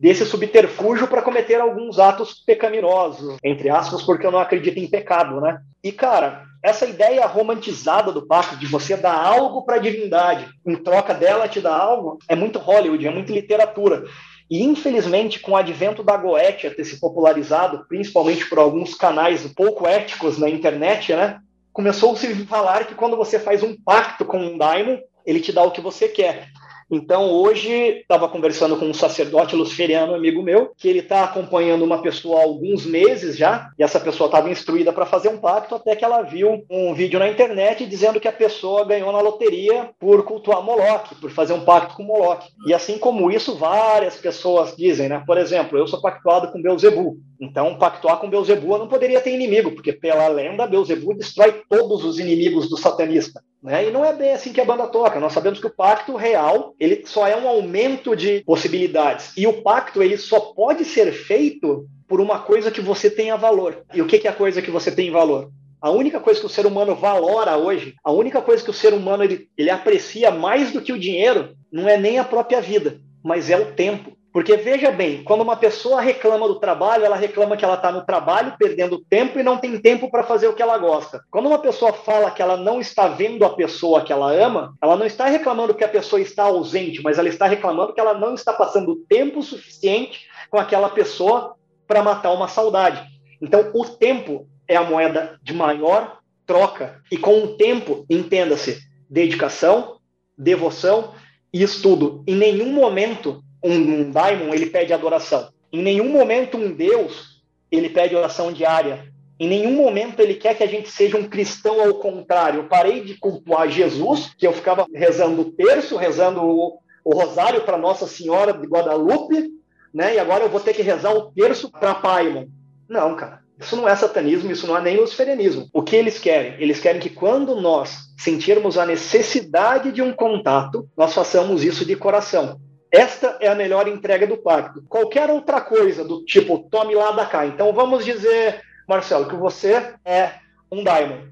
desse 0.00 0.26
subterfúgio 0.26 1.06
para 1.06 1.22
cometer 1.22 1.60
alguns 1.60 1.96
atos 2.00 2.34
pecaminosos, 2.44 3.36
entre 3.44 3.70
aspas, 3.70 4.02
porque 4.02 4.26
eu 4.26 4.32
não 4.32 4.40
acredito 4.40 4.76
em 4.76 4.90
pecado, 4.90 5.40
né? 5.40 5.60
E 5.80 5.92
cara, 5.92 6.42
essa 6.60 6.86
ideia 6.86 7.24
romantizada 7.24 8.10
do 8.10 8.26
pacto 8.26 8.56
de 8.56 8.66
você 8.66 8.96
dar 8.96 9.14
algo 9.14 9.64
para 9.64 9.76
a 9.76 9.78
divindade, 9.78 10.48
em 10.66 10.74
troca 10.74 11.14
dela 11.14 11.46
te 11.46 11.60
dar 11.60 11.76
algo, 11.76 12.18
é 12.28 12.34
muito 12.34 12.58
Hollywood, 12.58 13.06
é 13.06 13.10
muito 13.10 13.32
literatura. 13.32 14.04
E 14.50 14.62
infelizmente, 14.62 15.38
com 15.38 15.52
o 15.52 15.56
advento 15.56 16.02
da 16.02 16.16
Goetia 16.16 16.74
ter 16.74 16.84
se 16.84 16.98
popularizado, 16.98 17.86
principalmente 17.88 18.48
por 18.48 18.58
alguns 18.58 18.94
canais 18.94 19.46
pouco 19.54 19.86
éticos 19.86 20.36
na 20.36 20.48
internet, 20.48 21.14
né? 21.14 21.38
Começou-se 21.72 22.26
a 22.26 22.46
falar 22.46 22.86
que 22.86 22.94
quando 22.94 23.16
você 23.16 23.38
faz 23.38 23.62
um 23.62 23.74
pacto 23.74 24.24
com 24.24 24.38
um 24.38 24.58
daimon, 24.58 24.98
ele 25.26 25.40
te 25.40 25.52
dá 25.52 25.62
o 25.62 25.70
que 25.70 25.80
você 25.80 26.08
quer. 26.08 26.48
Então, 26.94 27.30
hoje, 27.30 27.72
estava 27.72 28.28
conversando 28.28 28.76
com 28.76 28.84
um 28.84 28.92
sacerdote 28.92 29.56
luciferiano, 29.56 30.14
amigo 30.14 30.42
meu, 30.42 30.74
que 30.76 30.86
ele 30.86 30.98
está 30.98 31.24
acompanhando 31.24 31.86
uma 31.86 32.02
pessoa 32.02 32.40
há 32.40 32.42
alguns 32.42 32.84
meses 32.84 33.34
já, 33.34 33.70
e 33.78 33.82
essa 33.82 33.98
pessoa 33.98 34.26
estava 34.26 34.50
instruída 34.50 34.92
para 34.92 35.06
fazer 35.06 35.30
um 35.30 35.38
pacto, 35.38 35.74
até 35.74 35.96
que 35.96 36.04
ela 36.04 36.20
viu 36.20 36.66
um 36.68 36.92
vídeo 36.92 37.18
na 37.18 37.30
internet 37.30 37.86
dizendo 37.86 38.20
que 38.20 38.28
a 38.28 38.32
pessoa 38.32 38.84
ganhou 38.84 39.10
na 39.10 39.22
loteria 39.22 39.88
por 39.98 40.22
cultuar 40.24 40.62
Moloch, 40.62 41.14
por 41.14 41.30
fazer 41.30 41.54
um 41.54 41.64
pacto 41.64 41.96
com 41.96 42.02
Moloch. 42.02 42.46
E 42.66 42.74
assim 42.74 42.98
como 42.98 43.30
isso, 43.30 43.56
várias 43.56 44.16
pessoas 44.16 44.76
dizem, 44.76 45.08
né? 45.08 45.22
Por 45.26 45.38
exemplo, 45.38 45.78
eu 45.78 45.86
sou 45.86 45.98
pactuado 45.98 46.52
com 46.52 46.60
Beuzebu. 46.60 47.16
Então, 47.40 47.78
pactuar 47.78 48.18
com 48.18 48.28
Beuzebu 48.28 48.76
não 48.76 48.86
poderia 48.86 49.22
ter 49.22 49.32
inimigo, 49.32 49.72
porque 49.72 49.94
pela 49.94 50.28
lenda, 50.28 50.66
Beuzebu 50.66 51.14
destrói 51.14 51.62
todos 51.70 52.04
os 52.04 52.18
inimigos 52.18 52.68
do 52.68 52.76
satanista. 52.76 53.42
Né? 53.62 53.88
E 53.88 53.90
não 53.90 54.04
é 54.04 54.12
bem 54.12 54.32
assim 54.32 54.52
que 54.52 54.60
a 54.60 54.64
banda 54.64 54.86
toca. 54.88 55.20
Nós 55.20 55.32
sabemos 55.32 55.60
que 55.60 55.66
o 55.66 55.74
pacto 55.74 56.16
real 56.16 56.74
ele 56.80 57.04
só 57.06 57.26
é 57.26 57.36
um 57.36 57.46
aumento 57.46 58.16
de 58.16 58.42
possibilidades. 58.44 59.32
E 59.36 59.46
o 59.46 59.62
pacto 59.62 60.02
ele 60.02 60.16
só 60.16 60.40
pode 60.40 60.84
ser 60.84 61.12
feito 61.12 61.86
por 62.08 62.20
uma 62.20 62.40
coisa 62.40 62.70
que 62.70 62.80
você 62.80 63.08
tenha 63.08 63.36
valor. 63.36 63.84
E 63.94 64.02
o 64.02 64.06
que 64.06 64.26
é 64.26 64.30
a 64.30 64.34
coisa 64.34 64.60
que 64.60 64.70
você 64.70 64.90
tem 64.90 65.10
valor? 65.10 65.50
A 65.80 65.90
única 65.90 66.20
coisa 66.20 66.38
que 66.38 66.46
o 66.46 66.50
ser 66.50 66.66
humano 66.66 66.94
valora 66.94 67.56
hoje, 67.56 67.94
a 68.04 68.12
única 68.12 68.40
coisa 68.40 68.62
que 68.62 68.70
o 68.70 68.74
ser 68.74 68.94
humano 68.94 69.24
ele, 69.24 69.48
ele 69.56 69.70
aprecia 69.70 70.30
mais 70.30 70.72
do 70.72 70.80
que 70.80 70.92
o 70.92 70.98
dinheiro, 70.98 71.56
não 71.72 71.88
é 71.88 71.96
nem 71.96 72.18
a 72.18 72.24
própria 72.24 72.60
vida, 72.60 73.00
mas 73.22 73.50
é 73.50 73.56
o 73.56 73.72
tempo. 73.72 74.16
Porque 74.32 74.56
veja 74.56 74.90
bem, 74.90 75.22
quando 75.22 75.42
uma 75.42 75.56
pessoa 75.56 76.00
reclama 76.00 76.48
do 76.48 76.58
trabalho, 76.58 77.04
ela 77.04 77.16
reclama 77.16 77.56
que 77.56 77.64
ela 77.64 77.74
está 77.74 77.92
no 77.92 78.06
trabalho 78.06 78.54
perdendo 78.58 78.98
tempo 78.98 79.38
e 79.38 79.42
não 79.42 79.58
tem 79.58 79.78
tempo 79.78 80.10
para 80.10 80.22
fazer 80.22 80.48
o 80.48 80.54
que 80.54 80.62
ela 80.62 80.78
gosta. 80.78 81.22
Quando 81.30 81.46
uma 81.46 81.58
pessoa 81.58 81.92
fala 81.92 82.30
que 82.30 82.40
ela 82.40 82.56
não 82.56 82.80
está 82.80 83.08
vendo 83.08 83.44
a 83.44 83.50
pessoa 83.50 84.02
que 84.02 84.12
ela 84.12 84.32
ama, 84.32 84.74
ela 84.82 84.96
não 84.96 85.04
está 85.04 85.26
reclamando 85.26 85.74
que 85.74 85.84
a 85.84 85.88
pessoa 85.88 86.20
está 86.20 86.44
ausente, 86.44 87.02
mas 87.02 87.18
ela 87.18 87.28
está 87.28 87.46
reclamando 87.46 87.92
que 87.92 88.00
ela 88.00 88.14
não 88.14 88.34
está 88.34 88.54
passando 88.54 88.96
tempo 89.06 89.42
suficiente 89.42 90.26
com 90.50 90.58
aquela 90.58 90.88
pessoa 90.88 91.54
para 91.86 92.02
matar 92.02 92.32
uma 92.32 92.48
saudade. 92.48 93.06
Então, 93.40 93.70
o 93.74 93.84
tempo 93.84 94.48
é 94.66 94.76
a 94.76 94.82
moeda 94.82 95.38
de 95.42 95.52
maior 95.52 96.20
troca. 96.46 97.02
E 97.10 97.18
com 97.18 97.44
o 97.44 97.56
tempo, 97.56 98.06
entenda-se, 98.08 98.80
dedicação, 99.10 99.98
devoção 100.38 101.12
e 101.52 101.62
estudo. 101.62 102.24
Em 102.26 102.34
nenhum 102.34 102.72
momento 102.72 103.42
um, 103.62 103.74
um 103.74 104.10
daimon, 104.10 104.52
ele 104.52 104.66
pede 104.66 104.92
adoração. 104.92 105.48
Em 105.72 105.82
nenhum 105.82 106.10
momento 106.10 106.58
um 106.58 106.72
deus, 106.72 107.42
ele 107.70 107.88
pede 107.88 108.14
oração 108.14 108.52
diária. 108.52 109.10
Em 109.38 109.48
nenhum 109.48 109.72
momento 109.72 110.20
ele 110.20 110.34
quer 110.34 110.56
que 110.56 110.62
a 110.62 110.68
gente 110.68 110.90
seja 110.90 111.16
um 111.16 111.28
cristão 111.28 111.80
ao 111.80 111.94
contrário. 111.94 112.60
Eu 112.60 112.68
parei 112.68 113.00
de 113.00 113.16
cultuar 113.18 113.68
Jesus, 113.68 114.32
que 114.36 114.46
eu 114.46 114.52
ficava 114.52 114.86
rezando 114.94 115.42
o 115.42 115.52
terço, 115.52 115.96
rezando 115.96 116.42
o, 116.42 116.78
o 117.04 117.14
rosário 117.14 117.62
para 117.62 117.78
Nossa 117.78 118.06
Senhora 118.06 118.52
de 118.52 118.66
Guadalupe, 118.66 119.50
né? 119.92 120.14
E 120.14 120.18
agora 120.18 120.44
eu 120.44 120.50
vou 120.50 120.60
ter 120.60 120.74
que 120.74 120.82
rezar 120.82 121.12
o 121.12 121.32
terço 121.32 121.70
para 121.70 121.94
Paimon. 121.94 122.46
Não, 122.88 123.16
cara. 123.16 123.42
Isso 123.58 123.76
não 123.76 123.88
é 123.88 123.94
satanismo, 123.94 124.50
isso 124.50 124.66
não 124.66 124.76
é 124.76 124.80
nem 124.80 124.98
luciferianismo. 124.98 125.68
O 125.72 125.82
que 125.82 125.94
eles 125.94 126.18
querem? 126.18 126.54
Eles 126.58 126.80
querem 126.80 127.00
que 127.00 127.10
quando 127.10 127.60
nós 127.60 127.96
sentirmos 128.18 128.76
a 128.76 128.84
necessidade 128.84 129.92
de 129.92 130.02
um 130.02 130.12
contato, 130.12 130.88
nós 130.96 131.14
façamos 131.14 131.62
isso 131.62 131.84
de 131.84 131.94
coração. 131.94 132.60
Esta 132.92 133.38
é 133.40 133.48
a 133.48 133.54
melhor 133.54 133.88
entrega 133.88 134.26
do 134.26 134.36
pacto. 134.36 134.84
Qualquer 134.86 135.30
outra 135.30 135.62
coisa 135.62 136.04
do 136.04 136.22
tipo, 136.26 136.68
tome 136.70 136.94
lá 136.94 137.10
da 137.10 137.24
cá. 137.24 137.46
Então 137.46 137.72
vamos 137.72 138.04
dizer, 138.04 138.60
Marcelo, 138.86 139.26
que 139.26 139.34
você 139.34 139.94
é 140.04 140.34
um 140.70 140.84
daimon. 140.84 141.26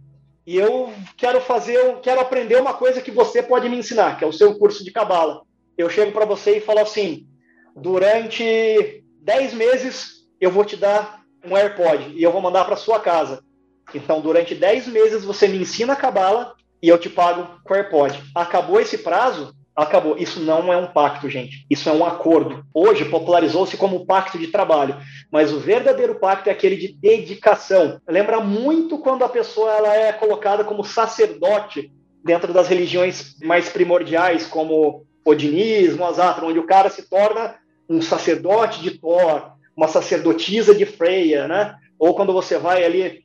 E 0.47 0.57
eu 0.57 0.91
quero 1.19 1.39
fazer, 1.43 2.01
quero 2.01 2.19
aprender 2.19 2.57
uma 2.57 2.73
coisa 2.73 3.03
que 3.03 3.11
você 3.11 3.43
pode 3.43 3.69
me 3.69 3.77
ensinar, 3.77 4.19
que 4.19 4.25
é 4.25 4.27
o 4.27 4.33
seu 4.33 4.59
curso 4.59 4.83
de 4.83 4.91
cabala. 4.91 5.43
Eu 5.77 5.91
chego 5.91 6.13
para 6.13 6.25
você 6.25 6.57
e 6.57 6.61
falo 6.63 6.81
assim: 6.81 7.27
durante 7.77 9.05
10 9.21 9.53
meses 9.53 10.27
eu 10.41 10.51
vou 10.51 10.65
te 10.65 10.77
dar 10.77 11.21
um 11.45 11.55
AirPod 11.55 12.15
e 12.17 12.23
eu 12.23 12.33
vou 12.33 12.41
mandar 12.41 12.65
para 12.65 12.77
sua 12.77 12.99
casa. 12.99 13.45
Então, 13.95 14.23
durante 14.23 14.55
10 14.55 14.89
meses 14.89 15.25
você 15.25 15.47
me 15.47 15.59
ensina 15.59 15.93
a 15.93 15.97
cabala 15.97 16.55
e 16.83 16.89
eu 16.89 16.97
te 16.99 17.11
pago 17.11 17.61
com 17.65 17.75
AirPod. 17.75 18.19
Acabou 18.35 18.81
esse 18.81 18.97
prazo, 18.97 19.55
acabou. 19.81 20.16
Isso 20.18 20.41
não 20.41 20.72
é 20.72 20.76
um 20.76 20.87
pacto, 20.87 21.28
gente. 21.28 21.66
Isso 21.68 21.89
é 21.89 21.93
um 21.93 22.05
acordo. 22.05 22.64
Hoje 22.74 23.05
popularizou-se 23.05 23.76
como 23.76 24.07
pacto 24.07 24.39
de 24.39 24.49
trabalho, 24.49 24.97
mas 25.31 25.53
o 25.53 25.59
verdadeiro 25.59 26.16
pacto 26.16 26.49
é 26.49 26.53
aquele 26.53 26.76
de 26.76 26.93
dedicação. 26.93 28.01
Lembra 28.09 28.41
muito 28.41 28.99
quando 28.99 29.24
a 29.24 29.28
pessoa 29.28 29.70
ela 29.70 29.95
é 29.95 30.12
colocada 30.12 30.64
como 30.64 30.85
sacerdote 30.85 31.93
dentro 32.24 32.53
das 32.53 32.68
religiões 32.68 33.37
mais 33.43 33.68
primordiais, 33.68 34.47
como 34.47 35.05
Odinismo, 35.24 36.05
Azatra, 36.05 36.47
onde 36.47 36.59
o 36.59 36.66
cara 36.66 36.91
se 36.91 37.09
torna 37.09 37.57
um 37.89 38.01
sacerdote 38.01 38.81
de 38.83 38.99
Thor, 38.99 39.53
uma 39.76 39.89
sacerdotisa 39.89 40.74
de 40.74 40.87
Freia, 40.87 41.49
né? 41.49 41.74
Ou 41.99 42.14
quando 42.14 42.33
você 42.33 42.59
vai 42.59 42.85
ali 42.85 43.24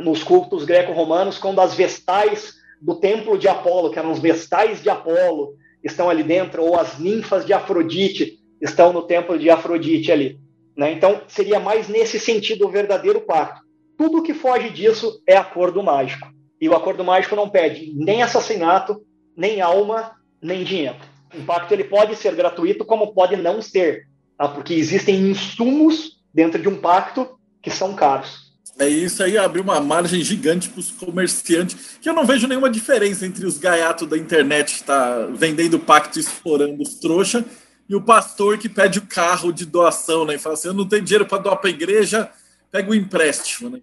nos 0.00 0.22
cultos 0.22 0.64
greco-romanos, 0.64 1.38
quando 1.38 1.60
as 1.60 1.74
vestais 1.74 2.54
do 2.80 2.96
templo 2.96 3.38
de 3.38 3.48
Apolo, 3.48 3.90
que 3.90 3.98
eram 3.98 4.10
os 4.10 4.18
vestais 4.18 4.82
de 4.82 4.90
Apolo, 4.90 5.54
estão 5.82 6.08
ali 6.08 6.22
dentro, 6.22 6.62
ou 6.62 6.78
as 6.78 6.98
ninfas 6.98 7.44
de 7.44 7.52
Afrodite 7.52 8.38
estão 8.60 8.92
no 8.92 9.02
templo 9.02 9.38
de 9.38 9.50
Afrodite 9.50 10.12
ali. 10.12 10.38
Né? 10.76 10.92
Então, 10.92 11.22
seria 11.28 11.58
mais 11.58 11.88
nesse 11.88 12.18
sentido 12.18 12.66
o 12.66 12.70
verdadeiro 12.70 13.20
pacto. 13.20 13.62
Tudo 13.96 14.22
que 14.22 14.34
foge 14.34 14.70
disso 14.70 15.20
é 15.26 15.36
acordo 15.36 15.82
mágico. 15.82 16.28
E 16.60 16.68
o 16.68 16.74
acordo 16.74 17.04
mágico 17.04 17.36
não 17.36 17.50
pede 17.50 17.92
nem 17.94 18.22
assassinato, 18.22 19.02
nem 19.36 19.60
alma, 19.60 20.12
nem 20.40 20.64
dinheiro. 20.64 20.96
O 21.34 21.42
pacto 21.44 21.74
ele 21.74 21.84
pode 21.84 22.14
ser 22.16 22.34
gratuito, 22.34 22.84
como 22.84 23.12
pode 23.12 23.36
não 23.36 23.60
ser, 23.60 24.06
tá? 24.36 24.48
porque 24.48 24.74
existem 24.74 25.16
insumos 25.30 26.22
dentro 26.32 26.60
de 26.60 26.68
um 26.68 26.76
pacto 26.80 27.38
que 27.62 27.70
são 27.70 27.94
caros. 27.94 28.41
É 28.78 28.88
isso 28.88 29.22
aí, 29.22 29.36
abriu 29.36 29.62
uma 29.62 29.80
margem 29.80 30.22
gigante 30.22 30.68
para 30.70 30.80
os 30.80 30.90
comerciantes, 30.90 31.98
que 32.00 32.08
eu 32.08 32.14
não 32.14 32.24
vejo 32.24 32.48
nenhuma 32.48 32.70
diferença 32.70 33.26
entre 33.26 33.44
os 33.44 33.58
gaiatos 33.58 34.08
da 34.08 34.16
internet 34.16 34.74
que 34.74 34.80
está 34.80 35.26
vendendo 35.26 35.78
pacto 35.78 36.18
e 36.18 36.22
explorando 36.22 36.82
os 36.82 36.94
trouxa 36.94 37.44
e 37.88 37.94
o 37.94 38.00
pastor 38.00 38.56
que 38.58 38.68
pede 38.68 38.98
o 38.98 39.06
carro 39.06 39.52
de 39.52 39.66
doação, 39.66 40.24
né? 40.24 40.34
E 40.34 40.38
fala 40.38 40.54
assim: 40.54 40.68
eu 40.68 40.74
não 40.74 40.88
tenho 40.88 41.02
dinheiro 41.02 41.26
para 41.26 41.42
doar 41.42 41.56
para 41.58 41.68
a 41.68 41.72
igreja, 41.72 42.30
pega 42.70 42.90
o 42.90 42.94
empréstimo, 42.94 43.68
né? 43.68 43.80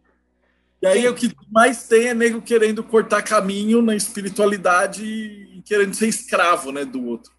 E 0.82 0.88
aí 0.88 1.08
o 1.08 1.14
que 1.14 1.32
mais 1.52 1.88
tem 1.88 2.08
é 2.08 2.14
nego 2.14 2.42
querendo 2.42 2.84
cortar 2.84 3.22
caminho 3.22 3.82
na 3.82 3.96
espiritualidade 3.96 5.04
e 5.04 5.62
querendo 5.66 5.94
ser 5.94 6.08
escravo, 6.08 6.72
né, 6.72 6.86
do 6.86 7.06
outro. 7.06 7.34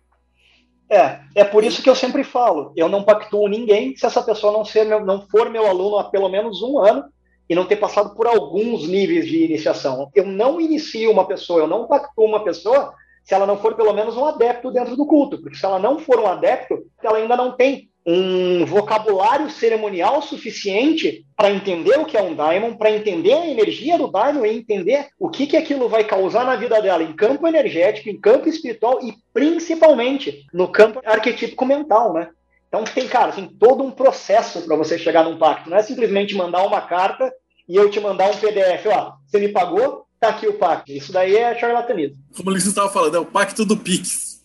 É, 0.90 1.20
é 1.34 1.44
por 1.44 1.64
isso 1.64 1.82
que 1.82 1.88
eu 1.88 1.94
sempre 1.94 2.22
falo, 2.22 2.72
eu 2.76 2.88
não 2.88 3.02
pactuo 3.02 3.48
ninguém 3.48 3.96
se 3.96 4.04
essa 4.04 4.20
pessoa 4.22 4.52
não, 4.52 4.64
ser 4.64 4.84
meu, 4.84 5.04
não 5.04 5.26
for 5.26 5.48
meu 5.48 5.66
aluno 5.66 5.98
há 5.98 6.04
pelo 6.04 6.28
menos 6.28 6.60
um 6.62 6.78
ano 6.78 7.04
e 7.50 7.54
não 7.54 7.66
ter 7.66 7.76
passado 7.76 8.14
por 8.14 8.28
alguns 8.28 8.86
níveis 8.86 9.26
de 9.26 9.44
iniciação. 9.44 10.08
Eu 10.14 10.24
não 10.24 10.60
inicio 10.60 11.10
uma 11.10 11.26
pessoa, 11.26 11.62
eu 11.62 11.66
não 11.66 11.88
pactuo 11.88 12.24
uma 12.24 12.44
pessoa 12.44 12.94
se 13.24 13.34
ela 13.34 13.44
não 13.44 13.58
for 13.58 13.74
pelo 13.74 13.92
menos 13.92 14.16
um 14.16 14.24
adepto 14.24 14.70
dentro 14.70 14.96
do 14.96 15.04
culto, 15.04 15.36
porque 15.42 15.56
se 15.56 15.64
ela 15.64 15.78
não 15.78 15.98
for 15.98 16.20
um 16.20 16.28
adepto, 16.28 16.78
ela 17.02 17.18
ainda 17.18 17.36
não 17.36 17.56
tem 17.56 17.90
um 18.06 18.64
vocabulário 18.64 19.50
cerimonial 19.50 20.22
suficiente 20.22 21.24
para 21.36 21.50
entender 21.50 21.98
o 21.98 22.04
que 22.04 22.16
é 22.16 22.22
um 22.22 22.34
daimon, 22.34 22.74
para 22.74 22.90
entender 22.90 23.34
a 23.34 23.46
energia 23.46 23.98
do 23.98 24.10
daimon 24.10 24.46
e 24.46 24.56
entender 24.56 25.08
o 25.18 25.28
que, 25.28 25.46
que 25.46 25.56
aquilo 25.56 25.88
vai 25.88 26.04
causar 26.04 26.44
na 26.44 26.56
vida 26.56 26.80
dela 26.80 27.02
em 27.02 27.12
campo 27.12 27.46
energético, 27.46 28.08
em 28.08 28.18
campo 28.18 28.48
espiritual 28.48 29.00
e 29.02 29.14
principalmente 29.34 30.46
no 30.52 30.68
campo 30.68 31.00
arquetípico 31.04 31.66
mental, 31.66 32.14
né? 32.14 32.30
Então 32.70 32.84
tem, 32.84 33.08
cara, 33.08 33.32
tem 33.32 33.48
todo 33.48 33.82
um 33.82 33.90
processo 33.90 34.62
para 34.62 34.76
você 34.76 34.96
chegar 34.96 35.24
num 35.24 35.36
pacto. 35.36 35.68
Não 35.68 35.76
é 35.76 35.82
simplesmente 35.82 36.36
mandar 36.36 36.62
uma 36.62 36.80
carta 36.80 37.30
e 37.68 37.74
eu 37.74 37.90
te 37.90 37.98
mandar 37.98 38.30
um 38.30 38.36
PDF, 38.36 38.86
ó, 38.86 39.14
você 39.26 39.40
me 39.40 39.48
pagou, 39.48 40.06
tá 40.20 40.28
aqui 40.28 40.46
o 40.46 40.54
pacto. 40.54 40.92
Isso 40.92 41.12
daí 41.12 41.36
é 41.36 41.58
charlatanismo. 41.58 42.16
Como 42.36 42.48
o 42.48 42.52
Ulisses 42.52 42.68
estava 42.68 42.88
falando, 42.88 43.16
é 43.16 43.18
o 43.18 43.26
pacto 43.26 43.64
do 43.64 43.76
Pix. 43.76 44.40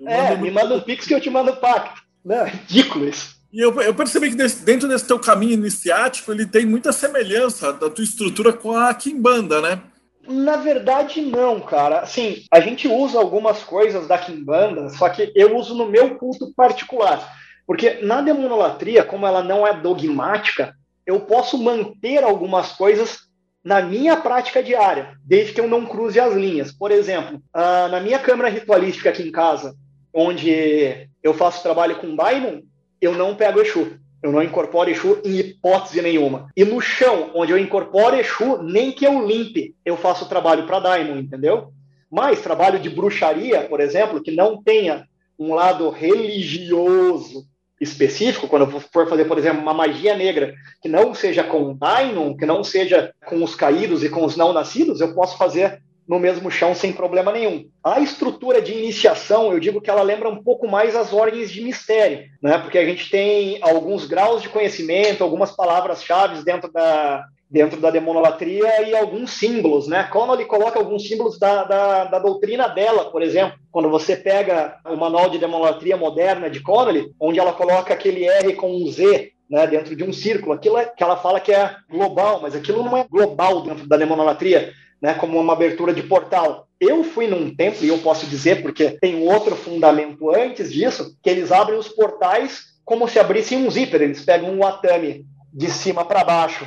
Eu 0.00 0.08
é, 0.08 0.36
me 0.36 0.50
manda 0.50 0.74
o 0.74 0.82
Pix 0.82 1.06
que 1.06 1.14
eu 1.14 1.20
te 1.20 1.28
mando 1.28 1.50
o 1.50 1.56
pacto. 1.56 2.00
Não, 2.24 2.46
é 2.46 2.48
ridículo 2.48 3.08
isso. 3.08 3.36
E 3.52 3.60
eu, 3.60 3.78
eu 3.82 3.94
percebi 3.94 4.30
que 4.30 4.36
desse, 4.36 4.64
dentro 4.64 4.88
desse 4.88 5.06
teu 5.06 5.18
caminho 5.18 5.52
iniciático, 5.52 6.32
ele 6.32 6.46
tem 6.46 6.64
muita 6.64 6.92
semelhança 6.92 7.74
da 7.74 7.90
tua 7.90 8.04
estrutura 8.04 8.54
com 8.54 8.76
a 8.76 8.92
Kimbanda, 8.94 9.60
né? 9.60 9.82
Na 10.26 10.56
verdade, 10.56 11.20
não, 11.20 11.60
cara. 11.60 12.00
Assim, 12.00 12.44
a 12.50 12.58
gente 12.60 12.88
usa 12.88 13.18
algumas 13.18 13.62
coisas 13.62 14.08
da 14.08 14.18
Kimbanda, 14.18 14.88
só 14.90 15.08
que 15.08 15.30
eu 15.34 15.56
uso 15.56 15.74
no 15.74 15.88
meu 15.88 16.16
culto 16.16 16.52
particular. 16.54 17.36
Porque 17.66 17.98
na 18.02 18.20
demonolatria, 18.20 19.02
como 19.02 19.26
ela 19.26 19.42
não 19.42 19.66
é 19.66 19.74
dogmática, 19.74 20.74
eu 21.06 21.20
posso 21.20 21.58
manter 21.58 22.22
algumas 22.22 22.72
coisas 22.72 23.26
na 23.64 23.82
minha 23.82 24.16
prática 24.16 24.62
diária, 24.62 25.16
desde 25.24 25.52
que 25.52 25.60
eu 25.60 25.68
não 25.68 25.84
cruze 25.84 26.20
as 26.20 26.32
linhas. 26.32 26.70
Por 26.70 26.92
exemplo, 26.92 27.42
uh, 27.54 27.88
na 27.90 28.00
minha 28.00 28.18
câmara 28.18 28.48
ritualística 28.48 29.10
aqui 29.10 29.24
em 29.24 29.32
casa, 29.32 29.74
onde 30.14 31.08
eu 31.22 31.34
faço 31.34 31.62
trabalho 31.62 31.96
com 31.96 32.14
Daimon, 32.14 32.60
eu 33.00 33.14
não 33.14 33.34
pego 33.34 33.60
Exu. 33.60 33.98
Eu 34.22 34.30
não 34.32 34.42
incorporo 34.42 34.88
Exu 34.88 35.20
em 35.24 35.38
hipótese 35.38 36.00
nenhuma. 36.00 36.48
E 36.56 36.64
no 36.64 36.80
chão, 36.80 37.32
onde 37.34 37.52
eu 37.52 37.58
incorporo 37.58 38.16
Exu, 38.16 38.62
nem 38.62 38.92
que 38.92 39.04
eu 39.04 39.26
limpe, 39.26 39.74
eu 39.84 39.96
faço 39.96 40.28
trabalho 40.28 40.64
para 40.64 40.78
Daimon, 40.78 41.18
entendeu? 41.18 41.72
Mas 42.08 42.40
trabalho 42.40 42.78
de 42.78 42.88
bruxaria, 42.88 43.62
por 43.62 43.80
exemplo, 43.80 44.22
que 44.22 44.30
não 44.30 44.62
tenha 44.62 45.06
um 45.36 45.52
lado 45.54 45.90
religioso 45.90 47.44
específico, 47.80 48.48
quando 48.48 48.70
eu 48.70 48.80
for 48.80 49.08
fazer, 49.08 49.26
por 49.26 49.38
exemplo, 49.38 49.60
uma 49.60 49.74
magia 49.74 50.16
negra, 50.16 50.54
que 50.80 50.88
não 50.88 51.14
seja 51.14 51.44
com 51.44 51.74
Daimon, 51.74 52.36
que 52.36 52.46
não 52.46 52.64
seja 52.64 53.12
com 53.26 53.42
os 53.42 53.54
caídos 53.54 54.02
e 54.02 54.08
com 54.08 54.24
os 54.24 54.36
não 54.36 54.52
nascidos, 54.52 55.00
eu 55.00 55.14
posso 55.14 55.36
fazer 55.36 55.82
no 56.08 56.20
mesmo 56.20 56.50
chão 56.50 56.74
sem 56.74 56.92
problema 56.92 57.32
nenhum. 57.32 57.68
A 57.82 58.00
estrutura 58.00 58.62
de 58.62 58.72
iniciação, 58.72 59.52
eu 59.52 59.58
digo 59.58 59.80
que 59.80 59.90
ela 59.90 60.02
lembra 60.02 60.28
um 60.28 60.42
pouco 60.42 60.68
mais 60.68 60.94
as 60.94 61.12
ordens 61.12 61.50
de 61.50 61.60
mistério, 61.60 62.26
né? 62.40 62.58
Porque 62.58 62.78
a 62.78 62.84
gente 62.84 63.10
tem 63.10 63.58
alguns 63.60 64.06
graus 64.06 64.40
de 64.40 64.48
conhecimento, 64.48 65.24
algumas 65.24 65.50
palavras-chave 65.50 66.44
dentro 66.44 66.70
da, 66.70 67.26
dentro 67.50 67.80
da 67.80 67.90
demonolatria 67.90 68.82
e 68.88 68.96
alguns 68.96 69.30
símbolos, 69.32 69.86
né? 69.86 70.04
Connolly 70.04 70.44
coloca 70.44 70.78
alguns 70.78 71.06
símbolos 71.06 71.38
da, 71.38 71.64
da, 71.64 72.04
da, 72.04 72.18
doutrina 72.18 72.68
dela, 72.68 73.10
por 73.10 73.22
exemplo. 73.22 73.58
Quando 73.70 73.88
você 73.88 74.16
pega 74.16 74.78
o 74.84 74.96
manual 74.96 75.30
de 75.30 75.38
demonolatria 75.38 75.96
moderna 75.96 76.50
de 76.50 76.60
Connolly, 76.60 77.12
onde 77.20 77.38
ela 77.38 77.52
coloca 77.52 77.94
aquele 77.94 78.24
R 78.24 78.54
com 78.54 78.74
um 78.74 78.90
Z, 78.90 79.30
né, 79.48 79.66
dentro 79.66 79.94
de 79.94 80.02
um 80.02 80.12
círculo, 80.12 80.52
aquilo 80.52 80.76
é, 80.76 80.86
que 80.86 81.02
ela 81.02 81.16
fala 81.16 81.38
que 81.38 81.52
é 81.52 81.76
global, 81.88 82.40
mas 82.42 82.54
aquilo 82.56 82.82
não 82.82 82.96
é 82.96 83.04
global 83.08 83.62
dentro 83.62 83.86
da 83.86 83.96
demonolatria 83.96 84.72
né, 85.00 85.14
como 85.14 85.38
uma 85.38 85.52
abertura 85.52 85.92
de 85.92 86.02
portal. 86.02 86.66
Eu 86.80 87.04
fui 87.04 87.26
num 87.26 87.54
templo, 87.54 87.84
e 87.84 87.88
eu 87.88 87.98
posso 87.98 88.26
dizer, 88.26 88.62
porque 88.62 88.98
tem 89.00 89.26
outro 89.28 89.54
fundamento 89.54 90.30
antes 90.34 90.72
disso, 90.72 91.16
que 91.22 91.30
eles 91.30 91.52
abrem 91.52 91.78
os 91.78 91.88
portais 91.88 92.76
como 92.84 93.08
se 93.08 93.18
abrissem 93.18 93.58
um 93.58 93.70
zíper. 93.70 94.02
Eles 94.02 94.24
pegam 94.24 94.50
um 94.50 94.64
atame 94.64 95.24
de 95.52 95.70
cima 95.70 96.04
para 96.04 96.24
baixo, 96.24 96.66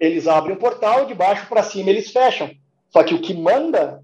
eles 0.00 0.26
abrem 0.26 0.56
um 0.56 0.58
portal, 0.58 1.04
de 1.04 1.14
baixo 1.14 1.46
para 1.48 1.62
cima 1.62 1.90
eles 1.90 2.10
fecham. 2.10 2.50
Só 2.88 3.04
que 3.04 3.14
o 3.14 3.20
que 3.20 3.34
manda 3.34 4.02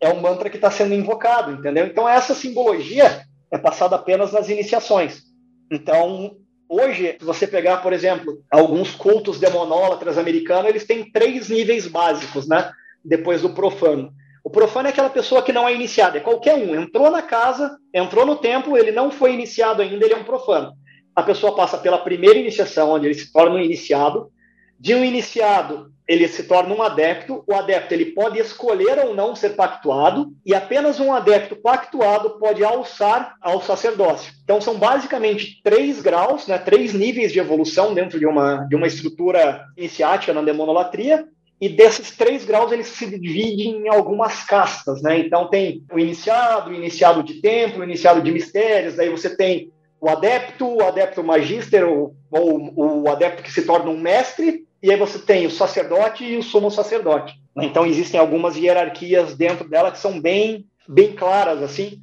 é 0.00 0.08
o 0.08 0.20
mantra 0.20 0.50
que 0.50 0.56
está 0.56 0.70
sendo 0.70 0.94
invocado, 0.94 1.52
entendeu? 1.52 1.86
Então 1.86 2.08
essa 2.08 2.34
simbologia 2.34 3.22
é 3.50 3.56
passada 3.56 3.96
apenas 3.96 4.32
nas 4.32 4.48
iniciações. 4.48 5.22
Então, 5.70 6.36
hoje, 6.68 7.16
se 7.18 7.24
você 7.24 7.46
pegar, 7.46 7.78
por 7.78 7.92
exemplo, 7.92 8.42
alguns 8.50 8.94
cultos 8.94 9.38
demonólatras 9.38 10.18
americanos, 10.18 10.68
eles 10.68 10.84
têm 10.84 11.10
três 11.10 11.48
níveis 11.48 11.86
básicos, 11.86 12.46
né? 12.46 12.70
depois 13.06 13.42
do 13.42 13.50
profano. 13.50 14.12
O 14.44 14.50
profano 14.50 14.88
é 14.88 14.90
aquela 14.90 15.10
pessoa 15.10 15.42
que 15.42 15.52
não 15.52 15.66
é 15.66 15.74
iniciada, 15.74 16.18
é 16.18 16.20
qualquer 16.20 16.54
um. 16.54 16.74
Entrou 16.74 17.10
na 17.10 17.22
casa, 17.22 17.76
entrou 17.94 18.26
no 18.26 18.36
templo, 18.36 18.76
ele 18.76 18.92
não 18.92 19.10
foi 19.10 19.32
iniciado 19.32 19.82
ainda, 19.82 20.04
ele 20.04 20.14
é 20.14 20.16
um 20.16 20.24
profano. 20.24 20.72
A 21.14 21.22
pessoa 21.22 21.54
passa 21.54 21.78
pela 21.78 21.98
primeira 21.98 22.38
iniciação, 22.38 22.90
onde 22.90 23.06
ele 23.06 23.14
se 23.14 23.32
torna 23.32 23.56
um 23.56 23.60
iniciado. 23.60 24.30
De 24.78 24.94
um 24.94 25.04
iniciado, 25.04 25.90
ele 26.06 26.28
se 26.28 26.44
torna 26.44 26.74
um 26.74 26.82
adepto. 26.82 27.42
O 27.46 27.54
adepto 27.54 27.94
ele 27.94 28.06
pode 28.06 28.38
escolher 28.38 28.98
ou 28.98 29.14
não 29.14 29.34
ser 29.34 29.50
pactuado, 29.50 30.32
e 30.44 30.54
apenas 30.54 31.00
um 31.00 31.12
adepto 31.12 31.56
pactuado 31.56 32.38
pode 32.38 32.62
alçar 32.62 33.34
ao 33.40 33.62
sacerdócio. 33.62 34.32
Então, 34.44 34.60
são 34.60 34.78
basicamente 34.78 35.60
três 35.62 36.00
graus, 36.00 36.46
né, 36.46 36.58
três 36.58 36.92
níveis 36.92 37.32
de 37.32 37.38
evolução 37.38 37.94
dentro 37.94 38.18
de 38.18 38.26
uma, 38.26 38.64
de 38.68 38.76
uma 38.76 38.86
estrutura 38.86 39.64
iniciática 39.76 40.32
na 40.32 40.42
demonolatria 40.42 41.26
e 41.60 41.68
desses 41.68 42.10
três 42.10 42.44
graus 42.44 42.70
eles 42.70 42.88
se 42.88 43.06
dividem 43.06 43.82
em 43.82 43.88
algumas 43.88 44.44
castas, 44.44 45.00
né? 45.00 45.18
Então 45.18 45.48
tem 45.48 45.82
o 45.90 45.98
iniciado, 45.98 46.70
o 46.70 46.74
iniciado 46.74 47.22
de 47.22 47.40
templo, 47.40 47.80
o 47.80 47.84
iniciado 47.84 48.20
de 48.20 48.30
mistérios, 48.30 48.94
daí 48.94 49.08
você 49.08 49.34
tem 49.34 49.72
o 49.98 50.08
adepto, 50.08 50.66
o 50.66 50.84
adepto 50.84 51.24
magíster, 51.24 51.88
ou, 51.88 52.14
ou 52.30 53.02
o 53.02 53.08
adepto 53.08 53.42
que 53.42 53.50
se 53.50 53.62
torna 53.62 53.90
um 53.90 53.98
mestre, 53.98 54.65
e 54.82 54.90
aí 54.90 54.98
você 54.98 55.18
tem 55.18 55.46
o 55.46 55.50
sacerdote 55.50 56.24
e 56.24 56.36
o 56.36 56.42
sumo 56.42 56.70
sacerdote. 56.70 57.34
Então 57.56 57.86
existem 57.86 58.20
algumas 58.20 58.56
hierarquias 58.56 59.34
dentro 59.34 59.68
dela 59.68 59.90
que 59.90 59.98
são 59.98 60.20
bem, 60.20 60.66
bem 60.88 61.14
claras, 61.14 61.62
assim. 61.62 61.98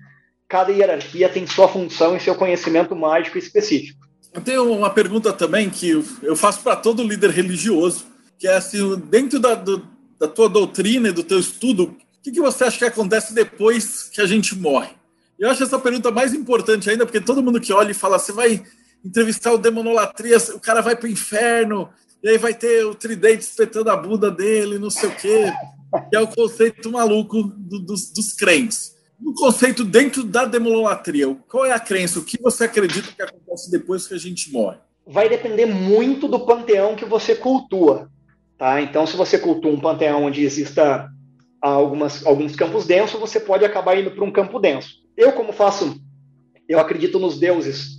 Cada 0.47 0.71
hierarquia 0.71 1.29
tem 1.29 1.45
sua 1.47 1.67
função 1.67 2.15
e 2.15 2.19
seu 2.19 2.35
conhecimento 2.35 2.95
mágico 2.95 3.37
específico. 3.37 4.07
Eu 4.33 4.41
tenho 4.41 4.71
uma 4.71 4.89
pergunta 4.89 5.31
também 5.31 5.69
que 5.69 6.03
eu 6.23 6.35
faço 6.35 6.61
para 6.61 6.75
todo 6.75 7.03
líder 7.03 7.29
religioso 7.29 8.13
que 8.43 8.47
é 8.49 8.57
assim, 8.57 8.97
dentro 9.09 9.39
da, 9.39 9.55
do, 9.55 9.87
da 10.19 10.27
tua 10.27 10.49
doutrina 10.49 11.07
e 11.07 11.13
do 11.13 11.23
teu 11.23 11.39
estudo, 11.39 11.83
o 11.83 12.21
que, 12.21 12.29
que 12.29 12.41
você 12.41 12.65
acha 12.65 12.77
que 12.77 12.83
acontece 12.83 13.33
depois 13.33 14.09
que 14.09 14.19
a 14.19 14.25
gente 14.25 14.53
morre? 14.53 14.89
Eu 15.39 15.49
acho 15.49 15.63
essa 15.63 15.79
pergunta 15.79 16.11
mais 16.11 16.33
importante 16.33 16.89
ainda, 16.89 17.05
porque 17.05 17.21
todo 17.21 17.41
mundo 17.41 17.61
que 17.61 17.71
olha 17.71 17.91
e 17.91 17.93
fala, 17.93 18.19
você 18.19 18.33
vai 18.33 18.61
entrevistar 19.03 19.53
o 19.53 19.57
demonolatria, 19.57 20.37
o 20.55 20.59
cara 20.59 20.81
vai 20.81 20.93
para 20.93 21.07
o 21.07 21.09
inferno, 21.09 21.89
e 22.23 22.29
aí 22.29 22.37
vai 22.37 22.53
ter 22.53 22.85
o 22.85 22.95
tridente 22.95 23.41
espetando 23.41 23.91
a 23.91 23.97
bunda 23.97 24.31
dele, 24.31 24.79
não 24.79 24.89
sei 24.89 25.09
o 25.09 25.15
quê, 25.15 25.51
que 26.09 26.15
é 26.15 26.19
o 26.21 26.27
conceito 26.27 26.89
maluco 26.89 27.43
do, 27.43 27.79
dos, 27.79 28.13
dos 28.13 28.31
crentes. 28.31 28.93
No 29.19 29.33
conceito 29.33 29.83
dentro 29.83 30.23
da 30.23 30.45
demonolatria, 30.45 31.35
qual 31.49 31.65
é 31.65 31.73
a 31.73 31.79
crença? 31.79 32.19
O 32.19 32.23
que 32.23 32.41
você 32.41 32.63
acredita 32.63 33.11
que 33.13 33.21
acontece 33.21 33.69
depois 33.69 34.07
que 34.07 34.13
a 34.13 34.17
gente 34.17 34.51
morre? 34.51 34.77
Vai 35.05 35.27
depender 35.27 35.65
muito 35.65 36.29
do 36.29 36.39
panteão 36.39 36.95
que 36.95 37.03
você 37.03 37.35
cultua. 37.35 38.09
Tá? 38.57 38.81
Então, 38.81 39.05
se 39.05 39.17
você 39.17 39.37
cultua 39.37 39.71
um 39.71 39.79
panteão 39.79 40.23
onde 40.23 40.43
exista 40.43 41.09
algumas, 41.61 42.25
alguns 42.25 42.55
campos 42.55 42.85
densos, 42.85 43.19
você 43.19 43.39
pode 43.39 43.65
acabar 43.65 43.99
indo 43.99 44.11
para 44.11 44.23
um 44.23 44.31
campo 44.31 44.59
denso. 44.59 44.95
Eu, 45.17 45.33
como 45.33 45.51
faço, 45.51 46.01
eu 46.69 46.79
acredito 46.79 47.19
nos 47.19 47.37
deuses 47.37 47.97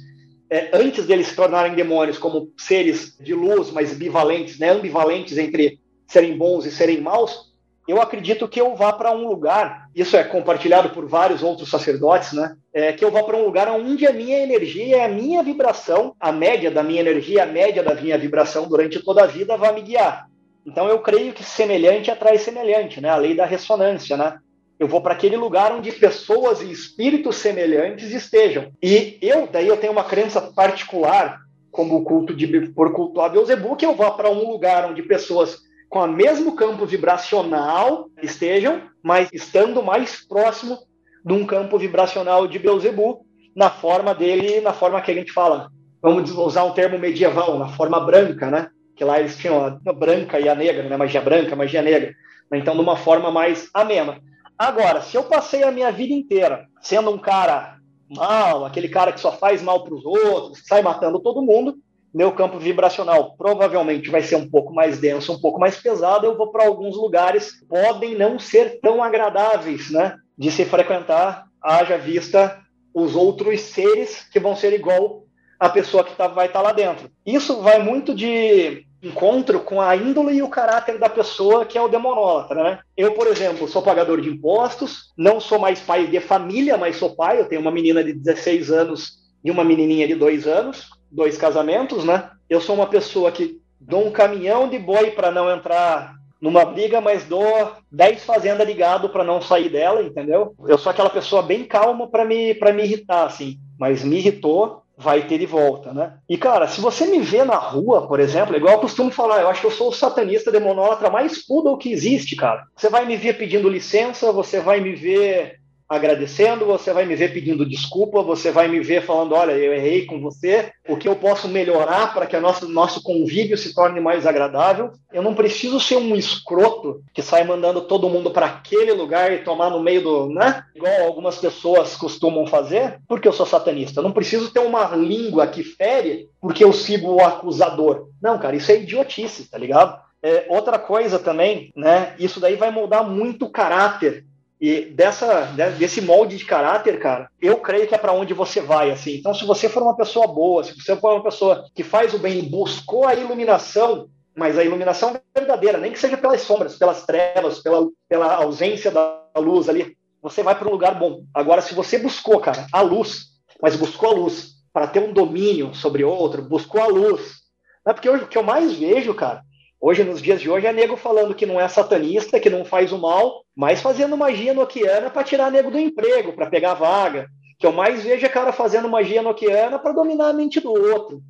é, 0.51 0.71
antes 0.73 1.07
deles 1.07 1.29
se 1.29 1.37
tornarem 1.37 1.75
demônios, 1.75 2.19
como 2.19 2.53
seres 2.57 3.17
de 3.19 3.35
luz, 3.35 3.71
mas 3.71 3.95
bivalentes, 3.95 4.59
né, 4.59 4.71
ambivalentes 4.71 5.39
entre 5.39 5.81
serem 6.07 6.37
bons 6.37 6.67
e 6.67 6.71
serem 6.71 7.01
maus, 7.01 7.55
eu 7.87 8.01
acredito 8.01 8.49
que 8.49 8.61
eu 8.61 8.75
vá 8.75 8.93
para 8.93 9.13
um 9.13 9.29
lugar, 9.29 9.91
isso 9.95 10.17
é 10.17 10.25
compartilhado 10.25 10.91
por 10.91 11.07
vários 11.07 11.43
outros 11.43 11.69
sacerdotes, 11.69 12.33
né? 12.33 12.57
É, 12.73 12.93
que 12.93 13.05
eu 13.05 13.11
vá 13.11 13.23
para 13.23 13.37
um 13.37 13.45
lugar 13.45 13.69
onde 13.69 14.07
a 14.07 14.13
minha 14.13 14.39
energia, 14.39 15.05
a 15.05 15.09
minha 15.09 15.43
vibração, 15.43 16.15
a 16.19 16.33
média 16.33 16.71
da 16.71 16.83
minha 16.83 17.01
energia, 17.01 17.43
a 17.43 17.47
média 17.47 17.83
da 17.83 17.95
minha 17.95 18.17
vibração 18.17 18.67
durante 18.67 19.01
toda 19.01 19.25
a 19.25 19.27
vida 19.27 19.57
vai 19.59 19.75
me 19.75 19.83
guiar. 19.83 20.29
Então 20.67 20.89
eu 20.89 21.01
creio 21.01 21.35
que 21.35 21.45
semelhante 21.45 22.11
atrai 22.11 22.39
semelhante, 22.39 23.03
né? 23.03 23.11
A 23.11 23.17
lei 23.17 23.35
da 23.35 23.45
ressonância, 23.45 24.17
né? 24.17 24.39
Eu 24.79 24.89
vou 24.89 25.01
para 25.01 25.15
aquele 25.15 25.37
lugar 25.37 25.73
onde 25.73 25.93
pessoas 25.93 26.61
e 26.61 26.71
espíritos 26.71 27.37
semelhantes 27.37 28.11
estejam. 28.11 28.73
E 28.83 29.19
eu, 29.23 29.47
daí 29.47 29.69
eu 29.69 29.77
tenho 29.77 29.93
uma 29.93 30.05
crença 30.05 30.41
particular, 30.41 31.41
como 31.71 31.97
o 31.97 32.05
culto 32.05 32.35
de 32.35 32.47
por 32.73 32.93
culto 32.93 33.21
a 33.21 33.29
Beuzebu, 33.29 33.77
que 33.77 33.87
eu 33.87 33.95
vá 33.95 34.11
para 34.11 34.31
um 34.31 34.51
lugar 34.51 34.91
onde 34.91 35.03
pessoas 35.03 35.59
com 35.89 36.01
o 36.01 36.09
mesmo 36.09 36.57
campo 36.57 36.85
vibracional 36.85 38.09
estejam, 38.21 38.83
mas 39.03 39.29
estando 39.33 39.83
mais 39.83 40.27
próximo 40.27 40.79
de 41.25 41.33
um 41.33 41.47
campo 41.47 41.79
vibracional 41.79 42.49
de 42.49 42.59
Beuzebu, 42.59 43.25
na 43.55 43.71
forma 43.71 44.13
dele, 44.15 44.61
na 44.61 44.73
forma 44.73 45.01
que 45.01 45.11
a 45.11 45.15
gente 45.15 45.33
fala, 45.33 45.71
vamos 46.03 46.31
usar 46.33 46.65
um 46.65 46.73
termo 46.73 46.99
medieval, 46.99 47.59
na 47.59 47.69
forma 47.69 48.01
branca, 48.01 48.51
né? 48.51 48.69
Que 48.97 49.05
lá 49.05 49.21
eles 49.21 49.37
tinham 49.37 49.65
a 49.65 49.93
branca 49.93 50.41
e 50.41 50.49
a 50.49 50.55
negra, 50.55 50.89
né? 50.89 50.97
Magia 50.97 51.21
branca, 51.21 51.55
magia 51.55 51.81
negra. 51.81 52.13
Então, 52.53 52.75
de 52.75 52.81
uma 52.81 52.97
forma 52.97 53.31
mais 53.31 53.69
amena. 53.73 54.21
Agora, 54.59 55.03
se 55.03 55.17
eu 55.17 55.25
passei 55.25 55.63
a 55.63 55.73
minha 55.73 55.91
vida 55.91 56.13
inteira 56.13 56.67
sendo 56.81 57.11
um 57.11 57.19
cara 57.19 57.79
mal, 58.09 58.65
aquele 58.65 58.89
cara 58.89 59.13
que 59.13 59.21
só 59.21 59.33
faz 59.33 59.63
mal 59.63 59.83
para 59.83 59.95
os 59.95 60.05
outros, 60.05 60.63
sai 60.67 60.83
matando 60.83 61.19
todo 61.19 61.43
mundo, 61.43 61.77
meu 62.15 62.31
campo 62.31 62.59
vibracional 62.59 63.35
provavelmente 63.37 64.09
vai 64.09 64.23
ser 64.23 64.37
um 64.37 64.49
pouco 64.49 64.73
mais 64.73 65.01
denso, 65.01 65.33
um 65.33 65.41
pouco 65.41 65.59
mais 65.59 65.77
pesado. 65.77 66.27
Eu 66.27 66.37
vou 66.37 66.53
para 66.53 66.67
alguns 66.67 66.97
lugares 66.97 67.65
podem 67.69 68.17
não 68.17 68.39
ser 68.39 68.79
tão 68.81 69.03
agradáveis, 69.03 69.91
né, 69.91 70.17
de 70.39 70.51
se 70.53 70.65
frequentar, 70.65 71.47
haja 71.61 71.99
vista 71.99 72.61
os 72.95 73.17
outros 73.17 73.61
seres 73.61 74.29
que 74.31 74.39
vão 74.39 74.55
ser 74.55 74.73
igual 74.73 75.25
a 75.59 75.69
pessoa 75.69 76.05
que 76.05 76.15
tá, 76.15 76.29
vai 76.29 76.47
estar 76.47 76.61
tá 76.61 76.65
lá 76.65 76.73
dentro. 76.73 77.11
Isso 77.27 77.61
vai 77.61 77.83
muito 77.83 78.15
de 78.15 78.87
encontro 79.05 79.61
com 79.61 79.81
a 79.81 79.95
índole 79.95 80.35
e 80.35 80.43
o 80.43 80.49
caráter 80.49 80.99
da 80.99 81.09
pessoa 81.09 81.65
que 81.67 81.77
é 81.77 81.83
o 81.83 81.89
demonólatra, 81.89 82.63
né? 82.63 82.79
Eu, 82.97 83.13
por 83.13 83.27
exemplo, 83.27 83.69
sou 83.69 83.83
pagador 83.83 84.21
de 84.21 84.31
impostos, 84.31 85.13
não 85.17 85.41
sou 85.41 85.59
mais 85.59 85.81
pai 85.81 86.07
de 86.07 86.21
família, 86.21 86.79
mas 86.79 86.97
sou 86.97 87.15
pai. 87.15 87.41
Eu 87.41 87.49
tenho 87.49 87.61
uma 87.61 87.71
menina 87.71 88.03
de 88.03 88.13
16 88.13 88.71
anos 88.71 89.19
e 89.45 89.51
uma 89.51 89.63
menininha 89.63 90.09
de 90.09 90.15
2 90.15 90.47
anos, 90.47 90.89
dois 91.11 91.37
casamentos, 91.37 92.05
né? 92.05 92.31
Eu 92.49 92.61
sou 92.61 92.75
uma 92.75 92.87
pessoa 92.87 93.31
que 93.31 93.61
dou 93.79 94.07
um 94.07 94.11
caminhão 94.11 94.69
de 94.69 94.79
boi 94.79 95.11
para 95.11 95.31
não 95.31 95.51
entrar 95.51 96.15
numa 96.41 96.65
briga, 96.65 97.01
mas 97.01 97.25
dou 97.25 97.73
10 97.91 98.25
fazendas 98.25 98.67
de 98.67 98.75
gado 98.75 99.09
para 99.09 99.25
não 99.25 99.41
sair 99.41 99.69
dela, 99.69 100.03
entendeu? 100.03 100.55
Eu 100.67 100.79
sou 100.79 100.91
aquela 100.91 101.11
pessoa 101.11 101.43
bem 101.43 101.65
calma 101.65 102.07
para 102.07 102.25
me 102.25 102.55
para 102.55 102.73
me 102.73 102.83
irritar 102.83 103.25
assim, 103.25 103.59
mas 103.79 104.03
me 104.03 104.17
irritou, 104.17 104.83
vai 104.97 105.27
ter 105.27 105.39
de 105.39 105.47
volta, 105.47 105.93
né? 105.93 106.15
E 106.29 106.39
cara, 106.39 106.69
se 106.69 106.81
você 106.81 107.07
me 107.07 107.21
vê 107.21 107.45
na 107.45 107.57
rua, 107.57 108.07
por 108.07 108.21
exemplo, 108.21 108.57
igual 108.57 108.75
eu 108.75 108.81
costumo 108.81 109.11
falar, 109.11 109.41
eu 109.41 109.49
acho 109.49 109.61
que 109.61 109.67
eu 109.67 109.71
sou 109.71 109.89
o 109.89 109.93
satanista 109.93 110.53
demonólatra 110.53 111.11
mais 111.11 111.45
poodle 111.45 111.77
que 111.77 111.93
existe, 111.93 112.37
cara. 112.37 112.65
Você 112.77 112.89
vai 112.89 113.05
me 113.05 113.17
ver 113.17 113.37
pedindo 113.37 113.69
licença, 113.69 114.33
você 114.33 114.61
vai 114.61 114.81
me 114.81 114.95
ver 114.95 115.59
agradecendo, 115.89 116.65
você 116.65 116.93
vai 116.93 117.05
me 117.05 117.15
ver 117.15 117.33
pedindo 117.33 117.69
desculpa, 117.69 118.23
você 118.23 118.51
vai 118.51 118.69
me 118.69 118.81
ver 118.81 119.03
falando, 119.03 119.35
olha, 119.35 119.53
eu 119.53 119.73
errei 119.73 120.07
com 120.07 120.21
você, 120.21 120.73
o 120.89 120.97
que 120.97 121.09
eu 121.09 121.17
posso 121.17 121.49
melhorar 121.49 122.15
para 122.15 122.27
que 122.27 122.37
o 122.37 122.41
nosso, 122.41 122.69
nosso 122.69 123.03
convívio 123.03 123.57
se 123.57 123.75
torne 123.75 124.01
mais 124.01 124.27
agradável. 124.27 124.93
Eu 125.13 125.23
não 125.23 125.35
preciso 125.35 125.79
ser 125.79 125.97
um 125.97 126.17
escroto 126.17 127.03
que 127.13 127.23
sai 127.23 127.45
mandando 127.45 127.83
todo 127.83 128.09
mundo 128.09 128.31
para 128.31 128.47
aquele 128.47 128.93
lugar 128.93 129.33
e 129.33 129.45
tomar 129.45 129.71
no 129.71 129.81
meio 129.81 130.03
do, 130.03 130.29
né? 130.29 130.65
Igual 130.75 131.05
algumas 131.05 131.39
pessoas 131.39 131.97
costumam 131.97 132.47
fazer, 132.47 132.99
porque 133.07 133.29
eu 133.29 133.33
sou 133.33 133.47
satanista. 133.47 134.01
Eu 134.01 134.05
não 134.05 134.13
preciso 134.13 134.51
ter 134.51 134.61
uma 134.61 134.95
língua 134.97 135.47
que 135.47 135.63
fere 135.63 136.29
porque 136.41 136.65
eu 136.65 136.73
sigo 136.73 137.13
o 137.13 137.25
acusador. 137.25 138.09
Não, 138.23 138.39
cara, 138.39 138.57
isso 138.57 138.73
é 138.73 138.81
idiotice, 138.81 139.51
tá 139.51 139.59
ligado? 139.59 140.03
É, 140.23 140.47
outra 140.49 140.79
coisa 140.79 141.19
também, 141.19 141.71
né? 141.77 142.15
Isso 142.19 142.41
daí 142.41 142.57
vai 142.57 142.71
moldar 142.71 143.09
muito 143.09 143.45
o 143.45 143.51
caráter 143.51 144.25
e 144.61 144.87
dessa, 144.87 145.43
desse 145.79 146.01
molde 146.01 146.37
de 146.37 146.45
caráter, 146.45 146.99
cara, 146.99 147.29
eu 147.41 147.59
creio 147.59 147.87
que 147.87 147.95
é 147.95 147.99
para 147.99 148.13
onde 148.13 148.33
você 148.33 148.61
vai, 148.61 148.91
assim. 148.91 149.17
Então, 149.17 149.35
se 149.35 149.45
você 149.45 149.69
for 149.69 149.83
uma 149.83 149.97
pessoa 149.97 150.27
boa, 150.27 150.63
se 150.63 150.75
você 150.75 150.97
for 150.97 151.15
uma 151.15 151.23
pessoa 151.23 151.67
que 151.75 151.83
faz 151.83 152.15
o 152.15 152.19
bem 152.19 152.49
buscou 152.49 153.07
a 153.07 153.15
iluminação, 153.15 154.09
mas 154.35 154.57
a 154.57 154.65
iluminação 154.65 155.21
verdadeira, 155.37 155.79
nem 155.79 155.93
que 155.93 155.99
seja 155.99 156.17
pelas 156.17 156.41
sombras, 156.41 156.77
pelas 156.77 157.05
trevas, 157.05 157.61
pela, 157.61 157.89
pela 158.09 158.35
ausência 158.37 158.91
da 158.91 159.21
luz 159.37 159.69
ali, 159.69 159.97
você 160.23 160.43
vai 160.43 160.55
para 160.55 160.69
um 160.69 160.73
lugar 160.73 160.99
bom. 160.99 161.25
Agora, 161.35 161.61
se 161.61 161.75
você 161.75 161.99
buscou, 161.99 162.41
cara, 162.41 162.67
a 162.73 162.81
luz, 162.81 163.27
mas 163.61 163.77
buscou 163.77 164.09
a 164.09 164.13
luz 164.13 164.55
para 164.73 164.87
ter 164.87 165.01
um 165.01 165.13
domínio 165.13 165.75
sobre 165.75 166.03
outro, 166.03 166.43
buscou 166.43 166.81
a 166.81 166.87
luz. 166.87 167.45
É 167.87 167.93
porque 167.93 168.09
hoje 168.09 168.25
o 168.25 168.29
que 168.29 168.39
eu 168.39 168.43
mais 168.43 168.73
vejo, 168.73 169.13
cara, 169.15 169.43
Hoje, 169.87 170.03
nos 170.03 170.23
dias 170.23 170.41
de 170.41 170.49
hoje, 170.49 170.67
é 170.67 170.73
nego 170.73 170.97
falando 170.97 171.35
que 171.35 171.45
não 171.45 171.61
é 171.61 171.69
satanista, 171.69 172.41
que 172.41 172.49
não 172.49 172.65
faz 172.65 172.91
o 172.91 172.97
mal, 172.97 173.45
mas 173.55 173.83
fazendo 173.83 174.17
magia 174.17 174.55
noquiana 174.55 175.11
para 175.11 175.23
tirar 175.23 175.51
nego 175.51 175.71
do 175.71 175.79
emprego, 175.79 176.33
para 176.33 176.49
pegar 176.49 176.73
vaga. 176.73 177.29
Que 177.59 177.67
eu 177.67 177.71
mais 177.71 178.03
vejo 178.03 178.25
é 178.25 178.29
cara 178.31 178.51
fazendo 178.51 178.89
magia 178.89 179.21
noquiana 179.21 179.79
para 179.79 179.93
dominar 179.93 180.31
a 180.31 180.33
mente 180.33 180.59
do 180.59 180.73
outro. 180.73 181.21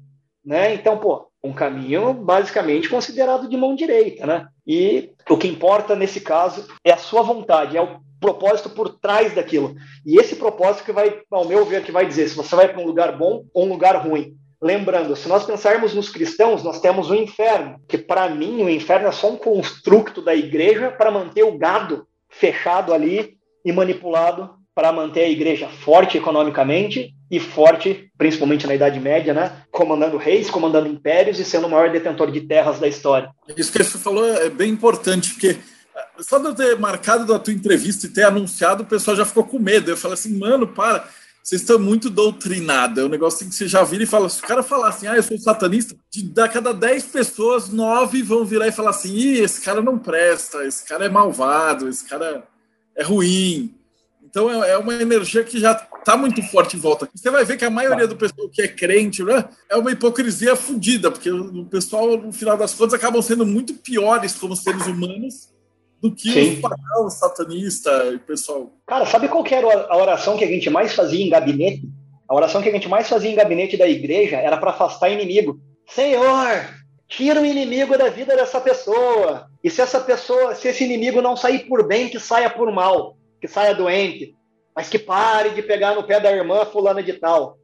Né? 0.47 0.73
Então, 0.73 0.99
pô, 0.99 1.27
um 1.43 1.53
caminho 1.53 2.15
basicamente 2.15 2.89
considerado 2.89 3.49
de 3.49 3.57
mão 3.57 3.75
direita, 3.75 4.25
né? 4.25 4.47
E 4.65 5.11
o 5.29 5.37
que 5.37 5.49
importa 5.49 5.97
nesse 5.97 6.21
caso 6.21 6.69
é 6.85 6.93
a 6.93 6.97
sua 6.97 7.23
vontade, 7.23 7.77
é 7.77 7.83
o 7.83 7.99
propósito 8.21 8.71
por 8.71 8.89
trás 9.01 9.35
daquilo. 9.35 9.75
E 10.07 10.17
esse 10.17 10.37
propósito 10.37 10.85
que 10.85 10.93
vai, 10.93 11.23
ao 11.29 11.45
meu 11.45 11.65
ver, 11.65 11.83
que 11.83 11.91
vai 11.91 12.07
dizer 12.07 12.29
se 12.29 12.37
você 12.37 12.55
vai 12.55 12.69
para 12.69 12.81
um 12.81 12.87
lugar 12.87 13.19
bom 13.19 13.47
ou 13.53 13.65
um 13.65 13.71
lugar 13.71 13.97
ruim. 13.97 14.37
Lembrando, 14.65 15.15
se 15.15 15.29
nós 15.29 15.45
pensarmos 15.45 15.93
nos 15.93 16.09
cristãos, 16.09 16.63
nós 16.65 16.81
temos 16.81 17.11
o 17.11 17.15
inferno, 17.15 17.79
que 17.87 17.99
para 17.99 18.31
mim 18.31 18.63
o 18.63 18.71
inferno 18.71 19.09
é 19.09 19.13
só 19.13 19.31
um 19.31 19.37
construto 19.37 20.23
da 20.23 20.35
igreja 20.35 20.91
para 20.91 21.11
manter 21.11 21.43
o 21.43 21.59
gado 21.59 22.07
fechado 22.31 22.95
ali 22.95 23.37
e 23.63 23.71
manipulado 23.71 24.55
para 24.75 24.91
manter 24.91 25.25
a 25.25 25.29
igreja 25.29 25.69
forte 25.69 26.17
economicamente 26.17 27.13
e 27.31 27.39
forte, 27.39 28.11
principalmente 28.17 28.67
na 28.67 28.75
Idade 28.75 28.99
Média, 28.99 29.35
né? 29.35 29.53
Comandando 29.71 30.17
reis, 30.17 30.49
comandando 30.49 30.89
impérios 30.89 31.39
e 31.39 31.45
sendo 31.45 31.67
o 31.67 31.71
maior 31.71 31.91
detentor 31.93 32.33
de 32.33 32.41
terras 32.41 32.81
da 32.81 32.89
história. 32.89 33.29
Isso 33.55 33.71
que 33.71 33.85
você 33.85 33.99
falou 33.99 34.27
é 34.27 34.49
bem 34.49 34.71
importante, 34.71 35.35
porque 35.35 35.59
só 36.21 36.39
de 36.39 36.47
eu 36.47 36.55
ter 36.55 36.79
marcado 36.79 37.27
da 37.27 37.39
tua 37.39 37.53
entrevista 37.53 38.07
e 38.07 38.13
ter 38.15 38.23
anunciado, 38.23 38.83
o 38.83 38.87
pessoal 38.87 39.15
já 39.15 39.27
ficou 39.27 39.45
com 39.45 39.59
medo. 39.59 39.91
Eu 39.91 39.97
falei 39.97 40.15
assim, 40.15 40.39
mano, 40.39 40.67
para 40.67 41.07
vocês 41.45 41.61
estão 41.61 41.79
muito 41.79 42.09
doutrinados. 42.09 42.97
É 42.97 43.05
um 43.05 43.11
negócio 43.11 43.47
que 43.47 43.55
você 43.55 43.69
já 43.69 43.85
vira 43.85 44.03
e 44.03 44.07
fala. 44.07 44.31
Se 44.31 44.41
o 44.41 44.47
cara 44.47 44.63
falar 44.63 44.89
assim, 44.89 45.07
ah, 45.07 45.17
eu 45.17 45.23
sou 45.23 45.39
satanista, 45.39 45.95
de 46.11 46.23
da 46.23 46.49
cada 46.49 46.73
10 46.73 47.05
pessoas, 47.05 47.69
9 47.69 48.23
vão 48.23 48.47
virar 48.47 48.67
e 48.67 48.73
falar 48.73 48.91
assim: 48.91 49.15
Ih, 49.15 49.41
esse 49.41 49.61
cara 49.61 49.83
não 49.83 49.99
presta, 49.99 50.65
esse 50.65 50.87
cara 50.87 51.05
é 51.05 51.09
malvado, 51.11 51.87
esse 51.87 52.09
cara 52.09 52.49
é 52.97 53.05
ruim. 53.05 53.75
Então 54.23 54.51
é, 54.51 54.71
é 54.71 54.79
uma 54.79 54.95
energia 54.95 55.45
que 55.45 55.61
já 55.61 55.73
está 55.99 56.17
muito 56.17 56.43
forte 56.45 56.79
em 56.79 56.81
volta. 56.81 57.07
Você 57.15 57.31
vai 57.31 57.45
ver 57.45 57.59
que 57.59 57.65
a 57.67 57.71
maioria 57.71 58.09
do 58.09 58.17
pessoal 58.17 58.49
que 58.49 58.63
é 58.63 58.69
crente 58.69 59.23
né, 59.23 59.45
é 59.69 59.77
uma 59.77 59.93
hipocrisia 59.93 60.57
fodida, 60.57 61.11
porque 61.11 61.31
o 61.31 61.67
pessoal, 61.67 62.17
no 62.17 62.33
final 62.33 62.57
das 62.57 62.73
contas, 62.73 62.95
acabam 62.95 63.21
sendo 63.21 63.45
muito 63.45 63.75
piores 63.75 64.35
como 64.35 64.57
seres 64.57 64.87
humanos 64.87 65.54
do 66.05 66.15
que 66.15 66.31
Sim. 66.31 66.53
os 66.53 66.61
pagãos 66.61 67.15
satanistas, 67.15 68.21
pessoal. 68.27 68.71
Cara, 68.87 69.07
sabe 69.07 69.27
qual 69.27 69.43
era 69.51 69.87
a 69.89 69.97
oração 69.97 70.37
que 70.37 70.45
a 70.45 70.47
gente 70.47 70.69
mais 70.69 70.93
fazia 70.93 71.25
em 71.25 71.31
gabinete? 71.31 71.89
A 72.29 72.35
oração 72.35 72.61
que 72.61 72.69
a 72.69 72.73
gente 72.73 72.87
mais 72.87 73.09
fazia 73.09 73.31
em 73.31 73.35
gabinete 73.35 73.79
da 73.79 73.89
igreja 73.89 74.37
era 74.37 74.59
para 74.59 74.71
afastar 74.71 75.09
inimigo. 75.09 75.59
Senhor, 75.89 76.69
tira 77.09 77.41
o 77.41 77.47
inimigo 77.47 77.97
da 77.97 78.11
vida 78.11 78.37
dessa 78.37 78.61
pessoa. 78.61 79.49
E 79.63 79.71
se 79.71 79.81
essa 79.81 79.99
pessoa, 79.99 80.55
se 80.55 80.69
esse 80.69 80.85
inimigo 80.85 81.23
não 81.23 81.39
sair 81.39 81.61
por 81.61 81.87
bem, 81.89 82.11
que 82.11 82.21
saia 82.21 82.51
por 82.51 82.71
mal, 82.71 83.17
que 83.41 83.49
saia 83.49 83.75
doente, 83.75 84.35
mas 84.77 84.91
que 84.91 84.99
pare 84.99 85.51
de 85.51 85.63
pegar 85.63 85.95
no 85.95 86.05
pé 86.05 86.21
da 86.21 86.31
irmã 86.31 86.67
fulana 86.67 87.03
de 87.03 87.15
tal. 87.15 87.57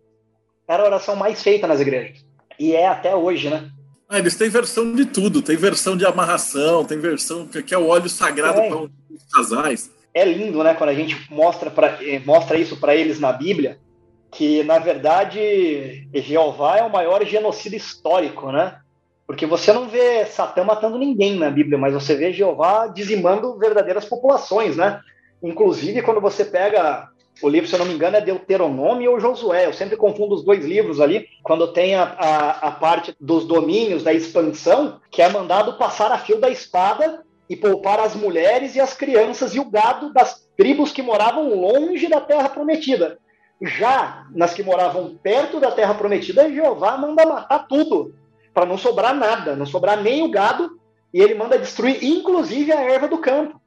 Era 0.66 0.82
a 0.82 0.86
oração 0.86 1.14
mais 1.14 1.42
feita 1.42 1.66
nas 1.66 1.80
igrejas. 1.80 2.24
E 2.58 2.74
é 2.74 2.86
até 2.86 3.14
hoje, 3.14 3.50
né? 3.50 3.70
Ah, 4.10 4.18
eles 4.18 4.34
têm 4.34 4.48
versão 4.48 4.92
de 4.92 5.04
tudo. 5.06 5.40
Tem 5.40 5.56
versão 5.56 5.96
de 5.96 6.04
amarração, 6.04 6.84
tem 6.84 6.98
versão 6.98 7.46
que 7.46 7.72
é 7.72 7.78
o 7.78 7.86
óleo 7.86 8.08
sagrado 8.08 8.58
é. 8.58 8.68
para 8.68 8.78
os 8.78 8.90
casais. 9.32 9.90
É 10.12 10.24
lindo, 10.24 10.64
né, 10.64 10.74
quando 10.74 10.90
a 10.90 10.94
gente 10.94 11.16
mostra, 11.30 11.70
pra, 11.70 11.98
eh, 12.02 12.20
mostra 12.26 12.58
isso 12.58 12.76
para 12.76 12.96
eles 12.96 13.20
na 13.20 13.32
Bíblia, 13.32 13.78
que 14.32 14.64
na 14.64 14.80
verdade 14.80 16.08
Jeová 16.12 16.78
é 16.78 16.82
o 16.82 16.90
maior 16.90 17.24
genocida 17.24 17.76
histórico, 17.76 18.50
né? 18.50 18.76
Porque 19.28 19.46
você 19.46 19.72
não 19.72 19.88
vê 19.88 20.26
Satã 20.26 20.64
matando 20.64 20.98
ninguém 20.98 21.36
na 21.36 21.48
Bíblia, 21.48 21.78
mas 21.78 21.94
você 21.94 22.16
vê 22.16 22.32
Jeová 22.32 22.88
dizimando 22.88 23.56
verdadeiras 23.56 24.04
populações, 24.04 24.76
né? 24.76 25.00
Inclusive, 25.40 26.02
quando 26.02 26.20
você 26.20 26.44
pega 26.44 27.08
o 27.42 27.48
livro, 27.48 27.68
se 27.68 27.74
eu 27.74 27.78
não 27.78 27.86
me 27.86 27.94
engano, 27.94 28.16
é 28.16 28.20
Deuteronômio 28.20 29.12
ou 29.12 29.20
Josué. 29.20 29.66
Eu 29.66 29.72
sempre 29.72 29.96
confundo 29.96 30.34
os 30.34 30.44
dois 30.44 30.64
livros 30.64 31.00
ali, 31.00 31.26
quando 31.42 31.72
tem 31.72 31.94
a, 31.94 32.02
a, 32.02 32.50
a 32.68 32.70
parte 32.72 33.14
dos 33.20 33.46
domínios, 33.46 34.02
da 34.02 34.12
expansão, 34.12 35.00
que 35.10 35.22
é 35.22 35.28
mandado 35.28 35.78
passar 35.78 36.12
a 36.12 36.18
fio 36.18 36.40
da 36.40 36.50
espada 36.50 37.24
e 37.48 37.56
poupar 37.56 37.98
as 37.98 38.14
mulheres 38.14 38.76
e 38.76 38.80
as 38.80 38.94
crianças 38.94 39.54
e 39.54 39.60
o 39.60 39.68
gado 39.68 40.12
das 40.12 40.48
tribos 40.56 40.92
que 40.92 41.02
moravam 41.02 41.54
longe 41.54 42.08
da 42.08 42.20
terra 42.20 42.48
prometida. 42.48 43.18
Já 43.60 44.26
nas 44.30 44.54
que 44.54 44.62
moravam 44.62 45.18
perto 45.22 45.58
da 45.58 45.70
terra 45.70 45.94
prometida, 45.94 46.50
Jeová 46.50 46.96
manda 46.96 47.26
matar 47.26 47.66
tudo, 47.66 48.14
para 48.54 48.64
não 48.64 48.78
sobrar 48.78 49.14
nada, 49.14 49.56
não 49.56 49.66
sobrar 49.66 50.00
nem 50.00 50.22
o 50.22 50.30
gado, 50.30 50.78
e 51.12 51.20
ele 51.20 51.34
manda 51.34 51.58
destruir 51.58 52.02
inclusive 52.02 52.72
a 52.72 52.80
erva 52.80 53.08
do 53.08 53.18
campo. 53.18 53.60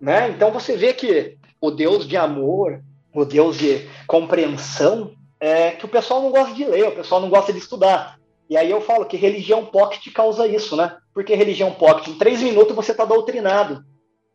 Né? 0.00 0.30
Então 0.30 0.50
você 0.50 0.76
vê 0.76 0.92
que 0.92 1.36
o 1.60 1.70
Deus 1.70 2.06
de 2.06 2.16
amor, 2.16 2.82
o 3.20 3.24
Deus 3.24 3.58
de 3.58 3.88
compreensão, 4.06 5.12
é 5.40 5.72
que 5.72 5.84
o 5.84 5.88
pessoal 5.88 6.22
não 6.22 6.30
gosta 6.30 6.54
de 6.54 6.64
ler, 6.64 6.88
o 6.88 6.96
pessoal 6.96 7.20
não 7.20 7.28
gosta 7.28 7.52
de 7.52 7.58
estudar. 7.58 8.18
E 8.48 8.56
aí 8.56 8.70
eu 8.70 8.80
falo 8.80 9.04
que 9.04 9.16
religião 9.16 9.66
pocket 9.66 10.12
causa 10.12 10.46
isso, 10.46 10.76
né? 10.76 10.96
Porque 11.12 11.34
religião 11.34 11.72
pocket, 11.72 12.08
em 12.08 12.18
três 12.18 12.40
minutos 12.40 12.74
você 12.74 12.92
está 12.92 13.04
doutrinado, 13.04 13.84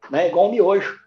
né? 0.09 0.27
Igual 0.27 0.47
o 0.47 0.51
miojo. 0.51 0.99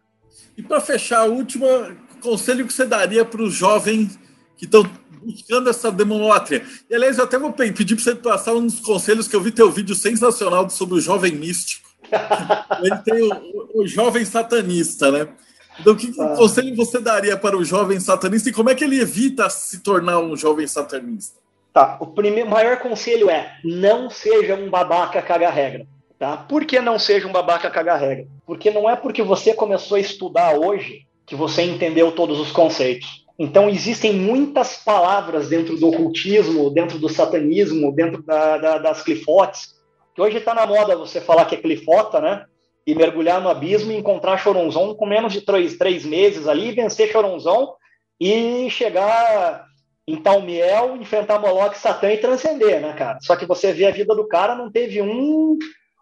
E 0.57 0.63
para 0.63 0.81
fechar, 0.81 1.21
a 1.21 1.25
última 1.25 1.97
conselho 2.21 2.67
que 2.67 2.73
você 2.73 2.87
daria 2.87 3.25
para 3.25 3.43
os 3.43 3.53
jovens 3.53 4.19
que 4.57 4.65
estão 4.65 4.83
buscando 5.23 5.69
essa 5.69 5.93
demonótria. 5.93 6.65
E, 6.89 6.95
aliás, 6.95 7.19
eu 7.19 7.25
até 7.25 7.39
vou 7.39 7.53
pedir 7.53 7.95
para 7.95 8.05
você 8.05 8.15
passar 8.15 8.55
uns 8.55 8.81
conselhos 8.81 9.29
que 9.29 9.37
eu 9.37 9.41
vi 9.41 9.51
teu 9.51 9.71
vídeo 9.71 9.95
sensacional 9.95 10.69
sobre 10.71 10.95
o 10.97 11.01
jovem 11.01 11.33
místico. 11.33 11.89
Ele 12.83 12.97
tem 12.99 13.23
o, 13.23 13.83
o 13.83 13.87
jovem 13.87 14.25
satanista, 14.25 15.11
né? 15.11 15.29
Então, 15.81 15.95
que 15.95 16.13
ah. 16.21 16.35
conselho 16.37 16.75
você 16.77 17.01
daria 17.01 17.37
para 17.37 17.57
o 17.57 17.65
jovem 17.65 17.99
satanista 17.99 18.49
e 18.49 18.53
como 18.53 18.71
é 18.71 18.75
que 18.75 18.85
ele 18.85 19.01
evita 19.01 19.49
se 19.51 19.81
tornar 19.81 20.19
um 20.21 20.37
jovem 20.37 20.67
satanista? 20.67 21.39
Tá, 21.73 21.97
o 22.01 22.07
primeiro, 22.07 22.49
maior 22.49 22.79
conselho 22.79 23.29
é 23.29 23.59
não 23.65 24.09
seja 24.09 24.55
um 24.55 24.71
babaca 24.71 25.21
caga-regra. 25.21 25.87
Tá? 26.19 26.37
Por 26.37 26.65
que 26.65 26.81
não 26.81 26.99
seja 26.99 27.27
um 27.27 27.33
babaca 27.33 27.69
caga-regra? 27.69 28.27
Porque 28.47 28.71
não 28.71 28.89
é 28.89 28.95
porque 28.95 29.23
você 29.23 29.53
começou 29.53 29.97
a 29.97 30.01
estudar 30.01 30.57
hoje 30.57 31.07
que 31.27 31.35
você 31.35 31.63
entendeu 31.63 32.13
todos 32.13 32.39
os 32.39 32.53
conceitos. 32.53 33.25
Então, 33.37 33.69
existem 33.69 34.13
muitas 34.13 34.77
palavras 34.77 35.49
dentro 35.49 35.77
do 35.77 35.89
ocultismo, 35.89 36.71
dentro 36.71 36.99
do 36.99 37.09
satanismo, 37.09 37.93
dentro 37.93 38.23
da, 38.23 38.59
da, 38.59 38.79
das 38.79 39.03
clifotes, 39.03 39.75
que 40.15 40.23
hoje 40.23 40.37
está 40.37 40.55
na 40.55 40.67
moda 40.67 40.97
você 40.97 41.21
falar 41.21 41.45
que 41.47 41.57
é 41.57 41.59
clifota, 41.59 42.21
né? 42.21 42.45
E 42.87 42.95
mergulhar 42.95 43.41
no 43.41 43.49
abismo 43.49 43.93
e 43.93 43.97
encontrar 43.97 44.39
Choronzon 44.39 44.95
com 44.95 45.07
menos 45.07 45.33
de 45.33 45.41
três, 45.41 45.77
três 45.77 46.05
meses 46.05 46.47
ali, 46.47 46.73
vencer 46.73 47.11
Choronzon 47.11 47.75
e 48.21 48.69
chegar 48.71 49.67
em 50.07 50.17
Talmiel, 50.17 50.97
enfrentar 50.97 51.39
Moloch, 51.39 51.79
Satã 51.79 52.13
e 52.13 52.19
transcender, 52.19 52.81
né, 52.81 52.93
cara? 52.93 53.19
Só 53.23 53.37
que 53.37 53.47
você 53.47 53.73
vê 53.73 53.87
a 53.87 53.91
vida 53.91 54.15
do 54.15 54.29
cara, 54.29 54.55
não 54.55 54.71
teve 54.71 55.01
um, 55.01 55.59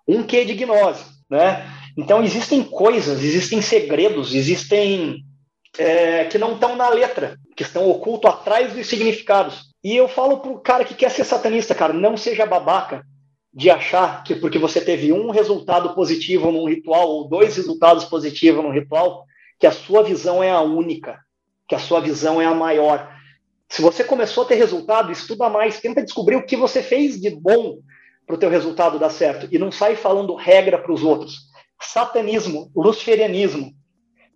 um 0.09 0.23
quê 0.25 0.45
de 0.45 0.55
gnose, 0.55 1.05
né? 1.31 1.65
Então 1.97 2.23
existem 2.23 2.63
coisas, 2.65 3.23
existem 3.23 3.63
segredos, 3.63 4.35
existem 4.35 5.23
é, 5.79 6.25
que 6.25 6.39
não 6.39 6.55
estão 6.55 6.75
na 6.75 6.89
letra, 6.89 7.37
que 7.57 7.63
estão 7.63 7.89
ocultos 7.89 8.31
atrás 8.31 8.73
dos 8.73 8.87
significados. 8.87 9.71
E 9.85 9.97
eu 9.97 10.09
falo 10.09 10.39
pro 10.39 10.61
cara 10.61 10.85
que 10.85 10.95
quer 10.95 11.11
ser 11.11 11.25
satanista, 11.25 11.75
cara, 11.75 11.93
não 11.93 12.17
seja 12.17 12.47
babaca 12.47 13.05
de 13.53 13.71
achar 13.71 14.25
que 14.25 14.35
porque 14.35 14.59
você 14.59 14.81
teve 14.81 15.13
um 15.13 15.31
resultado 15.31 15.95
positivo 15.95 16.51
num 16.51 16.69
ritual 16.69 17.09
ou 17.09 17.29
dois 17.29 17.57
resultados 17.57 18.05
positivos 18.05 18.65
num 18.65 18.73
ritual, 18.73 19.27
que 19.59 19.67
a 19.67 19.73
sua 19.73 20.03
visão 20.03 20.43
é 20.43 20.51
a 20.51 20.61
única, 20.61 21.19
que 21.69 21.75
a 21.75 21.79
sua 21.79 22.01
visão 22.01 22.41
é 22.41 22.47
a 22.47 22.55
maior. 22.55 23.15
Se 23.69 23.83
você 23.83 24.03
começou 24.03 24.45
a 24.45 24.47
ter 24.47 24.55
resultado, 24.55 25.13
estuda 25.13 25.49
mais, 25.49 25.81
tenta 25.81 26.03
descobrir 26.03 26.37
o 26.37 26.47
que 26.47 26.57
você 26.57 26.83
fez 26.83 27.21
de 27.21 27.31
bom 27.31 27.79
para 28.27 28.37
o 28.37 28.39
teu 28.39 28.49
resultado 28.49 28.99
dar 28.99 29.11
certo 29.11 29.49
e 29.51 29.59
não 29.59 29.71
sai 29.71 29.97
falando 29.97 30.35
regra 30.35 30.79
para 30.79 30.93
os 30.93 31.03
outros. 31.03 31.51
Satanismo, 31.81 32.71
luciferianismo, 32.75 33.73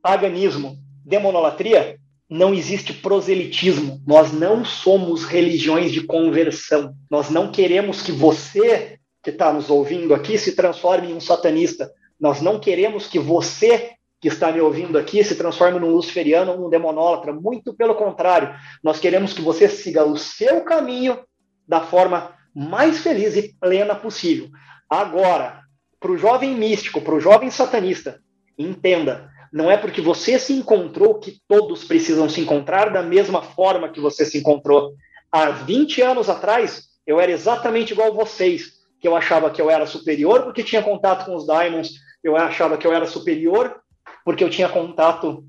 paganismo, 0.03 0.77
demonolatria, 1.05 1.99
não 2.29 2.53
existe 2.53 2.93
proselitismo. 2.93 4.03
Nós 4.07 4.33
não 4.33 4.65
somos 4.65 5.25
religiões 5.25 5.93
de 5.93 6.03
conversão. 6.03 6.95
Nós 7.11 7.31
não 7.31 7.51
queremos 7.53 8.03
que 8.03 8.13
você 8.13 8.99
que 9.27 9.31
está 9.31 9.53
nos 9.53 9.71
ouvindo 9.71 10.15
aqui 10.15 10.39
se 10.39 10.55
transforme 10.55 11.11
em 11.11 11.15
um 11.15 11.21
satanista. 11.21 11.93
Nós 12.19 12.41
não 12.41 12.61
queremos 12.61 13.09
que 13.09 13.19
você 13.19 13.91
que 14.21 14.29
está 14.29 14.53
me 14.53 14.61
ouvindo 14.61 14.97
aqui 14.97 15.25
se 15.25 15.35
transforme 15.35 15.81
num 15.81 15.91
luciferiano 15.91 16.53
ou 16.53 16.59
num 16.59 16.71
demonólatra. 16.71 17.33
Muito 17.33 17.75
pelo 17.75 17.97
contrário, 17.97 18.55
nós 18.85 19.01
queremos 19.01 19.33
que 19.33 19.43
você 19.43 19.69
siga 19.69 20.05
o 20.05 20.17
seu 20.17 20.61
caminho 20.61 21.19
da 21.67 21.81
forma 21.81 22.37
mais 22.55 23.01
feliz 23.01 23.37
e 23.37 23.53
plena 23.61 23.97
possível. 23.97 24.49
Agora, 24.89 25.61
para 25.99 26.13
o 26.13 26.17
jovem 26.17 26.55
místico, 26.55 27.01
para 27.01 27.17
o 27.17 27.21
jovem 27.21 27.51
satanista, 27.51 28.21
entenda, 28.57 29.29
não 29.53 29.69
é 29.69 29.77
porque 29.77 30.01
você 30.01 30.39
se 30.39 30.53
encontrou 30.53 31.19
que 31.19 31.41
todos 31.49 31.83
precisam 31.83 32.29
se 32.29 32.41
encontrar 32.41 32.93
da 32.93 33.03
mesma 33.03 33.43
forma 33.43 33.89
que 33.89 33.99
você 33.99 34.25
se 34.25 34.39
encontrou. 34.39 34.95
Há 35.33 35.51
20 35.51 36.01
anos 36.01 36.31
atrás, 36.31 36.85
eu 37.05 37.19
era 37.19 37.33
exatamente 37.33 37.93
igual 37.93 38.13
a 38.13 38.15
vocês, 38.25 38.76
que 39.01 39.07
eu 39.07 39.17
achava 39.17 39.51
que 39.51 39.61
eu 39.61 39.71
era 39.71 39.87
superior 39.87 40.43
porque 40.43 40.63
tinha 40.63 40.83
contato 40.83 41.27
com 41.27 41.35
os 41.35 41.47
Diamonds, 41.47 41.93
eu 42.23 42.37
achava 42.37 42.77
que 42.77 42.87
eu 42.87 42.93
era 42.93 43.07
superior 43.07 43.81
porque 44.25 44.43
eu 44.43 44.51
tinha 44.51 44.69
contato 44.69 45.45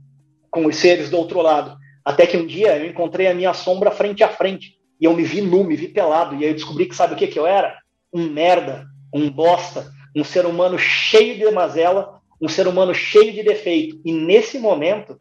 com 0.52 0.66
os 0.66 0.76
seres 0.76 1.10
do 1.10 1.18
outro 1.18 1.42
lado. 1.42 1.78
Até 2.04 2.26
que 2.26 2.38
um 2.38 2.46
dia 2.46 2.78
eu 2.78 2.86
encontrei 2.86 3.28
a 3.28 3.34
minha 3.34 3.54
sombra 3.54 3.92
frente 3.92 4.24
a 4.24 4.30
frente 4.30 4.78
e 5.00 5.06
eu 5.06 5.14
me 5.14 5.24
vi 5.24 5.42
nu, 5.42 5.64
me 5.64 5.76
vi 5.76 5.88
pelado, 5.88 6.36
e 6.36 6.44
aí 6.44 6.50
eu 6.50 6.56
descobri 6.56 6.86
que 6.86 6.96
sabe 6.96 7.14
o 7.14 7.18
que, 7.18 7.28
que 7.28 7.38
eu 7.38 7.46
era? 7.46 7.78
Um 8.12 8.30
merda, 8.30 8.86
um 9.14 9.30
bosta, 9.30 9.92
um 10.16 10.24
ser 10.24 10.46
humano 10.46 10.78
cheio 10.78 11.38
de 11.38 11.50
mazela, 11.52 12.20
um 12.42 12.48
ser 12.48 12.68
humano 12.68 12.94
cheio 12.94 13.32
de 13.32 13.44
defeito. 13.44 14.00
E 14.04 14.12
nesse 14.12 14.58
momento, 14.58 15.20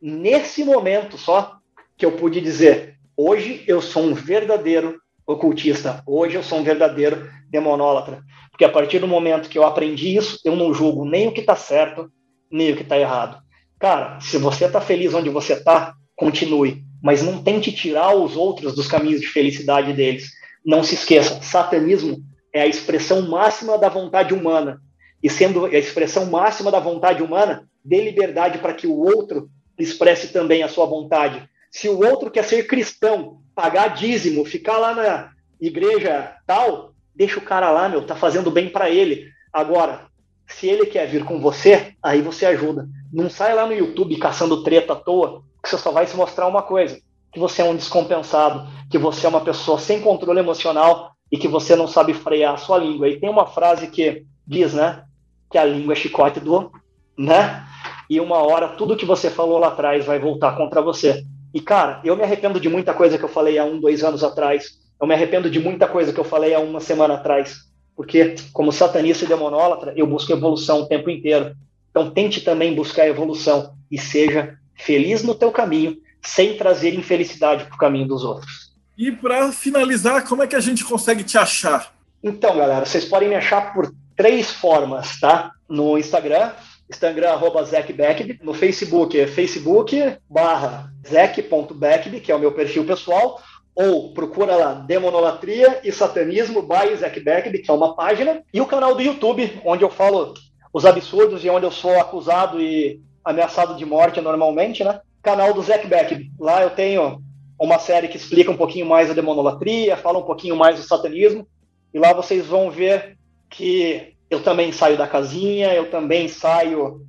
nesse 0.00 0.64
momento 0.64 1.16
só, 1.16 1.56
que 1.96 2.04
eu 2.04 2.12
pude 2.12 2.40
dizer: 2.40 2.96
hoje 3.16 3.64
eu 3.66 3.80
sou 3.80 4.02
um 4.02 4.14
verdadeiro 4.14 5.00
ocultista, 5.26 6.02
hoje 6.06 6.36
eu 6.36 6.42
sou 6.42 6.58
um 6.58 6.64
verdadeiro 6.64 7.28
demonólatra. 7.50 8.22
Porque 8.50 8.64
a 8.64 8.68
partir 8.68 8.98
do 8.98 9.08
momento 9.08 9.48
que 9.48 9.58
eu 9.58 9.64
aprendi 9.64 10.16
isso, 10.16 10.38
eu 10.44 10.54
não 10.54 10.72
julgo 10.72 11.04
nem 11.04 11.28
o 11.28 11.32
que 11.32 11.40
está 11.40 11.56
certo, 11.56 12.10
meio 12.50 12.76
que 12.76 12.82
está 12.82 12.98
errado. 12.98 13.42
Cara, 13.78 14.20
se 14.20 14.38
você 14.38 14.66
está 14.66 14.80
feliz 14.80 15.12
onde 15.14 15.28
você 15.28 15.54
está, 15.54 15.94
continue, 16.16 16.84
mas 17.02 17.22
não 17.22 17.42
tente 17.42 17.72
tirar 17.72 18.14
os 18.14 18.36
outros 18.36 18.74
dos 18.74 18.86
caminhos 18.86 19.20
de 19.20 19.26
felicidade 19.26 19.92
deles. 19.92 20.30
Não 20.64 20.82
se 20.82 20.94
esqueça, 20.94 21.42
satanismo 21.42 22.18
é 22.52 22.62
a 22.62 22.66
expressão 22.66 23.28
máxima 23.28 23.76
da 23.76 23.88
vontade 23.88 24.32
humana. 24.32 24.80
E 25.22 25.28
sendo 25.28 25.66
a 25.66 25.70
expressão 25.70 26.26
máxima 26.26 26.70
da 26.70 26.78
vontade 26.78 27.22
humana, 27.22 27.68
dê 27.84 28.00
liberdade 28.00 28.58
para 28.58 28.74
que 28.74 28.86
o 28.86 28.96
outro 28.96 29.50
expresse 29.78 30.28
também 30.28 30.62
a 30.62 30.68
sua 30.68 30.86
vontade. 30.86 31.48
Se 31.70 31.88
o 31.88 31.98
outro 31.98 32.30
quer 32.30 32.44
ser 32.44 32.66
cristão, 32.66 33.40
pagar 33.54 33.88
dízimo, 33.88 34.44
ficar 34.44 34.78
lá 34.78 34.94
na 34.94 35.30
igreja 35.60 36.34
tal, 36.46 36.92
deixa 37.14 37.38
o 37.38 37.42
cara 37.42 37.70
lá, 37.70 37.88
meu, 37.88 38.02
tá 38.02 38.14
fazendo 38.14 38.50
bem 38.50 38.68
para 38.68 38.90
ele. 38.90 39.28
Agora, 39.52 40.06
se 40.46 40.66
ele 40.66 40.86
quer 40.86 41.06
vir 41.06 41.24
com 41.24 41.40
você, 41.40 41.94
aí 42.02 42.20
você 42.20 42.46
ajuda. 42.46 42.88
Não 43.12 43.30
sai 43.30 43.54
lá 43.54 43.66
no 43.66 43.72
YouTube 43.72 44.16
caçando 44.16 44.62
treta 44.62 44.92
à 44.92 44.96
toa, 44.96 45.42
que 45.62 45.68
você 45.68 45.78
só 45.78 45.90
vai 45.90 46.06
se 46.06 46.16
mostrar 46.16 46.46
uma 46.46 46.62
coisa: 46.62 46.98
que 47.32 47.38
você 47.38 47.62
é 47.62 47.64
um 47.64 47.76
descompensado, 47.76 48.68
que 48.90 48.98
você 48.98 49.26
é 49.26 49.28
uma 49.28 49.40
pessoa 49.40 49.78
sem 49.78 50.00
controle 50.00 50.40
emocional 50.40 51.12
e 51.30 51.38
que 51.38 51.48
você 51.48 51.74
não 51.74 51.88
sabe 51.88 52.12
frear 52.14 52.54
a 52.54 52.58
sua 52.58 52.78
língua. 52.78 53.08
E 53.08 53.18
tem 53.18 53.28
uma 53.30 53.46
frase 53.46 53.86
que 53.88 54.24
diz, 54.46 54.74
né, 54.74 55.04
que 55.50 55.56
a 55.56 55.64
língua 55.64 55.94
é 55.94 55.96
chicote 55.96 56.40
do, 56.40 56.70
né? 57.16 57.64
E 58.08 58.20
uma 58.20 58.38
hora 58.38 58.68
tudo 58.68 58.96
que 58.96 59.06
você 59.06 59.30
falou 59.30 59.58
lá 59.58 59.68
atrás 59.68 60.04
vai 60.04 60.18
voltar 60.18 60.56
contra 60.56 60.82
você. 60.82 61.24
E 61.54 61.60
cara, 61.60 62.00
eu 62.04 62.16
me 62.16 62.24
arrependo 62.24 62.58
de 62.58 62.68
muita 62.68 62.92
coisa 62.92 63.16
que 63.16 63.24
eu 63.24 63.28
falei 63.28 63.56
há 63.56 63.64
um, 63.64 63.80
dois 63.80 64.02
anos 64.02 64.22
atrás. 64.22 64.78
Eu 65.00 65.06
me 65.06 65.14
arrependo 65.14 65.48
de 65.48 65.60
muita 65.60 65.86
coisa 65.86 66.12
que 66.12 66.18
eu 66.18 66.24
falei 66.24 66.52
há 66.52 66.58
uma 66.58 66.80
semana 66.80 67.14
atrás 67.14 67.72
porque 67.96 68.34
como 68.52 68.72
satanista 68.72 69.24
e 69.24 69.28
demonólatra, 69.28 69.92
eu 69.96 70.06
busco 70.06 70.32
evolução 70.32 70.80
o 70.80 70.86
tempo 70.86 71.10
inteiro. 71.10 71.54
Então 71.90 72.10
tente 72.10 72.40
também 72.40 72.74
buscar 72.74 73.06
evolução 73.06 73.74
e 73.90 73.98
seja 73.98 74.58
feliz 74.74 75.22
no 75.22 75.34
teu 75.34 75.52
caminho, 75.52 75.96
sem 76.22 76.56
trazer 76.56 76.94
infelicidade 76.94 77.64
para 77.64 77.74
o 77.74 77.78
caminho 77.78 78.08
dos 78.08 78.24
outros. 78.24 78.72
E 78.98 79.12
para 79.12 79.52
finalizar, 79.52 80.24
como 80.26 80.42
é 80.42 80.46
que 80.46 80.56
a 80.56 80.60
gente 80.60 80.84
consegue 80.84 81.22
te 81.22 81.38
achar? 81.38 81.92
Então, 82.22 82.56
galera, 82.56 82.84
vocês 82.84 83.04
podem 83.04 83.28
me 83.28 83.34
achar 83.34 83.72
por 83.72 83.92
três 84.16 84.50
formas, 84.50 85.20
tá? 85.20 85.52
No 85.68 85.98
Instagram, 85.98 86.52
Instagram 86.88 87.30
arroba 87.30 87.64
ZecBackby, 87.64 88.40
no 88.42 88.54
Facebook 88.54 89.18
é 89.18 89.26
Facebook 89.26 90.16
barra 90.28 90.92
Zec.backby, 91.06 92.20
que 92.20 92.30
é 92.30 92.34
o 92.34 92.38
meu 92.38 92.52
perfil 92.52 92.84
pessoal, 92.84 93.40
ou 93.74 94.12
procura 94.12 94.54
lá 94.54 94.74
Demonolatria 94.74 95.80
e 95.82 95.90
Satanismo 95.90 96.62
by 96.62 97.20
Beckby, 97.20 97.58
que 97.58 97.70
é 97.70 97.74
uma 97.74 97.94
página, 97.96 98.42
e 98.52 98.60
o 98.60 98.66
canal 98.66 98.94
do 98.94 99.02
YouTube, 99.02 99.60
onde 99.64 99.82
eu 99.82 99.90
falo 99.90 100.34
os 100.72 100.84
absurdos 100.84 101.44
e 101.44 101.50
onde 101.50 101.66
eu 101.66 101.70
sou 101.70 101.98
acusado 101.98 102.60
e 102.60 103.00
ameaçado 103.24 103.76
de 103.76 103.84
morte 103.84 104.20
normalmente, 104.20 104.84
né? 104.84 105.00
Canal 105.22 105.54
do 105.54 105.62
Zack 105.62 105.86
Beckby. 105.86 106.30
Lá 106.38 106.62
eu 106.62 106.70
tenho 106.70 107.22
uma 107.58 107.78
série 107.78 108.08
que 108.08 108.16
explica 108.16 108.50
um 108.50 108.56
pouquinho 108.56 108.86
mais 108.86 109.10
a 109.10 109.14
demonolatria, 109.14 109.96
fala 109.96 110.18
um 110.18 110.24
pouquinho 110.24 110.56
mais 110.56 110.78
do 110.78 110.86
satanismo, 110.86 111.46
e 111.92 111.98
lá 111.98 112.12
vocês 112.12 112.46
vão 112.46 112.70
ver 112.70 113.16
que 113.48 114.13
eu 114.34 114.42
também 114.42 114.72
saio 114.72 114.98
da 114.98 115.06
casinha, 115.06 115.72
eu 115.72 115.90
também 115.90 116.28
saio 116.28 117.00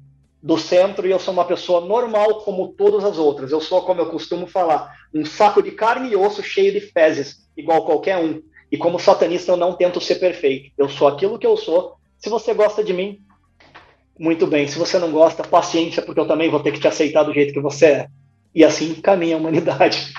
do 0.42 0.58
centro 0.58 1.08
e 1.08 1.12
eu 1.12 1.20
sou 1.20 1.34
uma 1.34 1.46
pessoa 1.46 1.82
normal 1.82 2.42
como 2.42 2.68
todas 2.70 3.04
as 3.04 3.18
outras. 3.18 3.52
Eu 3.52 3.60
sou, 3.60 3.82
como 3.82 4.00
eu 4.00 4.06
costumo 4.06 4.46
falar, 4.46 4.94
um 5.14 5.26
saco 5.26 5.62
de 5.62 5.72
carne 5.72 6.10
e 6.10 6.16
osso 6.16 6.44
cheio 6.44 6.72
de 6.72 6.80
fezes, 6.80 7.48
igual 7.58 7.84
qualquer 7.84 8.18
um. 8.18 8.42
E 8.72 8.78
como 8.78 9.00
satanista 9.00 9.52
eu 9.52 9.58
não 9.58 9.74
tento 9.74 10.00
ser 10.00 10.16
perfeito. 10.16 10.72
Eu 10.78 10.88
sou 10.88 11.08
aquilo 11.08 11.40
que 11.40 11.48
eu 11.48 11.58
sou. 11.58 11.96
Se 12.20 12.30
você 12.30 12.54
gosta 12.54 12.84
de 12.84 12.94
mim, 12.94 13.20
muito 14.20 14.46
bem. 14.46 14.68
Se 14.68 14.78
você 14.78 15.00
não 15.00 15.12
gosta, 15.12 15.44
paciência, 15.44 16.02
porque 16.02 16.20
eu 16.20 16.28
também 16.28 16.50
vou 16.50 16.60
ter 16.60 16.72
que 16.72 16.80
te 16.80 16.88
aceitar 16.88 17.24
do 17.24 17.34
jeito 17.34 17.54
que 17.54 17.60
você 17.60 17.86
é. 17.86 18.08
E 18.54 18.64
assim 18.64 18.94
caminha 18.96 19.36
a 19.36 19.40
humanidade. 19.40 20.14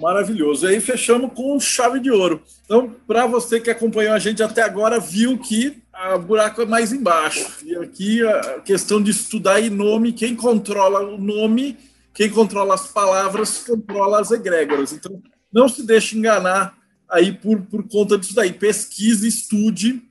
Maravilhoso. 0.00 0.66
E 0.66 0.74
aí 0.74 0.80
fechamos 0.80 1.32
com 1.32 1.58
chave 1.60 2.00
de 2.00 2.10
ouro. 2.10 2.42
Então, 2.64 2.94
para 3.06 3.26
você 3.26 3.60
que 3.60 3.70
acompanhou 3.70 4.14
a 4.14 4.18
gente 4.18 4.42
até 4.42 4.62
agora, 4.62 4.98
viu 4.98 5.38
que 5.38 5.80
o 6.14 6.18
buraco 6.18 6.62
é 6.62 6.66
mais 6.66 6.92
embaixo. 6.92 7.64
E 7.64 7.74
aqui 7.76 8.26
a 8.26 8.60
questão 8.60 9.02
de 9.02 9.10
estudar 9.10 9.60
e 9.60 9.70
nome, 9.70 10.12
quem 10.12 10.34
controla 10.36 11.00
o 11.00 11.18
nome 11.18 11.78
quem 12.16 12.30
controla 12.30 12.74
as 12.74 12.86
palavras 12.86 13.58
controla 13.58 14.20
as 14.20 14.30
egrégoras. 14.30 14.90
Então, 14.90 15.22
não 15.52 15.68
se 15.68 15.82
deixe 15.82 16.16
enganar 16.16 16.74
aí 17.10 17.30
por, 17.30 17.60
por 17.66 17.86
conta 17.86 18.16
disso 18.16 18.34
daí. 18.34 18.54
Pesquise, 18.54 19.28
estude 19.28 20.02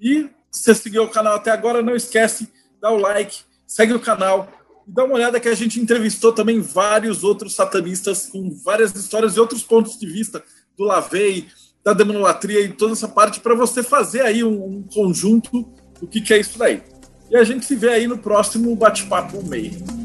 e 0.00 0.30
se 0.50 0.64
você 0.64 0.74
seguiu 0.74 1.04
o 1.04 1.10
canal 1.10 1.34
até 1.34 1.50
agora, 1.50 1.82
não 1.82 1.94
esquece, 1.94 2.48
dá 2.80 2.90
o 2.90 2.96
like, 2.96 3.40
segue 3.66 3.92
o 3.92 4.00
canal 4.00 4.50
e 4.88 4.90
dá 4.90 5.04
uma 5.04 5.14
olhada 5.14 5.38
que 5.38 5.48
a 5.48 5.54
gente 5.54 5.78
entrevistou 5.78 6.32
também 6.32 6.58
vários 6.58 7.22
outros 7.22 7.54
satanistas 7.54 8.26
com 8.26 8.50
várias 8.64 8.94
histórias 8.94 9.36
e 9.36 9.40
outros 9.40 9.62
pontos 9.62 9.98
de 9.98 10.06
vista 10.06 10.42
do 10.76 10.84
Lavei, 10.84 11.48
da 11.84 11.92
demonolatria 11.92 12.60
e 12.60 12.68
toda 12.68 12.92
essa 12.92 13.08
parte 13.08 13.40
para 13.40 13.54
você 13.54 13.82
fazer 13.82 14.22
aí 14.22 14.44
um, 14.44 14.64
um 14.64 14.82
conjunto 14.82 15.66
do 16.00 16.06
que, 16.06 16.20
que 16.20 16.32
é 16.32 16.38
isso 16.38 16.58
daí. 16.58 16.82
E 17.30 17.36
a 17.36 17.44
gente 17.44 17.64
se 17.64 17.74
vê 17.74 17.88
aí 17.88 18.06
no 18.06 18.18
próximo 18.18 18.74
bate-papo 18.76 19.42
meio. 19.42 20.01